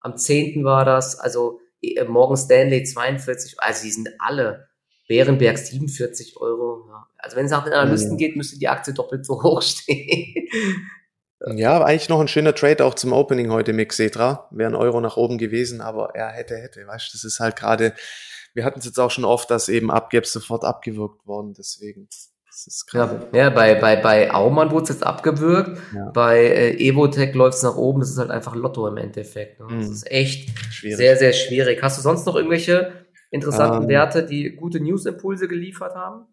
am 0.00 0.16
10. 0.16 0.64
war 0.64 0.84
das. 0.84 1.18
Also 1.18 1.60
äh, 1.82 2.04
Morgan 2.04 2.36
Stanley 2.36 2.84
42, 2.84 3.56
also 3.58 3.84
die 3.84 3.90
sind 3.90 4.08
alle 4.18 4.68
Bärenberg 5.08 5.58
47 5.58 6.36
Euro. 6.38 6.86
Ja. 6.88 7.06
Also 7.18 7.36
wenn 7.36 7.46
es 7.46 7.50
nach 7.50 7.64
den 7.64 7.74
Analysten 7.74 8.18
ja. 8.18 8.28
geht, 8.28 8.36
müsste 8.36 8.58
die 8.58 8.68
Aktie 8.68 8.94
doppelt 8.94 9.26
so 9.26 9.34
hoch 9.42 9.62
stehen. 9.62 10.48
Ja, 11.54 11.82
eigentlich 11.82 12.08
noch 12.08 12.20
ein 12.20 12.28
schöner 12.28 12.54
Trade 12.54 12.84
auch 12.84 12.94
zum 12.94 13.12
Opening 13.12 13.50
heute 13.50 13.72
mit 13.72 13.88
Xetra. 13.88 14.48
Wäre 14.52 14.70
ein 14.70 14.76
Euro 14.76 15.00
nach 15.00 15.16
oben 15.16 15.38
gewesen, 15.38 15.80
aber 15.80 16.14
er 16.14 16.28
hätte, 16.28 16.56
hätte. 16.56 16.86
Weißt 16.86 17.08
du, 17.08 17.12
das 17.16 17.24
ist 17.24 17.40
halt 17.40 17.56
gerade, 17.56 17.94
wir 18.54 18.64
hatten 18.64 18.78
es 18.78 18.84
jetzt 18.84 19.00
auch 19.00 19.10
schon 19.10 19.24
oft, 19.24 19.50
dass 19.50 19.68
eben 19.68 19.90
Abgaps 19.90 20.32
sofort 20.32 20.64
abgewürgt 20.64 21.26
worden, 21.26 21.52
deswegen. 21.54 22.08
Das 22.52 22.84
ja, 22.92 23.28
ja, 23.32 23.48
bei, 23.48 23.74
bei, 23.76 23.96
bei 23.96 24.30
Aumann 24.30 24.70
wurde 24.70 24.82
es 24.82 24.88
jetzt 24.90 25.06
abgewürgt. 25.06 25.80
Ja. 25.94 26.10
Bei 26.10 26.38
äh, 26.38 26.76
Evotech 26.76 27.34
läuft 27.34 27.56
es 27.56 27.62
nach 27.62 27.76
oben. 27.76 28.00
Das 28.00 28.10
ist 28.10 28.18
halt 28.18 28.30
einfach 28.30 28.54
Lotto 28.54 28.86
im 28.86 28.98
Endeffekt. 28.98 29.58
Ne? 29.58 29.66
Das 29.70 29.86
mhm. 29.86 29.92
ist 29.92 30.10
echt 30.10 30.50
schwierig. 30.70 30.98
sehr, 30.98 31.16
sehr 31.16 31.32
schwierig. 31.32 31.82
Hast 31.82 31.96
du 31.96 32.02
sonst 32.02 32.26
noch 32.26 32.36
irgendwelche 32.36 33.06
interessanten 33.30 33.84
ähm, 33.84 33.88
Werte, 33.88 34.26
die 34.26 34.54
gute 34.54 34.80
Newsimpulse 34.80 35.48
geliefert 35.48 35.94
haben? 35.94 36.26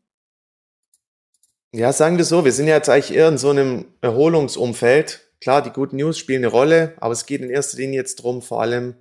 Ja, 1.72 1.94
sagen 1.94 2.18
wir 2.18 2.26
so, 2.26 2.44
wir 2.44 2.52
sind 2.52 2.68
ja 2.68 2.76
jetzt 2.76 2.90
eigentlich 2.90 3.16
eher 3.16 3.30
in 3.30 3.38
so 3.38 3.52
einem 3.52 3.86
Erholungsumfeld. 4.02 5.32
Klar, 5.40 5.62
die 5.62 5.70
guten 5.70 5.96
News 5.96 6.18
spielen 6.18 6.44
eine 6.44 6.52
Rolle, 6.52 6.96
aber 6.98 7.14
es 7.14 7.28
geht 7.28 7.42
in 7.42 7.50
erster 7.50 7.78
Linie 7.78 8.00
jetzt 8.00 8.20
darum, 8.20 8.42
vor 8.42 8.62
allem 8.62 8.96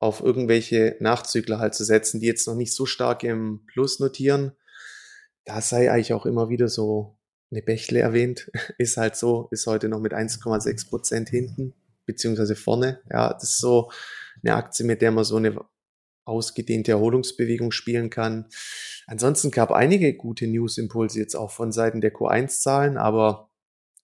auf 0.00 0.20
irgendwelche 0.20 0.96
Nachzügler 0.98 1.60
halt 1.60 1.74
zu 1.74 1.84
setzen, 1.84 2.18
die 2.18 2.26
jetzt 2.26 2.48
noch 2.48 2.56
nicht 2.56 2.74
so 2.74 2.86
stark 2.86 3.22
im 3.22 3.64
Plus 3.66 4.00
notieren. 4.00 4.52
Da 5.46 5.62
sei 5.62 5.90
eigentlich 5.90 6.12
auch 6.12 6.26
immer 6.26 6.50
wieder 6.50 6.68
so 6.68 7.16
eine 7.50 7.62
Bächle 7.62 8.00
erwähnt, 8.00 8.50
ist 8.78 8.98
halt 8.98 9.16
so, 9.16 9.48
ist 9.50 9.66
heute 9.66 9.88
noch 9.88 10.00
mit 10.00 10.12
1,6 10.12 10.90
Prozent 10.90 11.30
hinten, 11.30 11.72
beziehungsweise 12.04 12.54
vorne. 12.54 13.00
Ja, 13.10 13.32
das 13.32 13.44
ist 13.44 13.58
so 13.58 13.90
eine 14.42 14.54
Aktie, 14.54 14.84
mit 14.84 15.00
der 15.00 15.12
man 15.12 15.24
so 15.24 15.36
eine 15.36 15.58
ausgedehnte 16.26 16.90
Erholungsbewegung 16.90 17.70
spielen 17.70 18.10
kann. 18.10 18.46
Ansonsten 19.06 19.52
gab 19.52 19.70
einige 19.70 20.14
gute 20.14 20.48
News-Impulse 20.48 21.20
jetzt 21.20 21.36
auch 21.36 21.52
von 21.52 21.70
Seiten 21.70 22.00
der 22.00 22.12
Q1-Zahlen, 22.12 22.98
aber 22.98 23.45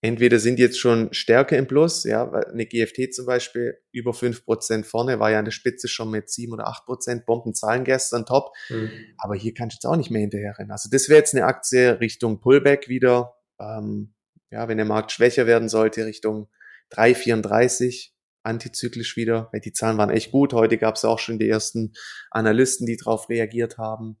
entweder 0.03 0.37
sind 0.37 0.59
jetzt 0.59 0.77
schon 0.77 1.13
stärker 1.13 1.57
im 1.57 1.65
Plus, 1.65 2.03
ja, 2.03 2.29
eine 2.29 2.65
GFT 2.65 3.13
zum 3.13 3.25
Beispiel 3.25 3.77
über 3.93 4.13
fünf 4.13 4.43
Prozent 4.43 4.85
vorne, 4.85 5.19
war 5.19 5.31
ja 5.31 5.39
an 5.39 5.45
der 5.45 5.53
Spitze 5.53 5.87
schon 5.87 6.11
mit 6.11 6.29
sieben 6.29 6.51
oder 6.51 6.67
acht 6.67 6.85
Prozent, 6.85 7.25
Bombenzahlen 7.25 7.85
gestern 7.85 8.25
top, 8.25 8.51
mhm. 8.69 8.91
aber 9.17 9.35
hier 9.35 9.53
kannst 9.53 9.75
du 9.75 9.77
jetzt 9.77 9.85
auch 9.85 9.95
nicht 9.95 10.11
mehr 10.11 10.19
hinterher 10.19 10.59
rennen. 10.59 10.71
Also 10.71 10.89
das 10.91 11.07
wäre 11.07 11.19
jetzt 11.19 11.33
eine 11.33 11.45
Aktie 11.45 12.01
Richtung 12.01 12.41
Pullback 12.41 12.89
wieder, 12.89 13.35
ähm, 13.61 14.13
ja, 14.51 14.67
wenn 14.67 14.75
der 14.75 14.85
Markt 14.85 15.13
schwächer 15.13 15.47
werden 15.47 15.69
sollte, 15.69 16.05
Richtung 16.05 16.49
3,34, 16.91 18.11
antizyklisch 18.43 19.15
wieder, 19.15 19.47
weil 19.53 19.61
die 19.61 19.71
Zahlen 19.71 19.97
waren 19.97 20.09
echt 20.09 20.31
gut. 20.31 20.51
Heute 20.51 20.77
gab 20.77 20.95
es 20.95 21.05
auch 21.05 21.19
schon 21.19 21.39
die 21.39 21.47
ersten 21.47 21.93
Analysten, 22.29 22.85
die 22.85 22.97
darauf 22.97 23.29
reagiert 23.29 23.77
haben. 23.77 24.19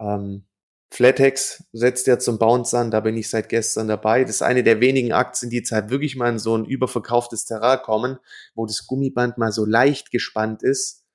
Ähm, 0.00 0.48
Flatex 0.92 1.64
setzt 1.72 2.06
ja 2.06 2.18
zum 2.18 2.38
Bounce 2.38 2.76
an, 2.76 2.90
da 2.90 3.00
bin 3.00 3.16
ich 3.16 3.30
seit 3.30 3.48
gestern 3.48 3.88
dabei. 3.88 4.24
Das 4.24 4.36
ist 4.36 4.42
eine 4.42 4.62
der 4.62 4.80
wenigen 4.80 5.12
Aktien, 5.12 5.48
die 5.48 5.56
jetzt 5.56 5.72
halt 5.72 5.88
wirklich 5.88 6.16
mal 6.16 6.28
in 6.28 6.38
so 6.38 6.54
ein 6.54 6.66
überverkauftes 6.66 7.46
Terrain 7.46 7.80
kommen, 7.82 8.18
wo 8.54 8.66
das 8.66 8.86
Gummiband 8.86 9.38
mal 9.38 9.52
so 9.52 9.64
leicht 9.64 10.10
gespannt 10.10 10.62
ist. 10.62 11.06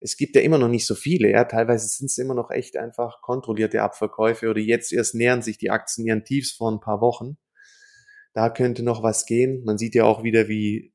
Es 0.00 0.18
gibt 0.18 0.36
ja 0.36 0.42
immer 0.42 0.58
noch 0.58 0.68
nicht 0.68 0.86
so 0.86 0.94
viele, 0.94 1.30
ja. 1.30 1.44
Teilweise 1.44 1.88
sind 1.88 2.10
es 2.10 2.18
immer 2.18 2.34
noch 2.34 2.50
echt 2.50 2.76
einfach 2.76 3.22
kontrollierte 3.22 3.80
Abverkäufe 3.80 4.50
oder 4.50 4.60
jetzt 4.60 4.92
erst 4.92 5.14
nähern 5.14 5.40
sich 5.40 5.56
die 5.56 5.70
Aktien 5.70 6.06
ihren 6.06 6.24
Tiefs 6.24 6.52
vor 6.52 6.70
ein 6.70 6.80
paar 6.80 7.00
Wochen. 7.00 7.38
Da 8.34 8.50
könnte 8.50 8.82
noch 8.82 9.02
was 9.02 9.24
gehen. 9.24 9.64
Man 9.64 9.78
sieht 9.78 9.94
ja 9.94 10.04
auch 10.04 10.22
wieder, 10.22 10.48
wie 10.48 10.93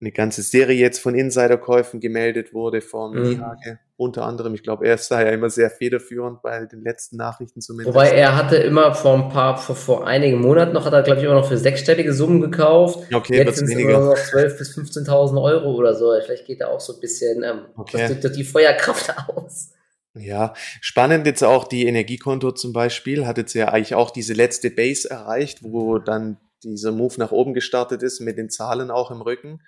eine 0.00 0.12
ganze 0.12 0.42
Serie 0.42 0.76
jetzt 0.76 0.98
von 0.98 1.14
Insiderkäufen 1.14 2.00
gemeldet 2.00 2.52
wurde 2.52 2.80
von 2.80 3.14
mhm. 3.14 3.22
Nihage. 3.22 3.78
Unter 3.98 4.26
anderem, 4.26 4.54
ich 4.54 4.62
glaube, 4.62 4.86
er 4.86 4.98
sei 4.98 5.24
ja 5.24 5.30
immer 5.30 5.48
sehr 5.48 5.70
federführend 5.70 6.42
bei 6.42 6.66
den 6.66 6.82
letzten 6.82 7.16
Nachrichten 7.16 7.62
zumindest. 7.62 7.94
Wobei 7.94 8.10
er 8.10 8.36
hatte 8.36 8.56
immer 8.56 8.94
vor 8.94 9.14
ein 9.14 9.30
paar, 9.30 9.56
vor, 9.56 9.74
vor 9.74 10.06
einigen 10.06 10.38
Monaten 10.42 10.74
noch, 10.74 10.84
hat 10.84 10.92
er, 10.92 11.02
glaube 11.02 11.20
ich, 11.20 11.24
immer 11.24 11.36
noch 11.36 11.48
für 11.48 11.56
sechsstellige 11.56 12.12
Summen 12.12 12.42
gekauft. 12.42 13.10
Okay, 13.10 13.38
jetzt 13.38 13.56
sind 13.56 13.70
es 13.70 13.74
nur 13.74 13.92
noch 13.92 14.14
12.000 14.14 14.58
bis 14.58 14.76
15.000 14.76 15.42
Euro 15.42 15.72
oder 15.74 15.94
so. 15.94 16.12
Vielleicht 16.22 16.44
geht 16.44 16.60
er 16.60 16.68
auch 16.68 16.80
so 16.80 16.92
ein 16.92 17.00
bisschen, 17.00 17.42
ähm, 17.42 17.60
okay. 17.76 18.06
das 18.06 18.20
drückt 18.20 18.36
die 18.36 18.44
Feuerkraft 18.44 19.14
aus. 19.28 19.70
Ja, 20.12 20.52
spannend 20.80 21.26
jetzt 21.26 21.42
auch 21.42 21.64
die 21.64 21.86
Energiekonto 21.86 22.52
zum 22.52 22.74
Beispiel, 22.74 23.26
hat 23.26 23.38
jetzt 23.38 23.54
ja 23.54 23.68
eigentlich 23.68 23.94
auch 23.94 24.10
diese 24.10 24.34
letzte 24.34 24.70
Base 24.70 25.08
erreicht, 25.10 25.62
wo 25.62 25.98
dann 25.98 26.38
dieser 26.62 26.92
Move 26.92 27.14
nach 27.18 27.32
oben 27.32 27.54
gestartet 27.54 28.02
ist 28.02 28.20
mit 28.20 28.38
den 28.38 28.50
Zahlen 28.50 28.90
auch 28.90 29.10
im 29.10 29.20
Rücken. 29.20 29.60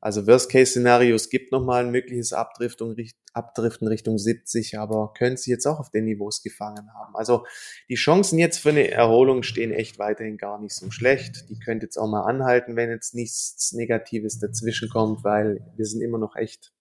Also 0.00 0.26
Worst-Case-Szenario, 0.26 1.16
es 1.16 1.28
gibt 1.28 1.50
nochmal 1.50 1.84
ein 1.84 1.90
mögliches 1.90 2.32
Abdriftung, 2.32 2.94
Abdriften 3.32 3.88
Richtung 3.88 4.16
70, 4.16 4.78
aber 4.78 5.12
können 5.12 5.36
sie 5.36 5.50
jetzt 5.50 5.66
auch 5.66 5.80
auf 5.80 5.90
den 5.90 6.04
Niveaus 6.04 6.42
gefangen 6.42 6.92
haben. 6.94 7.16
Also 7.16 7.44
die 7.88 7.96
Chancen 7.96 8.38
jetzt 8.38 8.58
für 8.58 8.68
eine 8.70 8.90
Erholung 8.90 9.42
stehen 9.42 9.72
echt 9.72 9.98
weiterhin 9.98 10.38
gar 10.38 10.60
nicht 10.60 10.74
so 10.74 10.90
schlecht. 10.92 11.50
Die 11.50 11.58
könnte 11.58 11.86
jetzt 11.86 11.96
auch 11.96 12.08
mal 12.08 12.22
anhalten, 12.22 12.76
wenn 12.76 12.90
jetzt 12.90 13.14
nichts 13.14 13.72
Negatives 13.72 14.38
dazwischen 14.38 14.88
kommt, 14.88 15.24
weil 15.24 15.60
wir 15.76 15.84
sind 15.84 16.00
immer 16.00 16.18
noch 16.18 16.36
echt 16.36 16.72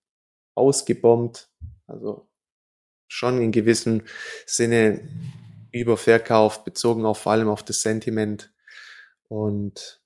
ausgebombt. 0.54 1.50
Also 1.88 2.30
schon 3.08 3.42
in 3.42 3.52
gewissem 3.52 4.04
Sinne 4.46 5.08
überverkauft, 5.72 6.66
bezogen 6.66 7.06
auf 7.06 7.20
vor 7.20 7.32
allem 7.32 7.50
auf 7.50 7.64
das 7.64 7.82
Sentiment. 7.82 8.54
Und 9.28 10.02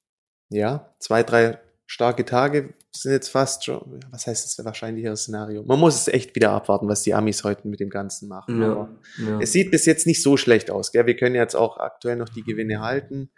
ja, 0.49 0.95
zwei, 0.99 1.23
drei 1.23 1.59
starke 1.85 2.25
Tage 2.25 2.73
sind 2.93 3.11
jetzt 3.11 3.29
fast 3.29 3.63
schon, 3.63 3.99
was 4.11 4.27
heißt 4.27 4.45
das 4.45 4.65
wahrscheinlichere 4.65 5.15
Szenario? 5.15 5.63
Man 5.63 5.79
muss 5.79 5.95
es 5.95 6.07
echt 6.07 6.35
wieder 6.35 6.51
abwarten, 6.51 6.87
was 6.87 7.03
die 7.03 7.13
Amis 7.13 7.43
heute 7.43 7.67
mit 7.67 7.79
dem 7.79 7.89
Ganzen 7.89 8.27
machen. 8.27 8.61
Ja, 8.61 8.89
ja. 9.25 9.39
Es 9.39 9.53
sieht 9.53 9.71
bis 9.71 9.85
jetzt 9.85 10.05
nicht 10.05 10.21
so 10.21 10.37
schlecht 10.37 10.69
aus. 10.69 10.91
Gell? 10.91 11.05
Wir 11.05 11.15
können 11.15 11.35
jetzt 11.35 11.55
auch 11.55 11.77
aktuell 11.77 12.17
noch 12.17 12.29
die 12.29 12.43
Gewinne 12.43 12.81
halten. 12.81 13.31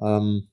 Ähm, 0.00 0.48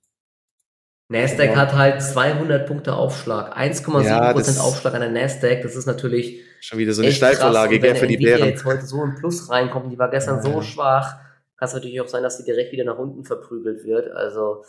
Nasdaq 1.11 1.51
ja. 1.51 1.55
hat 1.55 1.73
halt 1.73 2.03
200 2.03 2.67
Punkte 2.67 2.93
Aufschlag, 2.93 3.57
1,7 3.57 4.03
ja, 4.03 4.31
Prozent 4.31 4.59
Aufschlag 4.59 4.93
an 4.93 5.01
der 5.01 5.09
Nasdaq. 5.09 5.63
Das 5.63 5.75
ist 5.75 5.87
natürlich 5.87 6.43
schon 6.61 6.77
wieder 6.77 6.93
so 6.93 7.01
eine 7.01 7.11
Steilvorlage 7.11 7.79
gell, 7.79 7.95
für 7.95 8.05
die 8.05 8.17
Bären. 8.17 8.47
jetzt 8.47 8.63
heute 8.63 8.85
so 8.85 9.01
ein 9.01 9.15
Plus 9.15 9.49
reinkommt, 9.49 9.91
die 9.91 9.97
war 9.97 10.11
gestern 10.11 10.43
so 10.43 10.61
schwach, 10.61 11.15
kann 11.57 11.67
es 11.67 11.73
natürlich 11.73 11.99
auch 11.99 12.07
sein, 12.07 12.21
dass 12.21 12.37
sie 12.37 12.43
direkt 12.43 12.71
wieder 12.71 12.83
nach 12.83 12.99
unten 12.99 13.25
verprügelt 13.25 13.83
wird. 13.85 14.11
Also 14.11 14.63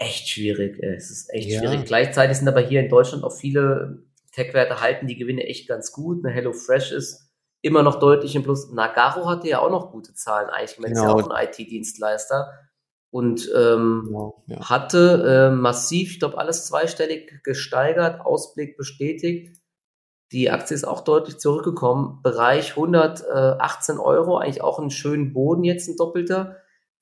echt 0.00 0.28
schwierig. 0.28 0.82
Es 0.82 1.10
ist 1.10 1.32
echt 1.32 1.48
ja. 1.48 1.60
schwierig. 1.60 1.84
Gleichzeitig 1.84 2.38
sind 2.38 2.48
aber 2.48 2.60
hier 2.60 2.80
in 2.80 2.88
Deutschland 2.88 3.22
auch 3.22 3.36
viele 3.36 4.02
Tech-Werte 4.32 4.80
halten 4.80 5.06
die 5.06 5.16
Gewinne 5.16 5.44
echt 5.44 5.68
ganz 5.68 5.92
gut. 5.92 6.24
Eine 6.24 6.34
HelloFresh 6.34 6.92
ist 6.92 7.30
immer 7.62 7.82
noch 7.82 7.98
deutlich 7.98 8.34
im 8.34 8.42
Plus. 8.42 8.70
Nagaro 8.72 9.28
hatte 9.28 9.48
ja 9.48 9.60
auch 9.60 9.70
noch 9.70 9.92
gute 9.92 10.14
Zahlen 10.14 10.48
eigentlich. 10.48 10.78
Man 10.78 10.92
genau. 10.92 11.00
ist 11.00 11.08
ja 11.08 11.14
genau. 11.14 11.26
auch 11.26 11.36
ein 11.36 11.48
IT-Dienstleister 11.48 12.50
und 13.10 13.50
ähm, 13.56 14.04
genau, 14.06 14.44
ja. 14.46 14.70
hatte 14.70 15.50
äh, 15.50 15.54
massiv, 15.54 16.12
ich 16.12 16.20
glaube, 16.20 16.38
alles 16.38 16.66
zweistellig 16.66 17.42
gesteigert, 17.42 18.20
Ausblick 18.20 18.76
bestätigt. 18.76 19.60
Die 20.32 20.48
Aktie 20.48 20.76
ist 20.76 20.84
auch 20.84 21.00
deutlich 21.02 21.38
zurückgekommen. 21.38 22.20
Bereich 22.22 22.70
118 22.70 23.98
Euro, 23.98 24.36
eigentlich 24.36 24.62
auch 24.62 24.78
einen 24.78 24.90
schönen 24.90 25.32
Boden 25.32 25.64
jetzt, 25.64 25.88
ein 25.88 25.96
doppelter 25.96 26.56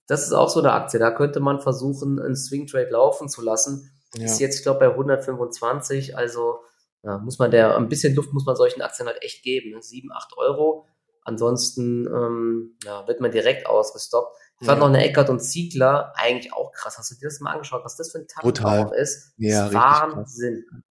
das 0.08 0.24
ist 0.24 0.32
auch 0.32 0.48
so 0.48 0.58
eine 0.58 0.72
Aktie. 0.72 0.98
Da 0.98 1.10
könnte 1.10 1.38
man 1.38 1.60
versuchen, 1.60 2.18
einen 2.18 2.34
Swing 2.34 2.66
Trade 2.66 2.90
laufen 2.90 3.28
zu 3.28 3.42
lassen. 3.42 3.92
Ja. 4.14 4.24
Ist 4.24 4.40
jetzt, 4.40 4.56
ich 4.56 4.62
glaube, 4.62 4.80
bei 4.80 4.90
125. 4.90 6.16
Also 6.16 6.60
ja, 7.02 7.18
muss 7.18 7.38
man 7.38 7.50
der, 7.50 7.76
ein 7.76 7.88
bisschen 7.88 8.14
Luft 8.14 8.32
muss 8.32 8.46
man 8.46 8.56
solchen 8.56 8.82
Aktien 8.82 9.06
halt 9.06 9.22
echt 9.22 9.42
geben. 9.44 9.70
Ne? 9.70 9.82
7, 9.82 10.10
8 10.10 10.36
Euro. 10.38 10.86
Ansonsten 11.22 12.06
ähm, 12.06 12.78
ja, 12.84 13.06
wird 13.06 13.20
man 13.20 13.30
direkt 13.30 13.66
ausgestoppt. 13.66 14.34
Ich 14.60 14.66
fand 14.66 14.80
ja. 14.80 14.88
noch 14.88 14.94
eine 14.94 15.04
Eckert 15.04 15.28
und 15.28 15.40
Ziegler 15.40 16.14
eigentlich 16.16 16.54
auch 16.54 16.72
krass. 16.72 16.96
Hast 16.96 17.10
du 17.10 17.14
dir 17.16 17.28
das 17.28 17.38
mal 17.40 17.52
angeschaut, 17.52 17.84
was 17.84 17.96
das 17.96 18.10
für 18.10 18.18
ein 18.18 18.26
Tag 18.26 18.92
ist? 18.94 19.34
Ja, 19.36 19.72
Wahnsinn. 19.72 20.64
Krass. 20.68 20.82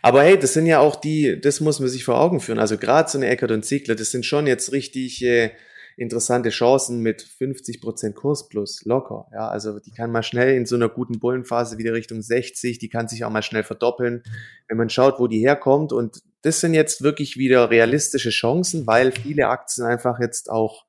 Aber 0.00 0.22
hey, 0.22 0.38
das 0.38 0.52
sind 0.54 0.66
ja 0.66 0.78
auch 0.78 0.94
die, 0.94 1.40
das 1.40 1.60
muss 1.60 1.80
man 1.80 1.88
sich 1.88 2.04
vor 2.04 2.20
Augen 2.20 2.38
führen. 2.38 2.60
Also 2.60 2.78
gerade 2.78 3.10
so 3.10 3.18
eine 3.18 3.26
Eckert 3.26 3.50
und 3.50 3.64
Ziegler, 3.64 3.96
das 3.96 4.12
sind 4.12 4.24
schon 4.24 4.46
jetzt 4.46 4.70
richtig 4.70 5.22
äh, 5.24 5.50
interessante 5.96 6.50
Chancen 6.50 7.00
mit 7.00 7.22
50% 7.22 8.12
Kurs 8.12 8.48
plus 8.48 8.84
locker. 8.84 9.26
Ja, 9.32 9.48
also 9.48 9.78
die 9.78 9.90
kann 9.90 10.10
mal 10.10 10.22
schnell 10.22 10.56
in 10.56 10.66
so 10.66 10.76
einer 10.76 10.88
guten 10.88 11.18
Bullenphase 11.18 11.78
wieder 11.78 11.92
Richtung 11.92 12.22
60, 12.22 12.78
die 12.78 12.88
kann 12.88 13.08
sich 13.08 13.24
auch 13.24 13.30
mal 13.30 13.42
schnell 13.42 13.62
verdoppeln, 13.62 14.22
wenn 14.68 14.78
man 14.78 14.90
schaut, 14.90 15.18
wo 15.18 15.26
die 15.26 15.40
herkommt. 15.40 15.92
Und 15.92 16.22
das 16.42 16.60
sind 16.60 16.74
jetzt 16.74 17.02
wirklich 17.02 17.36
wieder 17.36 17.70
realistische 17.70 18.30
Chancen, 18.30 18.86
weil 18.86 19.12
viele 19.12 19.48
Aktien 19.48 19.86
einfach 19.86 20.18
jetzt 20.20 20.50
auch 20.50 20.86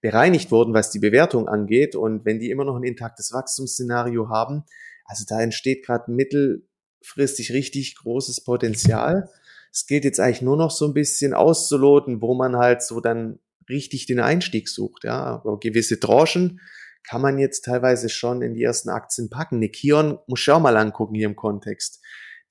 bereinigt 0.00 0.50
wurden, 0.50 0.74
was 0.74 0.90
die 0.90 0.98
Bewertung 0.98 1.48
angeht. 1.48 1.96
Und 1.96 2.24
wenn 2.24 2.38
die 2.38 2.50
immer 2.50 2.64
noch 2.64 2.76
ein 2.76 2.84
intaktes 2.84 3.32
Wachstumsszenario 3.32 4.28
haben, 4.28 4.64
also 5.04 5.24
da 5.26 5.40
entsteht 5.40 5.84
gerade 5.84 6.10
mittelfristig 6.10 7.52
richtig 7.52 7.96
großes 7.96 8.42
Potenzial. 8.42 9.28
Es 9.72 9.86
geht 9.86 10.04
jetzt 10.04 10.20
eigentlich 10.20 10.42
nur 10.42 10.56
noch 10.56 10.70
so 10.70 10.86
ein 10.86 10.94
bisschen 10.94 11.34
auszuloten, 11.34 12.22
wo 12.22 12.34
man 12.34 12.56
halt 12.56 12.82
so 12.82 13.00
dann 13.00 13.38
richtig 13.68 14.06
den 14.06 14.20
Einstieg 14.20 14.68
sucht. 14.68 15.04
Ja, 15.04 15.22
aber 15.22 15.58
gewisse 15.58 16.00
Tranchen 16.00 16.60
kann 17.08 17.20
man 17.20 17.38
jetzt 17.38 17.64
teilweise 17.64 18.08
schon 18.08 18.42
in 18.42 18.54
die 18.54 18.62
ersten 18.62 18.88
Aktien 18.88 19.28
packen. 19.28 19.56
Eine 19.56 19.68
Kion 19.68 20.18
muss 20.26 20.40
ich 20.40 20.50
auch 20.50 20.60
mal 20.60 20.76
angucken 20.76 21.14
hier 21.14 21.26
im 21.26 21.36
Kontext. 21.36 22.02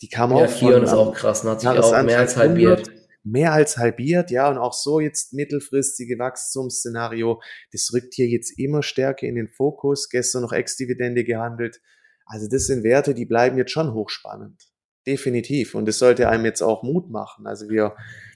Die 0.01 0.09
kam 0.09 0.31
ja, 0.31 0.37
auch 0.37 0.53
Kion 0.53 0.73
von, 0.73 0.83
ist 0.83 0.93
auch 0.93 1.13
krass, 1.13 1.43
ne? 1.43 1.51
hat 1.51 1.61
sich 1.61 1.69
auch 1.69 2.03
mehr 2.03 2.19
als 2.19 2.37
halbiert. 2.37 2.91
Mehr 3.25 3.53
als 3.53 3.77
halbiert, 3.77 4.31
ja, 4.31 4.49
und 4.49 4.57
auch 4.57 4.73
so 4.73 4.99
jetzt 4.99 5.31
mittelfristige 5.31 6.19
Wachstumsszenario, 6.19 7.41
das 7.71 7.91
rückt 7.93 8.15
hier 8.15 8.27
jetzt 8.27 8.59
immer 8.59 8.83
stärker 8.83 9.25
in 9.25 9.35
den 9.35 9.47
Fokus. 9.47 10.09
Gestern 10.09 10.41
noch 10.41 10.51
Ex-Dividende 10.51 11.23
gehandelt. 11.23 11.79
Also 12.25 12.49
das 12.49 12.65
sind 12.65 12.83
Werte, 12.83 13.13
die 13.13 13.25
bleiben 13.25 13.57
jetzt 13.57 13.71
schon 13.71 13.93
hochspannend. 13.93 14.61
Definitiv. 15.07 15.73
Und 15.73 15.87
das 15.87 15.99
sollte 15.99 16.27
einem 16.27 16.43
jetzt 16.45 16.61
auch 16.61 16.83
Mut 16.83 17.09
machen. 17.09 17.47
Also 17.47 17.69
wir 17.69 17.95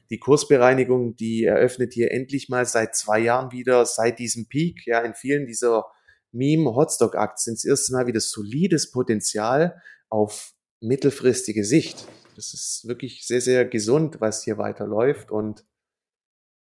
die 0.10 0.20
Kursbereinigung, 0.20 1.16
die 1.16 1.46
eröffnet 1.46 1.94
hier 1.94 2.12
endlich 2.12 2.50
mal 2.50 2.66
seit 2.66 2.96
zwei 2.96 3.20
Jahren 3.20 3.52
wieder, 3.52 3.86
seit 3.86 4.20
diesem 4.20 4.48
Peak, 4.48 4.86
ja, 4.86 5.02
in 5.02 5.14
vielen 5.14 5.46
dieser 5.46 5.86
Meme-Hotstock-Aktien 6.32 7.56
das 7.56 7.66
erste 7.66 7.94
Mal 7.94 8.08
wieder 8.08 8.20
solides 8.20 8.92
Potenzial 8.92 9.82
auf 10.10 10.54
mittelfristige 10.82 11.64
Sicht. 11.64 12.08
Das 12.36 12.54
ist 12.54 12.88
wirklich 12.88 13.26
sehr, 13.26 13.42
sehr 13.42 13.66
gesund, 13.66 14.22
was 14.22 14.44
hier 14.44 14.58
weiterläuft 14.58 15.32
und 15.32 15.66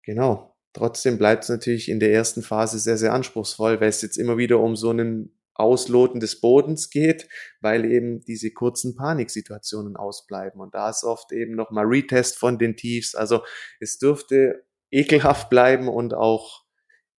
genau. 0.02 0.50
Trotzdem 0.74 1.18
bleibt 1.18 1.44
es 1.44 1.50
natürlich 1.50 1.90
in 1.90 2.00
der 2.00 2.12
ersten 2.12 2.42
Phase 2.42 2.78
sehr, 2.78 2.96
sehr 2.96 3.12
anspruchsvoll, 3.12 3.80
weil 3.80 3.88
es 3.88 4.00
jetzt 4.00 4.16
immer 4.16 4.38
wieder 4.38 4.58
um 4.58 4.74
so 4.74 4.88
einen 4.88 5.38
Ausloten 5.54 6.20
des 6.20 6.40
Bodens 6.40 6.90
geht, 6.90 7.28
weil 7.60 7.84
eben 7.84 8.20
diese 8.24 8.50
kurzen 8.52 8.96
Paniksituationen 8.96 9.96
ausbleiben. 9.96 10.60
Und 10.60 10.74
da 10.74 10.90
ist 10.90 11.04
oft 11.04 11.32
eben 11.32 11.54
nochmal 11.54 11.84
Retest 11.86 12.38
von 12.38 12.58
den 12.58 12.76
Tiefs. 12.76 13.14
Also 13.14 13.42
es 13.80 13.98
dürfte 13.98 14.64
ekelhaft 14.90 15.50
bleiben 15.50 15.88
und 15.88 16.14
auch 16.14 16.62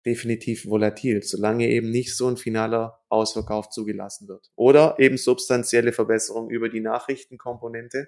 definitiv 0.05 0.65
volatil, 0.65 1.23
solange 1.23 1.69
eben 1.69 1.89
nicht 1.89 2.15
so 2.15 2.27
ein 2.27 2.37
finaler 2.37 2.99
Ausverkauf 3.09 3.69
zugelassen 3.69 4.27
wird. 4.27 4.51
Oder 4.55 4.95
eben 4.99 5.17
substanzielle 5.17 5.93
Verbesserung 5.93 6.49
über 6.49 6.69
die 6.69 6.81
Nachrichtenkomponente. 6.81 8.07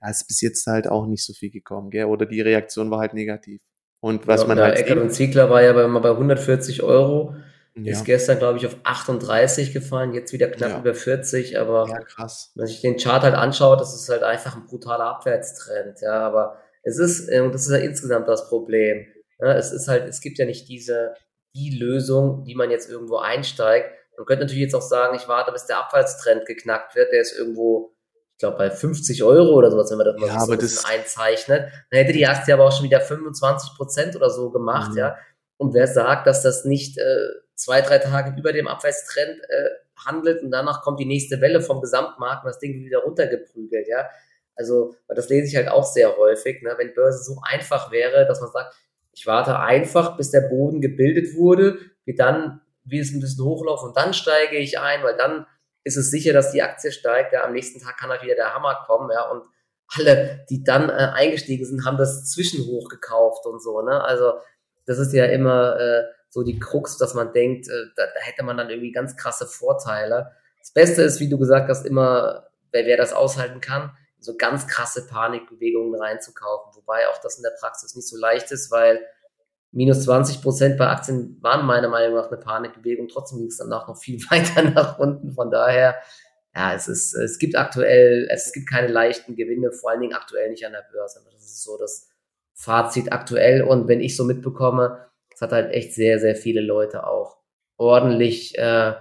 Da 0.00 0.10
ist 0.10 0.26
bis 0.26 0.40
jetzt 0.40 0.66
halt 0.66 0.86
auch 0.86 1.06
nicht 1.06 1.24
so 1.24 1.32
viel 1.32 1.50
gekommen, 1.50 1.90
gell? 1.90 2.06
oder 2.06 2.26
die 2.26 2.40
Reaktion 2.40 2.90
war 2.90 3.00
halt 3.00 3.14
negativ. 3.14 3.62
Und 4.00 4.26
was 4.26 4.42
ja, 4.42 4.48
man 4.48 4.58
halt. 4.58 4.78
Eckert 4.78 4.98
und 4.98 5.12
Ziegler 5.12 5.50
war 5.50 5.62
ja 5.62 5.72
bei, 5.72 5.86
bei 5.86 6.10
140 6.10 6.82
Euro 6.82 7.34
ja. 7.76 7.92
Ist 7.92 8.04
gestern, 8.04 8.38
glaube 8.38 8.58
ich, 8.58 8.66
auf 8.66 8.76
38 8.82 9.72
gefallen, 9.72 10.12
jetzt 10.12 10.32
wieder 10.32 10.48
knapp 10.48 10.70
ja. 10.70 10.78
über 10.80 10.94
40, 10.94 11.58
aber 11.58 11.86
ja, 11.88 12.00
krass. 12.00 12.52
wenn 12.54 12.66
sich 12.66 12.80
den 12.80 12.96
Chart 12.96 13.22
halt 13.22 13.34
anschaut, 13.34 13.80
das 13.80 13.94
ist 13.94 14.08
halt 14.08 14.22
einfach 14.22 14.56
ein 14.56 14.66
brutaler 14.66 15.04
Abwärtstrend, 15.04 16.00
ja, 16.00 16.20
aber 16.20 16.58
es 16.82 16.98
ist, 16.98 17.30
und 17.30 17.54
das 17.54 17.62
ist 17.62 17.72
ja 17.72 17.78
insgesamt 17.78 18.28
das 18.28 18.48
Problem, 18.48 19.06
ja, 19.40 19.54
es 19.54 19.72
ist 19.72 19.88
halt, 19.88 20.08
es 20.08 20.20
gibt 20.20 20.38
ja 20.38 20.44
nicht 20.44 20.68
diese, 20.68 21.14
die 21.54 21.70
Lösung, 21.70 22.44
die 22.44 22.54
man 22.54 22.70
jetzt 22.70 22.90
irgendwo 22.90 23.16
einsteigt. 23.16 23.90
Man 24.16 24.26
könnte 24.26 24.44
natürlich 24.44 24.62
jetzt 24.62 24.74
auch 24.74 24.82
sagen, 24.82 25.16
ich 25.16 25.28
warte, 25.28 25.52
bis 25.52 25.66
der 25.66 25.78
Abwärtstrend 25.78 26.46
geknackt 26.46 26.94
wird, 26.94 27.12
der 27.12 27.22
ist 27.22 27.36
irgendwo, 27.36 27.94
ich 28.32 28.38
glaube, 28.38 28.58
bei 28.58 28.70
50 28.70 29.22
Euro 29.22 29.54
oder 29.54 29.70
sowas, 29.70 29.90
wenn 29.90 29.98
man 29.98 30.06
das 30.06 30.16
mal 30.18 30.26
ja, 30.26 30.40
so 30.40 30.52
ein 30.52 30.58
bisschen 30.58 30.90
einzeichnet. 30.90 31.70
Dann 31.90 32.00
hätte 32.00 32.12
die 32.12 32.26
Aktie 32.26 32.52
aber 32.54 32.66
auch 32.66 32.72
schon 32.72 32.84
wieder 32.84 33.00
25 33.00 33.76
Prozent 33.76 34.16
oder 34.16 34.30
so 34.30 34.50
gemacht, 34.50 34.92
mhm. 34.92 34.98
ja. 34.98 35.16
Und 35.56 35.74
wer 35.74 35.86
sagt, 35.86 36.26
dass 36.26 36.42
das 36.42 36.64
nicht 36.64 36.98
äh, 36.98 37.28
zwei, 37.60 37.82
drei 37.82 37.98
Tage 37.98 38.38
über 38.38 38.52
dem 38.52 38.66
Abwärtstrend 38.66 39.42
äh, 39.48 39.70
handelt 40.06 40.42
und 40.42 40.50
danach 40.50 40.82
kommt 40.82 40.98
die 40.98 41.04
nächste 41.04 41.40
Welle 41.40 41.60
vom 41.60 41.80
Gesamtmarkt 41.80 42.44
und 42.44 42.48
das 42.48 42.58
Ding 42.58 42.74
wieder 42.84 43.00
runtergeprügelt, 43.00 43.86
ja. 43.86 44.08
Also, 44.56 44.94
das 45.08 45.28
lese 45.28 45.46
ich 45.46 45.56
halt 45.56 45.68
auch 45.68 45.84
sehr 45.84 46.16
häufig, 46.16 46.60
ne? 46.62 46.74
wenn 46.76 46.92
Börse 46.92 47.22
so 47.22 47.40
einfach 47.42 47.90
wäre, 47.92 48.26
dass 48.26 48.40
man 48.40 48.50
sagt, 48.50 48.74
ich 49.12 49.26
warte 49.26 49.58
einfach, 49.58 50.16
bis 50.16 50.30
der 50.30 50.42
Boden 50.42 50.80
gebildet 50.80 51.34
wurde, 51.34 51.78
wie 52.04 52.14
dann, 52.14 52.60
wie 52.84 52.98
es 52.98 53.12
ein 53.12 53.20
bisschen 53.20 53.44
hochlaufen 53.44 53.88
und 53.88 53.96
dann 53.96 54.12
steige 54.12 54.56
ich 54.56 54.78
ein, 54.78 55.02
weil 55.02 55.16
dann 55.16 55.46
ist 55.84 55.96
es 55.96 56.10
sicher, 56.10 56.32
dass 56.32 56.52
die 56.52 56.62
Aktie 56.62 56.92
steigt. 56.92 57.32
Ja, 57.32 57.44
am 57.44 57.52
nächsten 57.52 57.80
Tag 57.80 57.96
kann 57.96 58.10
halt 58.10 58.22
wieder 58.22 58.34
der 58.34 58.54
Hammer 58.54 58.84
kommen, 58.86 59.10
ja, 59.12 59.30
und 59.30 59.44
alle, 59.96 60.44
die 60.48 60.62
dann 60.62 60.88
äh, 60.88 61.10
eingestiegen 61.14 61.64
sind, 61.64 61.84
haben 61.84 61.96
das 61.96 62.30
Zwischenhoch 62.30 62.88
gekauft 62.88 63.46
und 63.46 63.62
so, 63.62 63.82
ne? 63.82 64.02
Also 64.04 64.34
das 64.86 64.98
ist 64.98 65.12
ja 65.12 65.26
immer 65.26 65.78
äh, 65.78 66.04
so 66.30 66.42
die 66.42 66.58
Krux, 66.58 66.96
dass 66.96 67.14
man 67.14 67.32
denkt, 67.32 67.68
äh, 67.68 67.86
da, 67.96 68.06
da 68.06 68.20
hätte 68.20 68.44
man 68.44 68.56
dann 68.56 68.70
irgendwie 68.70 68.92
ganz 68.92 69.16
krasse 69.16 69.46
Vorteile. 69.46 70.30
Das 70.60 70.72
Beste 70.72 71.02
ist, 71.02 71.20
wie 71.20 71.28
du 71.28 71.38
gesagt 71.38 71.68
hast, 71.68 71.84
immer, 71.84 72.48
wer, 72.70 72.86
wer 72.86 72.96
das 72.96 73.12
aushalten 73.12 73.60
kann, 73.60 73.92
so 74.20 74.36
ganz 74.36 74.66
krasse 74.66 75.06
Panikbewegungen 75.06 76.00
reinzukaufen. 76.00 76.72
Wobei 76.74 77.08
auch 77.08 77.18
das 77.18 77.36
in 77.36 77.42
der 77.42 77.54
Praxis 77.58 77.94
nicht 77.96 78.08
so 78.08 78.16
leicht 78.16 78.52
ist, 78.52 78.70
weil 78.70 79.00
minus 79.72 80.04
20 80.04 80.42
Prozent 80.42 80.78
bei 80.78 80.88
Aktien 80.88 81.38
waren 81.40 81.66
meiner 81.66 81.88
Meinung 81.88 82.16
nach 82.16 82.28
eine 82.28 82.40
Panikbewegung. 82.40 83.08
Trotzdem 83.08 83.38
ging 83.38 83.48
es 83.48 83.56
danach 83.56 83.88
noch 83.88 83.98
viel 83.98 84.18
weiter 84.30 84.62
nach 84.62 84.98
unten. 84.98 85.32
Von 85.32 85.50
daher, 85.50 85.96
ja, 86.54 86.74
es 86.74 86.88
ist, 86.88 87.14
es 87.14 87.38
gibt 87.38 87.56
aktuell, 87.56 88.28
es 88.30 88.52
gibt 88.52 88.68
keine 88.68 88.88
leichten 88.88 89.36
Gewinne, 89.36 89.72
vor 89.72 89.90
allen 89.90 90.00
Dingen 90.00 90.14
aktuell 90.14 90.50
nicht 90.50 90.66
an 90.66 90.72
der 90.72 90.86
Börse. 90.92 91.20
Das 91.32 91.42
ist 91.42 91.62
so 91.62 91.78
das 91.78 92.08
Fazit 92.54 93.12
aktuell. 93.12 93.62
Und 93.62 93.88
wenn 93.88 94.00
ich 94.00 94.16
so 94.16 94.24
mitbekomme, 94.24 95.09
es 95.40 95.42
hat 95.42 95.52
halt 95.52 95.72
echt 95.72 95.94
sehr, 95.94 96.18
sehr 96.18 96.36
viele 96.36 96.60
Leute 96.60 97.06
auch 97.06 97.38
ordentlich, 97.78 98.58
äh, 98.58 98.92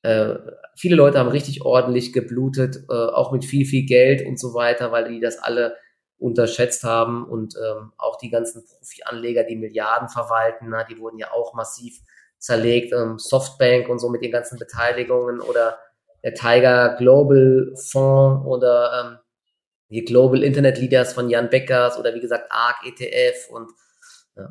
äh, 0.00 0.36
viele 0.76 0.96
Leute 0.96 1.18
haben 1.18 1.28
richtig 1.28 1.62
ordentlich 1.62 2.14
geblutet, 2.14 2.86
äh, 2.88 2.94
auch 2.94 3.32
mit 3.32 3.44
viel, 3.44 3.66
viel 3.66 3.84
Geld 3.84 4.26
und 4.26 4.40
so 4.40 4.54
weiter, 4.54 4.92
weil 4.92 5.10
die 5.10 5.20
das 5.20 5.38
alle 5.38 5.76
unterschätzt 6.16 6.84
haben 6.84 7.26
und 7.28 7.54
ähm, 7.56 7.92
auch 7.98 8.16
die 8.16 8.30
ganzen 8.30 8.64
Profi-Anleger, 8.64 9.44
die 9.44 9.56
Milliarden 9.56 10.08
verwalten, 10.08 10.68
na, 10.70 10.84
die 10.84 10.98
wurden 10.98 11.18
ja 11.18 11.32
auch 11.32 11.52
massiv 11.52 12.00
zerlegt, 12.38 12.94
ähm, 12.94 13.18
Softbank 13.18 13.90
und 13.90 13.98
so 13.98 14.08
mit 14.08 14.22
den 14.22 14.32
ganzen 14.32 14.58
Beteiligungen 14.58 15.42
oder 15.42 15.78
der 16.22 16.32
Tiger 16.32 16.96
Global 16.96 17.74
Fonds 17.76 18.46
oder 18.46 19.02
ähm, 19.04 19.18
die 19.90 20.02
Global 20.02 20.42
Internet 20.42 20.78
Leaders 20.78 21.12
von 21.12 21.28
Jan 21.28 21.50
Beckers 21.50 21.98
oder 21.98 22.14
wie 22.14 22.20
gesagt 22.20 22.50
ARC 22.50 22.86
ETF 22.86 23.50
und 23.50 23.70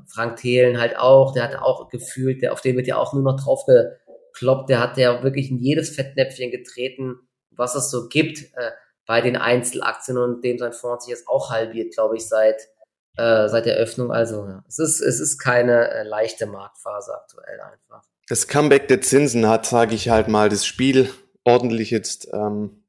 Frank 0.07 0.37
Thelen 0.37 0.79
halt 0.79 0.97
auch, 0.97 1.33
der 1.33 1.43
hat 1.43 1.55
auch 1.55 1.89
gefühlt, 1.89 2.41
der, 2.41 2.53
auf 2.53 2.61
den 2.61 2.75
wird 2.75 2.87
ja 2.87 2.97
auch 2.97 3.13
nur 3.13 3.23
noch 3.23 3.41
drauf 3.41 3.65
gekloppt, 3.65 4.69
der 4.69 4.79
hat 4.79 4.97
ja 4.97 5.23
wirklich 5.23 5.51
in 5.51 5.59
jedes 5.59 5.89
Fettnäpfchen 5.95 6.51
getreten, 6.51 7.19
was 7.51 7.75
es 7.75 7.89
so 7.89 8.07
gibt. 8.07 8.39
Äh, 8.55 8.71
bei 9.05 9.21
den 9.21 9.35
Einzelaktien 9.35 10.17
und 10.17 10.43
dem 10.43 10.57
sein 10.57 10.73
Fonds 10.73 11.05
sich 11.05 11.11
jetzt 11.11 11.27
auch 11.27 11.49
halbiert, 11.49 11.93
glaube 11.93 12.15
ich, 12.15 12.27
seit, 12.27 12.69
äh, 13.17 13.47
seit 13.49 13.65
der 13.65 13.75
Öffnung. 13.75 14.11
Also 14.11 14.45
ja, 14.47 14.63
es, 14.67 14.79
ist, 14.79 15.01
es 15.01 15.19
ist 15.19 15.39
keine 15.39 15.89
äh, 15.89 16.03
leichte 16.03 16.45
Marktphase 16.45 17.13
aktuell 17.13 17.59
einfach. 17.59 18.03
Das 18.29 18.47
Comeback 18.47 18.87
der 18.87 19.01
Zinsen 19.01 19.47
hat, 19.47 19.65
sage 19.65 19.95
ich 19.95 20.09
halt 20.09 20.29
mal, 20.29 20.47
das 20.47 20.65
Spiel 20.65 21.09
ordentlich 21.43 21.91
jetzt 21.91 22.29
ähm, 22.33 22.85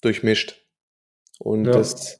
durchmischt. 0.00 0.62
Und 1.38 1.66
ja. 1.66 1.72
das. 1.72 2.18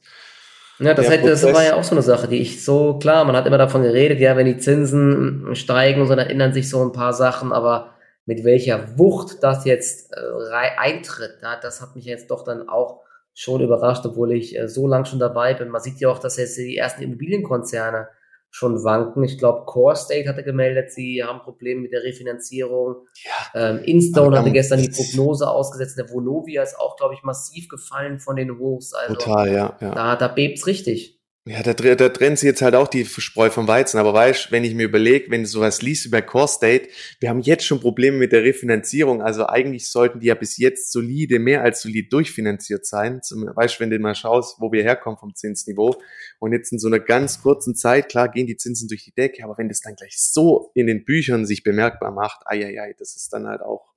Ja, 0.79 0.93
das, 0.93 1.09
hätte, 1.09 1.29
das 1.29 1.43
war 1.43 1.63
ja 1.63 1.75
auch 1.75 1.83
so 1.83 1.95
eine 1.95 2.01
Sache, 2.01 2.27
die 2.27 2.41
ich 2.41 2.63
so, 2.63 2.99
klar, 2.99 3.23
man 3.23 3.35
hat 3.35 3.45
immer 3.45 3.57
davon 3.57 3.83
geredet, 3.83 4.19
ja, 4.19 4.35
wenn 4.35 4.45
die 4.45 4.57
Zinsen 4.57 5.55
steigen, 5.55 6.05
so 6.05 6.15
dann 6.15 6.27
ändern 6.27 6.53
sich 6.53 6.69
so 6.69 6.83
ein 6.83 6.91
paar 6.91 7.13
Sachen, 7.13 7.53
aber 7.53 7.93
mit 8.25 8.43
welcher 8.43 8.97
Wucht 8.97 9.41
das 9.41 9.65
jetzt 9.65 10.11
äh, 10.13 10.77
eintritt, 10.77 11.37
ja, 11.41 11.57
das 11.61 11.81
hat 11.81 11.95
mich 11.95 12.05
jetzt 12.05 12.29
doch 12.29 12.43
dann 12.43 12.67
auch 12.67 13.01
schon 13.33 13.61
überrascht, 13.61 14.05
obwohl 14.05 14.31
ich 14.31 14.57
äh, 14.57 14.67
so 14.67 14.87
lange 14.87 15.05
schon 15.05 15.19
dabei 15.19 15.53
bin. 15.53 15.69
Man 15.69 15.81
sieht 15.81 15.99
ja 15.99 16.09
auch, 16.09 16.19
dass 16.19 16.37
jetzt 16.37 16.57
die 16.57 16.77
ersten 16.77 17.03
Immobilienkonzerne 17.03 18.07
schon 18.49 18.83
wanken. 18.83 19.23
Ich 19.23 19.37
glaube, 19.37 19.65
Core 19.65 19.95
State 19.95 20.29
hatte 20.29 20.43
gemeldet, 20.43 20.91
sie 20.91 21.23
haben 21.23 21.39
Probleme 21.41 21.81
mit 21.81 21.91
der 21.91 22.03
Refinanzierung. 22.03 22.95
Ja. 23.23 23.69
Ähm, 23.69 23.83
Instone 23.83 24.39
hatte 24.39 24.51
gestern 24.51 24.81
die 24.81 24.89
Prognose 24.89 25.49
ausgesetzt. 25.49 25.97
Der 25.97 26.09
Vonovia 26.09 26.63
ist 26.63 26.79
auch, 26.79 26.95
glaube 26.95 27.13
ich, 27.15 27.23
massiv 27.23 27.67
gefallen 27.67 28.19
von 28.19 28.37
den 28.37 28.57
Hochs. 28.57 28.93
Also, 28.93 29.15
Total, 29.15 29.51
ja. 29.51 29.77
ja. 29.81 29.93
Da, 29.93 30.15
da 30.15 30.27
bebt's 30.29 30.67
richtig. 30.67 31.14
Ja, 31.47 31.61
da, 31.61 31.73
da 31.73 32.09
trennt 32.09 32.39
sich 32.39 32.47
jetzt 32.47 32.63
halt 32.63 32.73
auch 32.73 32.87
die 32.87 33.05
Spreu 33.05 33.51
vom 33.51 33.67
Weizen. 33.67 33.99
Aber 33.99 34.15
weißt, 34.15 34.51
wenn 34.51 34.63
ich 34.63 34.73
mir 34.73 34.85
überlege, 34.85 35.29
wenn 35.29 35.43
du 35.43 35.47
sowas 35.47 35.83
liest 35.83 36.07
über 36.07 36.23
Core 36.23 36.47
State, 36.47 36.89
wir 37.19 37.29
haben 37.29 37.39
jetzt 37.39 37.67
schon 37.67 37.79
Probleme 37.79 38.17
mit 38.17 38.31
der 38.31 38.41
Refinanzierung. 38.43 39.21
Also 39.21 39.45
eigentlich 39.45 39.91
sollten 39.91 40.19
die 40.19 40.25
ja 40.25 40.33
bis 40.33 40.57
jetzt 40.57 40.91
solide, 40.91 41.37
mehr 41.37 41.61
als 41.61 41.83
solid 41.83 42.11
durchfinanziert 42.11 42.87
sein. 42.87 43.21
Zum, 43.21 43.45
weißt, 43.45 43.79
wenn 43.79 43.91
du 43.91 43.99
mal 43.99 44.15
schaust, 44.15 44.59
wo 44.59 44.71
wir 44.71 44.81
herkommen 44.81 45.19
vom 45.19 45.35
Zinsniveau. 45.35 46.01
Und 46.39 46.51
jetzt 46.51 46.71
in 46.71 46.79
so 46.79 46.87
einer 46.87 46.99
ganz 46.99 47.43
kurzen 47.43 47.75
Zeit, 47.75 48.09
klar, 48.09 48.27
gehen 48.29 48.47
die 48.47 48.57
Zinsen 48.57 48.87
durch 48.87 49.03
die 49.03 49.13
Decke. 49.13 49.43
Aber 49.43 49.55
wenn 49.59 49.69
das 49.69 49.81
dann 49.81 49.95
gleich 49.95 50.17
so 50.17 50.71
in 50.73 50.87
den 50.87 51.05
Büchern 51.05 51.45
sich 51.45 51.61
bemerkbar 51.61 52.09
macht, 52.09 52.39
ai, 52.45 52.65
ai, 52.65 52.81
ai, 52.81 52.95
das 52.97 53.15
ist 53.15 53.31
dann 53.33 53.45
halt 53.45 53.61
auch 53.61 53.93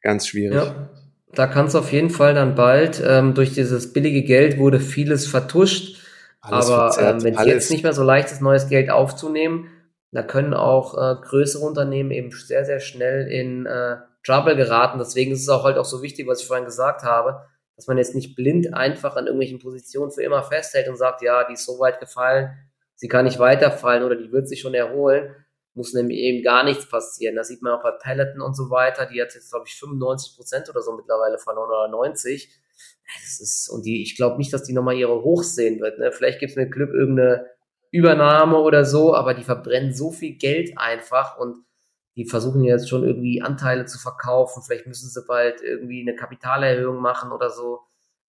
ganz 0.00 0.28
schwierig. 0.28 0.62
Ja. 0.62 0.90
Da 1.32 1.48
kann 1.48 1.66
es 1.66 1.74
auf 1.74 1.92
jeden 1.92 2.10
Fall 2.10 2.34
dann 2.34 2.54
bald, 2.54 3.02
ähm, 3.04 3.34
durch 3.34 3.52
dieses 3.52 3.92
billige 3.92 4.22
Geld 4.22 4.58
wurde 4.58 4.78
vieles 4.78 5.26
vertuscht 5.26 6.03
alles 6.44 6.70
Aber 6.70 6.96
ähm, 7.00 7.22
wenn 7.24 7.36
es 7.38 7.46
jetzt 7.46 7.70
nicht 7.70 7.82
mehr 7.82 7.92
so 7.92 8.02
leicht 8.02 8.30
ist, 8.30 8.42
neues 8.42 8.68
Geld 8.68 8.90
aufzunehmen, 8.90 9.70
da 10.12 10.22
können 10.22 10.54
auch 10.54 10.94
äh, 10.94 11.16
größere 11.20 11.64
Unternehmen 11.64 12.10
eben 12.10 12.30
sehr, 12.30 12.64
sehr 12.64 12.80
schnell 12.80 13.26
in 13.26 13.66
äh, 13.66 13.96
Trouble 14.24 14.54
geraten. 14.54 14.98
Deswegen 14.98 15.32
ist 15.32 15.42
es 15.42 15.48
auch 15.48 15.64
halt 15.64 15.78
auch 15.78 15.84
so 15.84 16.02
wichtig, 16.02 16.26
was 16.28 16.40
ich 16.40 16.46
vorhin 16.46 16.66
gesagt 16.66 17.02
habe, 17.02 17.44
dass 17.76 17.86
man 17.86 17.98
jetzt 17.98 18.14
nicht 18.14 18.36
blind 18.36 18.74
einfach 18.74 19.16
an 19.16 19.26
irgendwelchen 19.26 19.58
Positionen 19.58 20.12
für 20.12 20.22
immer 20.22 20.42
festhält 20.42 20.88
und 20.88 20.96
sagt, 20.96 21.22
ja, 21.22 21.44
die 21.44 21.54
ist 21.54 21.66
so 21.66 21.80
weit 21.80 21.98
gefallen, 21.98 22.50
sie 22.94 23.08
kann 23.08 23.24
nicht 23.24 23.38
weiterfallen 23.38 24.04
oder 24.04 24.14
die 24.14 24.30
wird 24.30 24.48
sich 24.48 24.60
schon 24.60 24.74
erholen. 24.74 25.34
Muss 25.76 25.92
nämlich 25.92 26.18
eben 26.18 26.44
gar 26.44 26.62
nichts 26.62 26.88
passieren. 26.88 27.34
Das 27.34 27.48
sieht 27.48 27.62
man 27.62 27.72
auch 27.72 27.82
bei 27.82 27.90
Peloton 27.90 28.40
und 28.40 28.54
so 28.54 28.70
weiter. 28.70 29.06
Die 29.06 29.20
hat 29.20 29.34
jetzt, 29.34 29.50
glaube 29.50 29.64
ich, 29.66 29.74
95 29.74 30.36
Prozent 30.36 30.70
oder 30.70 30.82
so 30.82 30.92
mittlerweile 30.94 31.38
verloren 31.38 31.70
oder 31.70 31.88
90 31.88 32.48
das 33.22 33.40
ist, 33.40 33.68
und 33.68 33.84
die, 33.84 34.02
ich 34.02 34.16
glaube 34.16 34.38
nicht, 34.38 34.52
dass 34.52 34.64
die 34.64 34.72
nochmal 34.72 34.96
ihre 34.96 35.22
Hochs 35.22 35.54
sehen 35.54 35.80
wird. 35.80 35.98
Ne? 35.98 36.10
Vielleicht 36.12 36.40
gibt 36.40 36.50
es 36.50 36.56
mit 36.56 36.72
Glück 36.72 36.90
irgendeine 36.92 37.46
Übernahme 37.90 38.58
oder 38.58 38.84
so, 38.84 39.14
aber 39.14 39.34
die 39.34 39.44
verbrennen 39.44 39.94
so 39.94 40.10
viel 40.10 40.36
Geld 40.36 40.72
einfach 40.76 41.38
und 41.38 41.58
die 42.16 42.24
versuchen 42.24 42.62
jetzt 42.62 42.88
schon 42.88 43.04
irgendwie 43.04 43.42
Anteile 43.42 43.86
zu 43.86 43.98
verkaufen. 43.98 44.62
Vielleicht 44.62 44.86
müssen 44.86 45.08
sie 45.10 45.24
bald 45.26 45.62
irgendwie 45.62 46.00
eine 46.00 46.16
Kapitalerhöhung 46.16 47.00
machen 47.00 47.32
oder 47.32 47.50
so. 47.50 47.80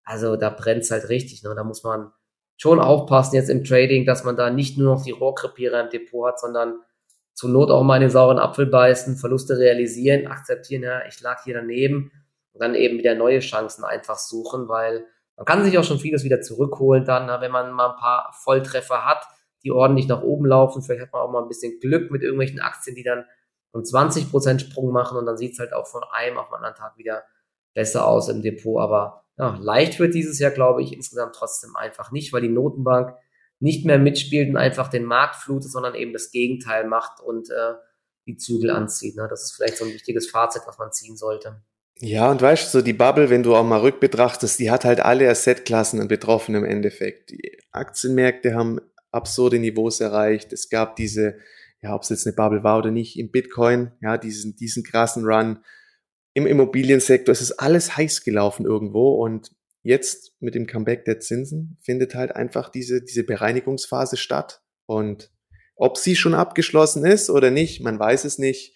Also 0.04 0.36
da 0.36 0.50
brennt 0.50 0.82
es 0.82 0.90
halt 0.90 1.08
richtig. 1.08 1.42
Ne? 1.42 1.54
Da 1.54 1.64
muss 1.64 1.82
man 1.82 2.12
schon 2.56 2.80
aufpassen 2.80 3.36
jetzt 3.36 3.50
im 3.50 3.64
Trading, 3.64 4.04
dass 4.04 4.24
man 4.24 4.36
da 4.36 4.50
nicht 4.50 4.78
nur 4.78 4.94
noch 4.94 5.04
die 5.04 5.10
Rohrkrepierer 5.12 5.80
im 5.80 5.90
Depot 5.90 6.28
hat, 6.28 6.40
sondern 6.40 6.80
zur 7.34 7.50
Not 7.50 7.70
auch 7.70 7.82
mal 7.82 7.96
in 7.96 8.02
den 8.02 8.10
sauren 8.10 8.38
Apfel 8.38 8.66
beißen, 8.66 9.16
Verluste 9.16 9.58
realisieren, 9.58 10.26
akzeptieren, 10.26 10.82
ja, 10.82 11.04
ich 11.06 11.20
lag 11.20 11.44
hier 11.44 11.54
daneben 11.54 12.10
und 12.56 12.62
dann 12.62 12.74
eben 12.74 12.96
wieder 12.96 13.14
neue 13.14 13.40
Chancen 13.40 13.84
einfach 13.84 14.16
suchen, 14.16 14.66
weil 14.68 15.06
man 15.36 15.44
kann 15.44 15.62
sich 15.62 15.76
auch 15.76 15.84
schon 15.84 15.98
vieles 15.98 16.24
wieder 16.24 16.40
zurückholen 16.40 17.04
dann, 17.04 17.28
wenn 17.42 17.52
man 17.52 17.70
mal 17.72 17.90
ein 17.90 17.96
paar 17.96 18.34
Volltreffer 18.42 19.04
hat, 19.04 19.22
die 19.62 19.70
ordentlich 19.70 20.08
nach 20.08 20.22
oben 20.22 20.46
laufen. 20.46 20.80
Vielleicht 20.80 21.02
hat 21.02 21.12
man 21.12 21.20
auch 21.20 21.30
mal 21.30 21.42
ein 21.42 21.48
bisschen 21.48 21.78
Glück 21.80 22.10
mit 22.10 22.22
irgendwelchen 22.22 22.60
Aktien, 22.60 22.96
die 22.96 23.02
dann 23.02 23.26
einen 23.74 23.84
20% 23.84 24.60
Sprung 24.60 24.90
machen 24.90 25.18
und 25.18 25.26
dann 25.26 25.36
sieht 25.36 25.52
es 25.52 25.58
halt 25.58 25.74
auch 25.74 25.86
von 25.86 26.02
einem 26.12 26.38
auf 26.38 26.48
den 26.48 26.54
anderen 26.54 26.76
Tag 26.76 26.96
wieder 26.96 27.24
besser 27.74 28.06
aus 28.06 28.30
im 28.30 28.40
Depot. 28.40 28.80
Aber 28.80 29.24
ja, 29.36 29.58
leicht 29.60 30.00
wird 30.00 30.14
dieses 30.14 30.38
Jahr, 30.38 30.50
glaube 30.50 30.82
ich, 30.82 30.94
insgesamt 30.94 31.34
trotzdem 31.34 31.76
einfach 31.76 32.10
nicht, 32.10 32.32
weil 32.32 32.40
die 32.40 32.48
Notenbank 32.48 33.14
nicht 33.58 33.84
mehr 33.84 33.98
mitspielt 33.98 34.48
und 34.48 34.56
einfach 34.56 34.88
den 34.88 35.04
Markt 35.04 35.36
flutet, 35.36 35.70
sondern 35.70 35.94
eben 35.94 36.14
das 36.14 36.30
Gegenteil 36.30 36.86
macht 36.86 37.20
und 37.20 37.50
äh, 37.50 37.74
die 38.26 38.38
Zügel 38.38 38.70
anzieht. 38.70 39.16
Ne? 39.16 39.26
Das 39.28 39.42
ist 39.42 39.52
vielleicht 39.52 39.76
so 39.76 39.84
ein 39.84 39.92
wichtiges 39.92 40.30
Fazit, 40.30 40.62
was 40.64 40.78
man 40.78 40.92
ziehen 40.92 41.16
sollte. 41.16 41.62
Ja, 42.00 42.30
und 42.30 42.42
weißt 42.42 42.66
du, 42.74 42.78
so 42.78 42.84
die 42.84 42.92
Bubble, 42.92 43.30
wenn 43.30 43.42
du 43.42 43.56
auch 43.56 43.64
mal 43.64 43.80
rückbetrachtest, 43.80 44.58
die 44.58 44.70
hat 44.70 44.84
halt 44.84 45.00
alle 45.00 45.30
Assetklassen 45.30 46.06
betroffen 46.08 46.54
im 46.54 46.64
Endeffekt. 46.64 47.30
Die 47.30 47.58
Aktienmärkte 47.70 48.54
haben 48.54 48.80
absurde 49.12 49.58
Niveaus 49.58 50.00
erreicht. 50.00 50.52
Es 50.52 50.68
gab 50.68 50.96
diese, 50.96 51.38
ja, 51.80 51.94
ob 51.94 52.02
es 52.02 52.10
jetzt 52.10 52.26
eine 52.26 52.36
Bubble 52.36 52.62
war 52.62 52.78
oder 52.78 52.90
nicht, 52.90 53.18
im 53.18 53.30
Bitcoin, 53.30 53.92
ja, 54.02 54.18
diesen, 54.18 54.56
diesen 54.56 54.82
krassen 54.82 55.24
Run. 55.24 55.64
Im 56.34 56.46
Immobiliensektor 56.46 57.32
es 57.32 57.40
ist 57.40 57.52
alles 57.52 57.96
heiß 57.96 58.24
gelaufen 58.24 58.66
irgendwo 58.66 59.14
und 59.24 59.52
jetzt 59.82 60.34
mit 60.40 60.54
dem 60.54 60.66
Comeback 60.66 61.06
der 61.06 61.20
Zinsen 61.20 61.78
findet 61.80 62.14
halt 62.14 62.36
einfach 62.36 62.68
diese, 62.68 63.02
diese 63.02 63.24
Bereinigungsphase 63.24 64.18
statt. 64.18 64.60
Und 64.84 65.32
ob 65.76 65.96
sie 65.96 66.14
schon 66.14 66.34
abgeschlossen 66.34 67.06
ist 67.06 67.30
oder 67.30 67.50
nicht, 67.50 67.80
man 67.80 67.98
weiß 67.98 68.26
es 68.26 68.36
nicht. 68.36 68.74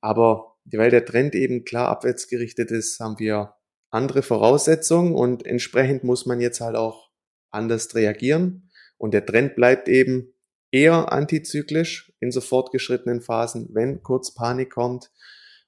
Aber 0.00 0.53
weil 0.72 0.90
der 0.90 1.04
Trend 1.04 1.34
eben 1.34 1.64
klar 1.64 1.88
abwärts 1.88 2.28
gerichtet 2.28 2.70
ist, 2.70 3.00
haben 3.00 3.18
wir 3.18 3.54
andere 3.90 4.22
Voraussetzungen 4.22 5.14
und 5.14 5.46
entsprechend 5.46 6.04
muss 6.04 6.26
man 6.26 6.40
jetzt 6.40 6.60
halt 6.60 6.76
auch 6.76 7.10
anders 7.50 7.94
reagieren. 7.94 8.70
Und 8.98 9.14
der 9.14 9.24
Trend 9.24 9.54
bleibt 9.54 9.88
eben 9.88 10.34
eher 10.72 11.12
antizyklisch 11.12 12.12
in 12.18 12.32
so 12.32 12.40
fortgeschrittenen 12.40 13.20
Phasen, 13.20 13.68
wenn 13.72 14.02
kurz 14.02 14.34
Panik 14.34 14.70
kommt 14.70 15.12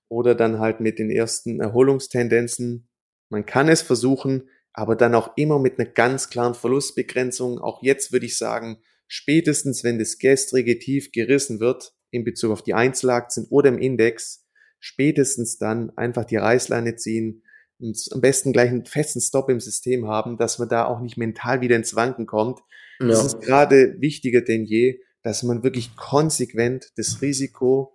oder 0.09 0.35
dann 0.35 0.59
halt 0.59 0.81
mit 0.81 0.99
den 0.99 1.11
ersten 1.11 1.61
Erholungstendenzen. 1.61 2.89
Man 3.29 3.47
kann 3.47 3.69
es 3.69 3.83
versuchen, 3.83 4.49
aber 4.73 4.97
dann 4.97 5.15
auch 5.15 5.37
immer 5.37 5.59
mit 5.59 5.79
einer 5.79 5.89
ganz 5.89 6.29
klaren 6.29 6.55
Verlustbegrenzung. 6.55 7.59
Auch 7.61 7.83
jetzt 7.83 8.13
würde 8.13 8.27
ich 8.27 8.37
sagen, 8.37 8.83
spätestens 9.07 9.85
wenn 9.85 9.99
das 9.99 10.19
gestrige 10.19 10.79
Tief 10.79 11.13
gerissen 11.13 11.61
wird 11.61 11.95
in 12.11 12.25
Bezug 12.25 12.53
auf 12.53 12.63
die 12.63 12.75
Einzelaktien 12.75 13.47
oder 13.51 13.69
im 13.69 13.79
Index, 13.79 14.46
spätestens 14.79 15.59
dann 15.59 15.97
einfach 15.97 16.25
die 16.25 16.37
Reißleine 16.37 16.97
ziehen, 16.97 17.43
am 17.81 18.21
besten 18.21 18.53
gleich 18.53 18.71
einen 18.71 18.87
festen 18.87 19.21
Stop 19.21 19.51
im 19.51 19.61
System 19.61 20.09
haben, 20.09 20.39
dass 20.39 20.59
man 20.59 20.69
da 20.69 20.87
auch 20.87 21.01
nicht 21.01 21.19
mental 21.19 21.61
wieder 21.61 21.77
ins 21.77 21.95
Wanken 21.95 22.27
kommt. 22.27 22.61
Ja. 23.01 23.09
Das 23.09 23.25
ist 23.27 23.41
gerade 23.41 24.01
wichtiger 24.01 24.41
denn 24.41 24.65
je, 24.65 25.01
dass 25.23 25.43
man 25.43 25.63
wirklich 25.63 25.97
konsequent 25.97 26.93
das 26.97 27.21
Risiko 27.21 27.95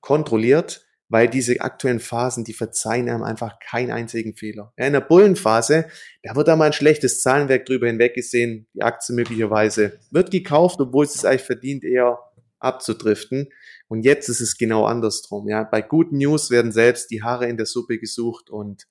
kontrolliert, 0.00 0.86
weil 1.08 1.28
diese 1.28 1.60
aktuellen 1.60 2.00
Phasen, 2.00 2.44
die 2.44 2.52
verzeihen 2.52 3.08
einem 3.08 3.24
einfach 3.24 3.58
keinen 3.58 3.90
einzigen 3.90 4.34
Fehler. 4.34 4.72
Ja, 4.78 4.86
in 4.86 4.92
der 4.92 5.00
Bullenphase, 5.00 5.86
da 6.22 6.36
wird 6.36 6.48
da 6.48 6.56
mal 6.56 6.66
ein 6.66 6.72
schlechtes 6.72 7.20
Zahlenwerk 7.20 7.66
drüber 7.66 7.88
hinweggesehen, 7.88 8.68
die 8.72 8.82
Aktie 8.82 9.14
möglicherweise 9.14 9.98
wird 10.12 10.30
gekauft, 10.30 10.80
obwohl 10.80 11.04
es 11.04 11.16
es 11.16 11.24
eigentlich 11.24 11.42
verdient, 11.42 11.84
eher 11.84 12.20
abzudriften. 12.60 13.48
Und 13.90 14.04
jetzt 14.04 14.28
ist 14.28 14.40
es 14.40 14.56
genau 14.56 14.84
andersrum. 14.84 15.48
Ja, 15.48 15.64
bei 15.64 15.82
guten 15.82 16.18
News 16.18 16.48
werden 16.48 16.70
selbst 16.70 17.10
die 17.10 17.24
Haare 17.24 17.48
in 17.48 17.56
der 17.56 17.66
Suppe 17.66 17.98
gesucht 17.98 18.48
und 18.48 18.86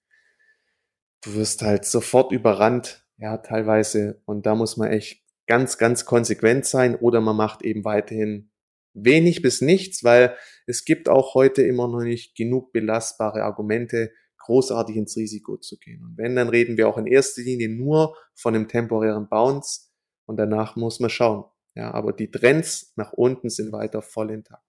du 1.23 1.35
wirst 1.35 1.61
halt 1.61 1.85
sofort 1.85 2.33
überrannt, 2.33 3.07
ja, 3.17 3.37
teilweise. 3.37 4.21
Und 4.25 4.45
da 4.45 4.55
muss 4.55 4.75
man 4.75 4.91
echt 4.91 5.23
ganz, 5.47 5.77
ganz 5.77 6.03
konsequent 6.03 6.65
sein 6.65 6.97
oder 6.97 7.21
man 7.21 7.37
macht 7.37 7.61
eben 7.61 7.85
weiterhin 7.85 8.51
wenig 8.93 9.41
bis 9.41 9.61
nichts, 9.61 10.03
weil 10.03 10.35
es 10.67 10.83
gibt 10.83 11.07
auch 11.07 11.33
heute 11.33 11.61
immer 11.61 11.87
noch 11.87 12.03
nicht 12.03 12.35
genug 12.35 12.73
belastbare 12.73 13.43
Argumente, 13.43 14.11
großartig 14.39 14.97
ins 14.97 15.15
Risiko 15.15 15.55
zu 15.55 15.77
gehen. 15.77 16.03
Und 16.03 16.17
wenn, 16.17 16.35
dann 16.35 16.49
reden 16.49 16.75
wir 16.75 16.89
auch 16.89 16.97
in 16.97 17.07
erster 17.07 17.41
Linie 17.41 17.69
nur 17.69 18.17
von 18.35 18.53
einem 18.53 18.67
temporären 18.67 19.29
Bounce 19.29 19.91
und 20.25 20.35
danach 20.35 20.75
muss 20.75 20.99
man 20.99 21.09
schauen. 21.09 21.45
Ja, 21.73 21.93
aber 21.93 22.11
die 22.11 22.29
Trends 22.29 22.91
nach 22.97 23.13
unten 23.13 23.49
sind 23.49 23.71
weiter 23.71 24.01
voll 24.01 24.31
intakt. 24.31 24.68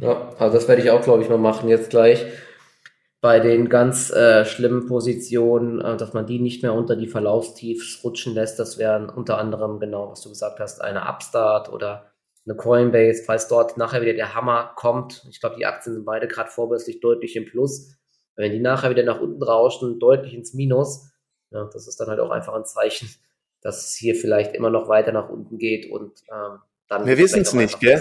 Ja, 0.00 0.34
also 0.38 0.56
das 0.56 0.68
werde 0.68 0.82
ich 0.82 0.90
auch, 0.90 1.02
glaube 1.02 1.22
ich, 1.22 1.28
mal 1.28 1.38
machen 1.38 1.68
jetzt 1.68 1.90
gleich 1.90 2.26
bei 3.20 3.38
den 3.38 3.68
ganz 3.68 4.10
äh, 4.10 4.44
schlimmen 4.44 4.86
Positionen, 4.86 5.80
äh, 5.80 5.96
dass 5.96 6.14
man 6.14 6.26
die 6.26 6.38
nicht 6.38 6.62
mehr 6.62 6.72
unter 6.72 6.96
die 6.96 7.06
Verlaufstiefs 7.06 8.02
rutschen 8.02 8.34
lässt. 8.34 8.58
Das 8.58 8.78
wären 8.78 9.10
unter 9.10 9.38
anderem, 9.38 9.78
genau, 9.78 10.10
was 10.10 10.22
du 10.22 10.30
gesagt 10.30 10.58
hast, 10.58 10.80
eine 10.80 11.06
Upstart 11.06 11.70
oder 11.70 12.12
eine 12.46 12.56
Coinbase, 12.56 13.22
falls 13.24 13.48
dort 13.48 13.76
nachher 13.76 14.00
wieder 14.00 14.14
der 14.14 14.34
Hammer 14.34 14.72
kommt. 14.74 15.26
Ich 15.30 15.40
glaube, 15.40 15.56
die 15.56 15.66
Aktien 15.66 15.94
sind 15.94 16.04
beide 16.04 16.28
gerade 16.28 16.50
vorbörslich 16.50 17.00
deutlich 17.00 17.36
im 17.36 17.44
Plus. 17.44 17.94
Wenn 18.36 18.52
die 18.52 18.60
nachher 18.60 18.90
wieder 18.90 19.02
nach 19.02 19.20
unten 19.20 19.42
rauschen, 19.42 19.98
deutlich 19.98 20.32
ins 20.32 20.54
Minus, 20.54 21.10
ja, 21.50 21.68
das 21.72 21.86
ist 21.86 22.00
dann 22.00 22.08
halt 22.08 22.20
auch 22.20 22.30
einfach 22.30 22.54
ein 22.54 22.64
Zeichen, 22.64 23.10
dass 23.60 23.88
es 23.88 23.96
hier 23.96 24.14
vielleicht 24.14 24.54
immer 24.54 24.70
noch 24.70 24.88
weiter 24.88 25.12
nach 25.12 25.28
unten 25.28 25.58
geht 25.58 25.90
und 25.90 26.22
ähm, 26.32 26.58
dann. 26.88 27.06
Wir 27.06 27.18
wissen 27.18 27.42
es 27.42 27.52
nicht, 27.52 27.80
gell? 27.80 28.00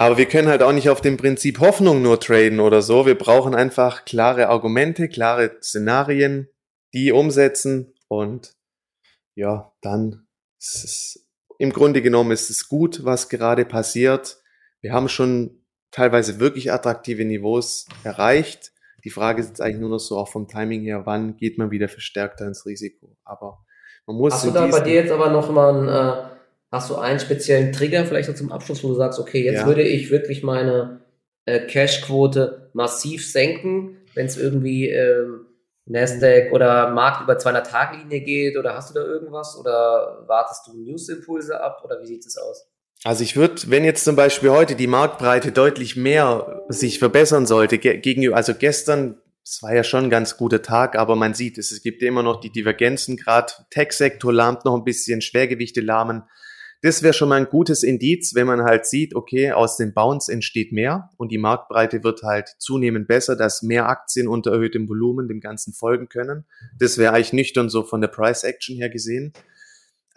Aber 0.00 0.16
wir 0.16 0.24
können 0.24 0.48
halt 0.48 0.62
auch 0.62 0.72
nicht 0.72 0.88
auf 0.88 1.02
dem 1.02 1.18
Prinzip 1.18 1.60
Hoffnung 1.60 2.00
nur 2.00 2.18
traden 2.18 2.58
oder 2.58 2.80
so. 2.80 3.04
Wir 3.04 3.18
brauchen 3.18 3.54
einfach 3.54 4.06
klare 4.06 4.48
Argumente, 4.48 5.10
klare 5.10 5.58
Szenarien, 5.60 6.48
die 6.94 7.12
umsetzen 7.12 7.92
und 8.08 8.54
ja, 9.34 9.74
dann 9.82 10.26
ist 10.58 10.84
es, 10.84 11.28
im 11.58 11.70
Grunde 11.70 12.00
genommen 12.00 12.30
ist 12.30 12.48
es 12.48 12.66
gut, 12.66 13.04
was 13.04 13.28
gerade 13.28 13.66
passiert. 13.66 14.38
Wir 14.80 14.94
haben 14.94 15.10
schon 15.10 15.66
teilweise 15.90 16.40
wirklich 16.40 16.72
attraktive 16.72 17.26
Niveaus 17.26 17.84
erreicht. 18.02 18.72
Die 19.04 19.10
Frage 19.10 19.42
ist 19.42 19.48
jetzt 19.48 19.60
eigentlich 19.60 19.80
nur 19.80 19.90
noch 19.90 19.98
so 19.98 20.16
auch 20.16 20.28
vom 20.28 20.48
Timing 20.48 20.80
her, 20.80 21.04
wann 21.04 21.36
geht 21.36 21.58
man 21.58 21.70
wieder 21.70 21.90
verstärkter 21.90 22.46
ins 22.46 22.64
Risiko. 22.64 23.18
Aber 23.22 23.66
man 24.06 24.16
muss. 24.16 24.32
Hast 24.32 24.46
du 24.46 24.50
da 24.50 24.66
bei 24.66 24.80
dir 24.80 24.94
jetzt 24.94 25.12
aber 25.12 25.28
noch 25.28 25.50
mal 25.52 25.74
ein 25.74 25.88
äh 25.88 26.39
Hast 26.70 26.88
du 26.90 26.96
einen 26.96 27.18
speziellen 27.18 27.72
Trigger 27.72 28.06
vielleicht 28.06 28.28
so 28.28 28.32
zum 28.32 28.52
Abschluss, 28.52 28.84
wo 28.84 28.88
du 28.88 28.94
sagst, 28.94 29.18
okay, 29.18 29.42
jetzt 29.44 29.62
ja. 29.62 29.66
würde 29.66 29.82
ich 29.82 30.10
wirklich 30.10 30.42
meine 30.42 31.00
äh, 31.44 31.60
Cash-Quote 31.66 32.70
massiv 32.74 33.26
senken, 33.30 33.96
wenn 34.14 34.26
es 34.26 34.36
irgendwie 34.36 34.88
ähm, 34.88 35.46
Nasdaq 35.86 36.52
oder 36.52 36.90
Markt 36.90 37.22
über 37.22 37.36
200-Tage-Linie 37.36 38.20
geht 38.20 38.56
oder 38.56 38.74
hast 38.74 38.90
du 38.90 38.94
da 38.94 39.04
irgendwas 39.04 39.56
oder 39.58 40.24
wartest 40.26 40.66
du 40.66 40.74
News-Impulse 40.74 41.60
ab 41.60 41.82
oder 41.84 42.00
wie 42.00 42.06
sieht 42.06 42.24
es 42.24 42.36
aus? 42.36 42.68
Also 43.02 43.24
ich 43.24 43.34
würde, 43.34 43.62
wenn 43.66 43.84
jetzt 43.84 44.04
zum 44.04 44.14
Beispiel 44.14 44.50
heute 44.50 44.76
die 44.76 44.86
Marktbreite 44.86 45.52
deutlich 45.52 45.96
mehr 45.96 46.64
sich 46.68 46.98
verbessern 46.98 47.46
sollte, 47.46 47.78
gegenüber, 47.78 48.36
also 48.36 48.54
gestern, 48.54 49.18
es 49.42 49.62
war 49.62 49.74
ja 49.74 49.82
schon 49.82 50.04
ein 50.04 50.10
ganz 50.10 50.36
guter 50.36 50.60
Tag, 50.60 50.96
aber 50.96 51.16
man 51.16 51.32
sieht 51.32 51.56
es, 51.56 51.72
es 51.72 51.82
gibt 51.82 52.02
immer 52.02 52.22
noch 52.22 52.40
die 52.40 52.50
Divergenzen, 52.50 53.16
gerade 53.16 53.52
Tech-Sektor 53.70 54.32
lahmt 54.32 54.66
noch 54.66 54.76
ein 54.76 54.84
bisschen, 54.84 55.22
Schwergewichte 55.22 55.80
lahmen. 55.80 56.24
Das 56.82 57.02
wäre 57.02 57.12
schon 57.12 57.28
mal 57.28 57.36
ein 57.36 57.48
gutes 57.48 57.82
Indiz, 57.82 58.34
wenn 58.34 58.46
man 58.46 58.62
halt 58.62 58.86
sieht, 58.86 59.14
okay, 59.14 59.52
aus 59.52 59.76
den 59.76 59.92
Bounce 59.92 60.32
entsteht 60.32 60.72
mehr 60.72 61.10
und 61.18 61.30
die 61.30 61.36
Marktbreite 61.36 62.02
wird 62.02 62.22
halt 62.22 62.54
zunehmend 62.58 63.06
besser, 63.06 63.36
dass 63.36 63.62
mehr 63.62 63.88
Aktien 63.88 64.28
unter 64.28 64.52
erhöhtem 64.52 64.88
Volumen 64.88 65.28
dem 65.28 65.40
Ganzen 65.40 65.74
folgen 65.74 66.08
können. 66.08 66.46
Das 66.78 66.96
wäre 66.96 67.12
eigentlich 67.12 67.34
nüchtern 67.34 67.68
so 67.68 67.82
von 67.82 68.00
der 68.00 68.08
Price 68.08 68.44
Action 68.44 68.76
her 68.76 68.88
gesehen. 68.88 69.34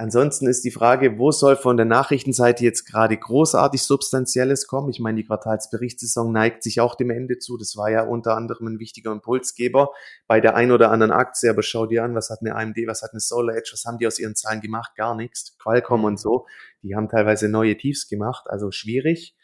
Ansonsten 0.03 0.47
ist 0.47 0.65
die 0.65 0.71
Frage, 0.71 1.17
wo 1.17 1.31
soll 1.31 1.55
von 1.55 1.77
der 1.77 1.85
Nachrichtenseite 1.85 2.61
jetzt 2.65 2.83
gerade 2.83 3.15
großartig 3.15 3.81
Substanzielles 3.83 4.67
kommen? 4.67 4.89
Ich 4.89 4.99
meine, 4.99 5.15
die 5.15 5.25
Quartalsberichtssaison 5.25 6.29
neigt 6.29 6.61
sich 6.61 6.81
auch 6.81 6.95
dem 6.95 7.09
Ende 7.09 7.39
zu. 7.39 7.55
Das 7.55 7.77
war 7.77 7.89
ja 7.89 8.03
unter 8.03 8.35
anderem 8.35 8.67
ein 8.67 8.79
wichtiger 8.79 9.13
Impulsgeber 9.13 9.91
bei 10.27 10.41
der 10.41 10.55
ein 10.55 10.73
oder 10.73 10.91
anderen 10.91 11.13
Aktie. 11.13 11.49
Aber 11.49 11.63
schau 11.63 11.85
dir 11.85 12.03
an, 12.03 12.15
was 12.15 12.29
hat 12.29 12.39
eine 12.41 12.53
AMD, 12.53 12.75
was 12.85 13.01
hat 13.01 13.11
eine 13.13 13.21
Solar 13.21 13.55
Edge, 13.55 13.69
was 13.71 13.85
haben 13.85 13.97
die 13.97 14.05
aus 14.05 14.19
ihren 14.19 14.35
Zahlen 14.35 14.59
gemacht? 14.59 14.91
Gar 14.97 15.15
nichts. 15.15 15.57
Qualcomm 15.57 16.03
und 16.03 16.19
so. 16.19 16.47
Die 16.81 16.97
haben 16.97 17.07
teilweise 17.07 17.47
neue 17.47 17.77
Tiefs 17.77 18.09
gemacht, 18.09 18.47
also 18.47 18.71
schwierig. 18.71 19.37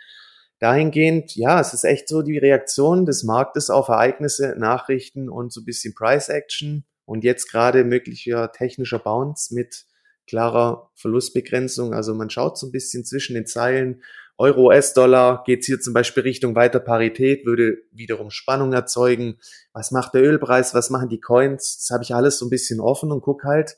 Dahingehend, 0.60 1.38
ja, 1.38 1.62
es 1.62 1.74
ist 1.74 1.86
echt 1.86 2.10
so 2.10 2.22
die 2.22 2.38
Reaktion 2.38 3.05
des 3.05 3.24
Marktes 3.24 3.70
auf 3.70 3.88
Ereignisse, 3.88 4.55
Nachrichten 4.57 5.30
und 5.30 5.53
so 5.53 5.62
ein 5.62 5.66
bisschen 5.66 5.95
Price 5.95 6.28
Action. 6.28 6.84
Und 7.05 7.24
jetzt 7.24 7.49
gerade 7.49 7.86
möglicher 7.86 8.51
technischer 8.51 8.99
Bounce 8.99 9.55
mit 9.55 9.86
klarer 10.30 10.91
Verlustbegrenzung. 10.95 11.93
Also 11.93 12.13
man 12.13 12.30
schaut 12.30 12.57
so 12.57 12.67
ein 12.67 12.71
bisschen 12.71 13.03
zwischen 13.03 13.34
den 13.34 13.47
Zeilen. 13.47 14.03
Euro, 14.38 14.67
US-Dollar 14.67 15.43
geht 15.45 15.65
hier 15.65 15.82
zum 15.82 15.93
Beispiel 15.93 16.23
Richtung 16.23 16.55
weiter 16.55 16.80
Parität, 16.80 17.45
würde 17.45 17.80
wiederum 17.91 18.30
Spannung 18.30 18.71
erzeugen. 18.71 19.38
Was 19.73 19.91
macht 19.91 20.13
der 20.13 20.23
Ölpreis? 20.23 20.73
Was 20.73 20.89
machen 20.89 21.09
die 21.09 21.19
Coins? 21.19 21.80
Das 21.80 21.93
habe 21.93 22.03
ich 22.03 22.15
alles 22.15 22.38
so 22.38 22.45
ein 22.45 22.49
bisschen 22.49 22.80
offen 22.80 23.11
und 23.11 23.21
guck 23.21 23.43
halt, 23.43 23.77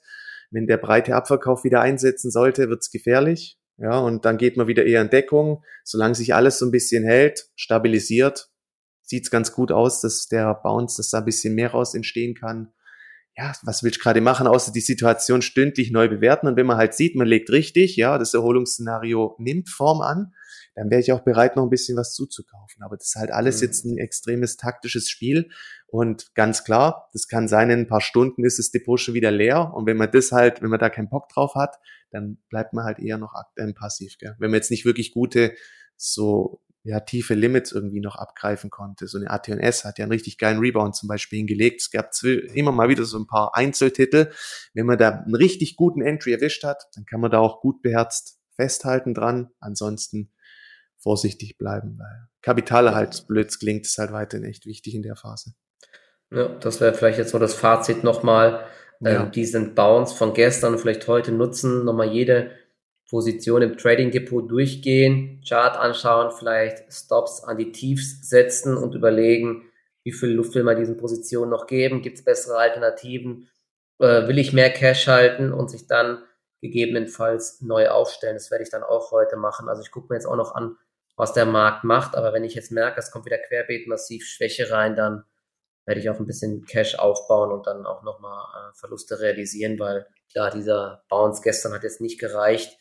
wenn 0.52 0.68
der 0.68 0.78
breite 0.78 1.16
Abverkauf 1.16 1.64
wieder 1.64 1.82
einsetzen 1.82 2.30
sollte, 2.30 2.70
wird's 2.70 2.92
gefährlich. 2.92 3.58
Ja, 3.78 3.98
und 3.98 4.26
dann 4.26 4.38
geht 4.38 4.58
man 4.58 4.68
wieder 4.68 4.86
eher 4.86 5.02
in 5.02 5.10
Deckung. 5.10 5.64
Solange 5.84 6.14
sich 6.14 6.36
alles 6.36 6.60
so 6.60 6.66
ein 6.66 6.72
bisschen 6.72 7.04
hält, 7.04 7.48
stabilisiert, 7.56 8.50
sieht's 9.02 9.32
ganz 9.32 9.54
gut 9.54 9.72
aus, 9.72 10.02
dass 10.02 10.28
der 10.28 10.54
Bounce, 10.54 10.98
dass 10.98 11.10
da 11.10 11.20
ein 11.20 11.26
bisschen 11.26 11.56
mehr 11.56 11.72
raus 11.72 11.96
entstehen 11.96 12.36
kann 12.36 12.72
ja, 13.38 13.54
was 13.64 13.84
willst 13.84 14.00
du 14.00 14.04
gerade 14.04 14.22
machen, 14.22 14.48
außer 14.48 14.72
die 14.72 14.82
Situation 14.82 15.42
stündlich 15.42 15.92
neu 15.92 16.10
bewerten. 16.10 16.48
Und 16.48 16.58
wenn 16.58 16.66
man 16.66 16.78
halt 16.78 16.94
sieht, 16.94 17.16
man 17.16 17.28
legt 17.28 17.50
richtig, 17.50 17.96
ja, 17.96 18.18
das 18.18 18.34
Erholungsszenario 18.34 19.36
nimmt 19.40 19.70
Form 19.70 20.02
an, 20.02 20.34
dann 20.76 20.90
wäre 20.90 21.02
ich 21.02 21.12
auch 21.12 21.22
bereit, 21.22 21.56
noch 21.56 21.64
ein 21.64 21.70
bisschen 21.70 21.98
was 21.98 22.14
zuzukaufen. 22.14 22.84
Aber 22.84 22.98
das 22.98 23.08
ist 23.08 23.16
halt 23.16 23.32
alles 23.32 23.62
mhm. 23.62 23.68
jetzt 23.68 23.86
ein 23.86 23.98
extremes 23.98 24.58
taktisches 24.58 25.10
Spiel. 25.10 25.50
Und 25.88 26.34
ganz 26.36 26.64
klar, 26.64 27.10
das 27.14 27.28
kann 27.28 27.48
sein, 27.48 27.70
in 27.70 27.80
ein 27.82 27.88
paar 27.88 28.02
Stunden 28.02 28.46
ist 28.46 28.60
das 28.60 28.72
Depot 28.72 29.00
schon 29.00 29.14
wieder 29.14 29.32
leer. 29.32 29.74
Und 29.74 29.86
wenn 29.86 29.98
man 29.98 30.12
das 30.12 30.32
halt, 30.32 30.62
wenn 30.62 30.70
man 30.70 30.80
da 30.80 30.90
keinen 30.90 31.10
Bock 31.10 31.30
drauf 31.30 31.56
hat, 31.56 31.78
dann 32.12 32.38
bleibt 32.50 32.74
man 32.74 32.86
halt 32.86 33.00
eher 33.00 33.18
noch 33.18 33.34
äh, 33.56 33.74
passiv. 33.74 34.18
Gell? 34.18 34.36
Wenn 34.40 34.52
man 34.52 34.58
jetzt 34.58 34.72
nicht 34.72 34.86
wirklich 34.86 35.14
gute 35.14 35.54
so 35.96 36.62
ja, 36.84 37.00
tiefe 37.00 37.36
Limits 37.36 37.72
irgendwie 37.72 38.00
noch 38.00 38.16
abgreifen 38.16 38.70
konnte. 38.70 39.08
So 39.08 39.20
eine 39.20 39.30
AT&S 39.30 39.86
hat 39.86 40.00
ja 40.00 40.04
einen 40.04 40.12
richtig 40.12 40.38
geilen 40.38 40.60
Rebound 40.60 40.96
zum 40.96 41.08
Beispiel 41.08 41.38
hingelegt. 41.38 41.82
Es 41.82 41.92
gab 41.92 42.12
immer 42.24 42.72
mal 42.72 42.90
wieder 42.90 43.06
so 43.06 43.20
ein 43.20 43.28
paar 43.28 43.56
Einzeltitel. 43.56 44.32
Wenn 44.74 44.88
man 44.88 44.98
da 44.98 45.10
einen 45.10 45.36
richtig 45.36 45.76
guten 45.76 46.02
Entry 46.02 46.34
erwischt 46.34 46.64
hat, 46.64 46.84
dann 46.96 47.06
kann 47.06 47.22
man 47.22 47.30
da 47.30 47.40
auch 47.40 47.62
gut 47.62 47.82
beherzt 47.82 48.40
festhalten 48.56 49.14
dran. 49.14 49.50
Ansonsten 49.60 50.32
vorsichtig 50.98 51.58
bleiben, 51.58 51.98
weil 52.00 52.28
Kapitalerhaltsblöds 52.42 53.60
klingt 53.60 53.86
ist 53.86 53.98
halt 53.98 54.12
weiterhin 54.12 54.46
echt 54.46 54.66
wichtig 54.66 54.96
in 54.96 55.04
der 55.04 55.16
Phase. 55.16 55.54
Ja, 56.32 56.48
das 56.48 56.80
wäre 56.80 56.94
vielleicht 56.94 57.18
jetzt 57.18 57.32
so 57.32 57.40
das 57.40 57.54
Fazit 57.54 58.04
nochmal. 58.04 58.66
Ja. 59.00 59.24
Ähm, 59.24 59.32
diesen 59.32 59.74
Bounce 59.74 60.14
von 60.14 60.34
gestern 60.34 60.78
vielleicht 60.78 61.08
heute 61.08 61.32
nutzen, 61.32 61.86
nochmal 61.86 62.12
jede 62.12 62.52
Position 63.12 63.62
im 63.62 63.78
Trading 63.78 64.10
Depot 64.10 64.50
durchgehen, 64.50 65.44
Chart 65.48 65.76
anschauen, 65.76 66.32
vielleicht 66.32 66.92
Stops 66.92 67.44
an 67.44 67.58
die 67.58 67.74
Tiefs 67.74 68.28
setzen 68.28 68.78
und 68.78 68.96
überlegen, 68.96 69.70
wie 70.04 70.14
viel 70.14 70.30
Luft 70.30 70.56
will 70.56 70.64
man 70.64 70.78
diesen 70.78 70.96
Positionen 70.96 71.52
noch 71.52 71.68
geben, 71.68 72.02
gibt 72.02 72.18
es 72.18 72.24
bessere 72.24 72.56
Alternativen, 72.56 73.50
äh, 74.00 74.30
will 74.30 74.40
ich 74.40 74.54
mehr 74.54 74.72
Cash 74.72 75.08
halten 75.08 75.52
und 75.52 75.70
sich 75.70 75.88
dann 75.88 76.24
gegebenenfalls 76.62 77.60
neu 77.62 77.90
aufstellen. 77.90 78.36
Das 78.36 78.50
werde 78.50 78.64
ich 78.64 78.70
dann 78.70 78.84
auch 78.84 79.12
heute 79.12 79.36
machen. 79.36 79.68
Also 79.68 79.82
ich 79.82 79.92
gucke 79.92 80.08
mir 80.10 80.16
jetzt 80.16 80.26
auch 80.26 80.38
noch 80.38 80.56
an, 80.56 80.78
was 81.18 81.34
der 81.34 81.46
Markt 81.46 81.84
macht, 81.84 82.16
aber 82.16 82.32
wenn 82.32 82.46
ich 82.46 82.56
jetzt 82.56 82.72
merke, 82.72 83.00
es 83.00 83.12
kommt 83.12 83.26
wieder 83.26 83.40
querbeet 83.40 83.88
massiv 83.88 84.26
Schwäche 84.26 84.72
rein, 84.72 84.96
dann 84.96 85.26
werde 85.86 86.00
ich 86.00 86.10
auch 86.10 86.18
ein 86.18 86.28
bisschen 86.28 86.64
Cash 86.66 86.96
aufbauen 86.96 87.52
und 87.52 87.68
dann 87.68 87.86
auch 87.86 88.04
nochmal 88.04 88.46
äh, 88.56 88.74
Verluste 88.80 89.20
realisieren, 89.20 89.78
weil 89.80 90.08
klar, 90.32 90.50
dieser 90.50 91.04
Bounce 91.10 91.42
gestern 91.44 91.74
hat 91.74 91.84
jetzt 91.84 92.00
nicht 92.00 92.18
gereicht, 92.18 92.78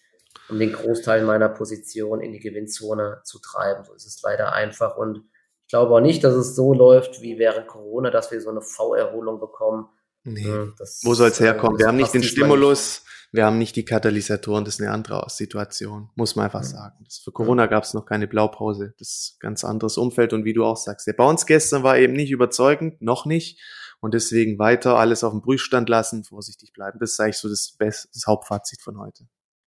um 0.49 0.59
den 0.59 0.73
Großteil 0.73 1.25
meiner 1.25 1.49
Position 1.49 2.21
in 2.21 2.33
die 2.33 2.41
Gewinnzone 2.41 3.21
zu 3.25 3.39
treiben. 3.39 3.85
So 3.85 3.95
ist 3.95 4.07
es 4.07 4.21
leider 4.23 4.53
einfach 4.53 4.97
und 4.97 5.25
ich 5.67 5.73
glaube 5.73 5.95
auch 5.95 6.01
nicht, 6.01 6.25
dass 6.25 6.35
es 6.35 6.57
so 6.57 6.75
läuft 6.75 7.23
wie 7.23 7.39
während 7.39 7.69
Corona, 7.69 8.11
dass 8.11 8.33
wir 8.33 8.41
so 8.41 8.51
eine 8.51 8.61
V-Erholung 8.61 9.39
bekommen. 9.39 9.89
Nee. 10.25 10.45
Das, 10.77 11.01
Wo 11.05 11.15
soll 11.15 11.29
es 11.29 11.39
herkommen? 11.39 11.79
Wir 11.79 11.87
haben 11.87 11.97
nicht 11.97 12.13
den 12.13 12.25
Stimulus, 12.25 13.05
nicht. 13.05 13.35
wir 13.35 13.47
haben 13.47 13.59
nicht 13.59 13.77
die 13.77 13.85
Katalysatoren, 13.85 14.65
das 14.65 14.75
ist 14.75 14.81
eine 14.81 14.91
andere 14.91 15.25
Situation, 15.29 16.11
muss 16.17 16.35
man 16.35 16.47
einfach 16.47 16.63
ja. 16.63 16.69
sagen. 16.69 17.05
Das, 17.05 17.19
für 17.19 17.31
Corona 17.31 17.67
gab 17.67 17.85
es 17.85 17.95
noch 17.95 18.05
keine 18.05 18.27
Blaupause, 18.27 18.95
das 18.99 19.09
ist 19.09 19.37
ein 19.37 19.39
ganz 19.41 19.65
anderes 19.65 19.97
Umfeld 19.97 20.33
und 20.33 20.45
wie 20.45 20.53
du 20.53 20.65
auch 20.65 20.77
sagst, 20.77 21.07
der 21.07 21.13
Bounce 21.13 21.47
gestern 21.47 21.85
war 21.85 21.97
eben 21.97 22.15
nicht 22.15 22.33
überzeugend, 22.33 23.01
noch 23.01 23.25
nicht 23.25 23.61
und 24.01 24.13
deswegen 24.13 24.59
weiter 24.59 24.97
alles 24.97 25.23
auf 25.23 25.33
dem 25.33 25.41
Prüfstand 25.41 25.89
lassen, 25.89 26.25
vorsichtig 26.25 26.73
bleiben. 26.73 26.99
Das 26.99 27.13
ist 27.13 27.21
eigentlich 27.21 27.39
so 27.39 27.49
das, 27.49 27.77
Best, 27.79 28.09
das 28.13 28.27
Hauptfazit 28.27 28.83
von 28.83 28.99
heute. 28.99 29.25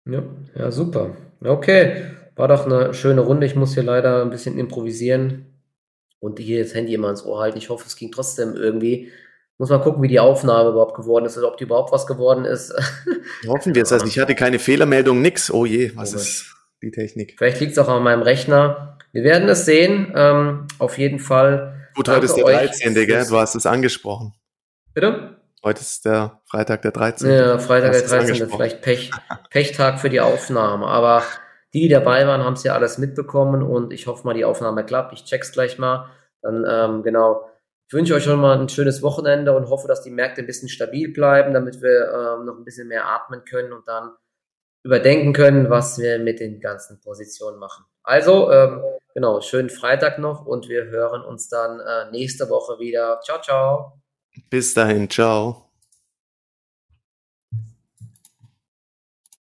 Ja, 0.05 0.23
ja, 0.55 0.71
super. 0.71 1.15
Okay, 1.43 2.05
war 2.35 2.47
doch 2.47 2.65
eine 2.65 2.93
schöne 2.93 3.21
Runde. 3.21 3.45
Ich 3.45 3.55
muss 3.55 3.73
hier 3.73 3.83
leider 3.83 4.21
ein 4.21 4.29
bisschen 4.29 4.57
improvisieren 4.57 5.45
und 6.19 6.39
hier 6.39 6.63
das 6.63 6.73
Handy 6.73 6.93
immer 6.93 7.09
ins 7.09 7.25
Ohr 7.25 7.39
halten. 7.39 7.57
Ich 7.57 7.69
hoffe, 7.69 7.85
es 7.87 7.95
ging 7.95 8.11
trotzdem 8.11 8.55
irgendwie. 8.55 9.11
Muss 9.57 9.69
mal 9.69 9.79
gucken, 9.79 10.01
wie 10.01 10.07
die 10.07 10.19
Aufnahme 10.19 10.71
überhaupt 10.71 10.95
geworden 10.95 11.25
ist, 11.25 11.37
oder 11.37 11.49
ob 11.49 11.57
die 11.57 11.65
überhaupt 11.65 11.91
was 11.91 12.07
geworden 12.07 12.45
ist. 12.45 12.73
Hoffen 13.47 13.75
wir 13.75 13.83
es. 13.83 13.91
Also 13.91 14.07
ich 14.07 14.17
hatte 14.17 14.33
keine 14.33 14.57
Fehlermeldung, 14.57 15.21
nix. 15.21 15.51
Oh 15.51 15.65
je, 15.65 15.91
was 15.95 16.13
Komisch. 16.13 16.27
ist 16.27 16.55
die 16.81 16.91
Technik? 16.91 17.35
Vielleicht 17.37 17.59
liegt 17.59 17.73
es 17.73 17.77
auch 17.77 17.87
an 17.87 18.01
meinem 18.01 18.23
Rechner. 18.23 18.97
Wir 19.11 19.23
werden 19.23 19.47
es 19.49 19.65
sehen. 19.65 20.11
Ähm, 20.15 20.67
auf 20.79 20.97
jeden 20.97 21.19
Fall. 21.19 21.89
Gut, 21.93 22.09
heute 22.09 22.25
ist 22.25 22.35
der 22.35 22.45
13. 22.45 22.93
Gell? 22.95 23.25
Du 23.27 23.37
hast 23.37 23.53
es 23.53 23.65
angesprochen. 23.67 24.33
Bitte? 24.93 25.40
Heute 25.63 25.81
ist 25.81 26.05
der 26.05 26.41
Freitag 26.45 26.81
der 26.81 26.91
13. 26.91 27.31
Ja, 27.31 27.59
Freitag 27.59 27.91
der 27.91 28.01
13. 28.01 28.49
Vielleicht 28.49 28.81
Pech, 28.81 29.11
Pechtag 29.51 29.99
für 29.99 30.09
die 30.09 30.19
Aufnahme. 30.19 30.87
Aber 30.87 31.23
die, 31.73 31.81
die 31.81 31.89
dabei 31.89 32.25
waren, 32.25 32.43
haben 32.43 32.53
es 32.53 32.63
ja 32.63 32.73
alles 32.73 32.97
mitbekommen 32.97 33.61
und 33.61 33.93
ich 33.93 34.07
hoffe 34.07 34.25
mal, 34.25 34.33
die 34.33 34.45
Aufnahme 34.45 34.83
klappt. 34.83 35.13
Ich 35.13 35.23
check's 35.25 35.51
gleich 35.51 35.77
mal. 35.77 36.09
Dann, 36.41 36.65
ähm, 36.67 37.03
genau, 37.03 37.47
ich 37.87 37.93
wünsche 37.93 38.15
euch 38.15 38.23
schon 38.23 38.39
mal 38.39 38.57
ein 38.57 38.69
schönes 38.69 39.03
Wochenende 39.03 39.55
und 39.55 39.69
hoffe, 39.69 39.87
dass 39.87 40.01
die 40.01 40.09
Märkte 40.09 40.41
ein 40.41 40.47
bisschen 40.47 40.69
stabil 40.69 41.13
bleiben, 41.13 41.53
damit 41.53 41.81
wir 41.81 42.11
ähm, 42.11 42.45
noch 42.45 42.57
ein 42.57 42.65
bisschen 42.65 42.87
mehr 42.87 43.05
atmen 43.07 43.43
können 43.45 43.71
und 43.71 43.87
dann 43.87 44.13
überdenken 44.83 45.33
können, 45.33 45.69
was 45.69 45.99
wir 45.99 46.17
mit 46.17 46.39
den 46.39 46.59
ganzen 46.59 47.01
Positionen 47.01 47.59
machen. 47.59 47.85
Also, 48.01 48.51
ähm, 48.51 48.81
genau, 49.13 49.41
schönen 49.41 49.69
Freitag 49.69 50.17
noch 50.17 50.45
und 50.45 50.69
wir 50.69 50.85
hören 50.85 51.23
uns 51.23 51.49
dann 51.49 51.79
äh, 51.79 52.09
nächste 52.09 52.49
Woche 52.49 52.79
wieder. 52.79 53.19
Ciao, 53.23 53.39
ciao. 53.41 54.00
Bis 54.49 54.73
dahin, 54.75 55.09
ciao. 55.09 55.70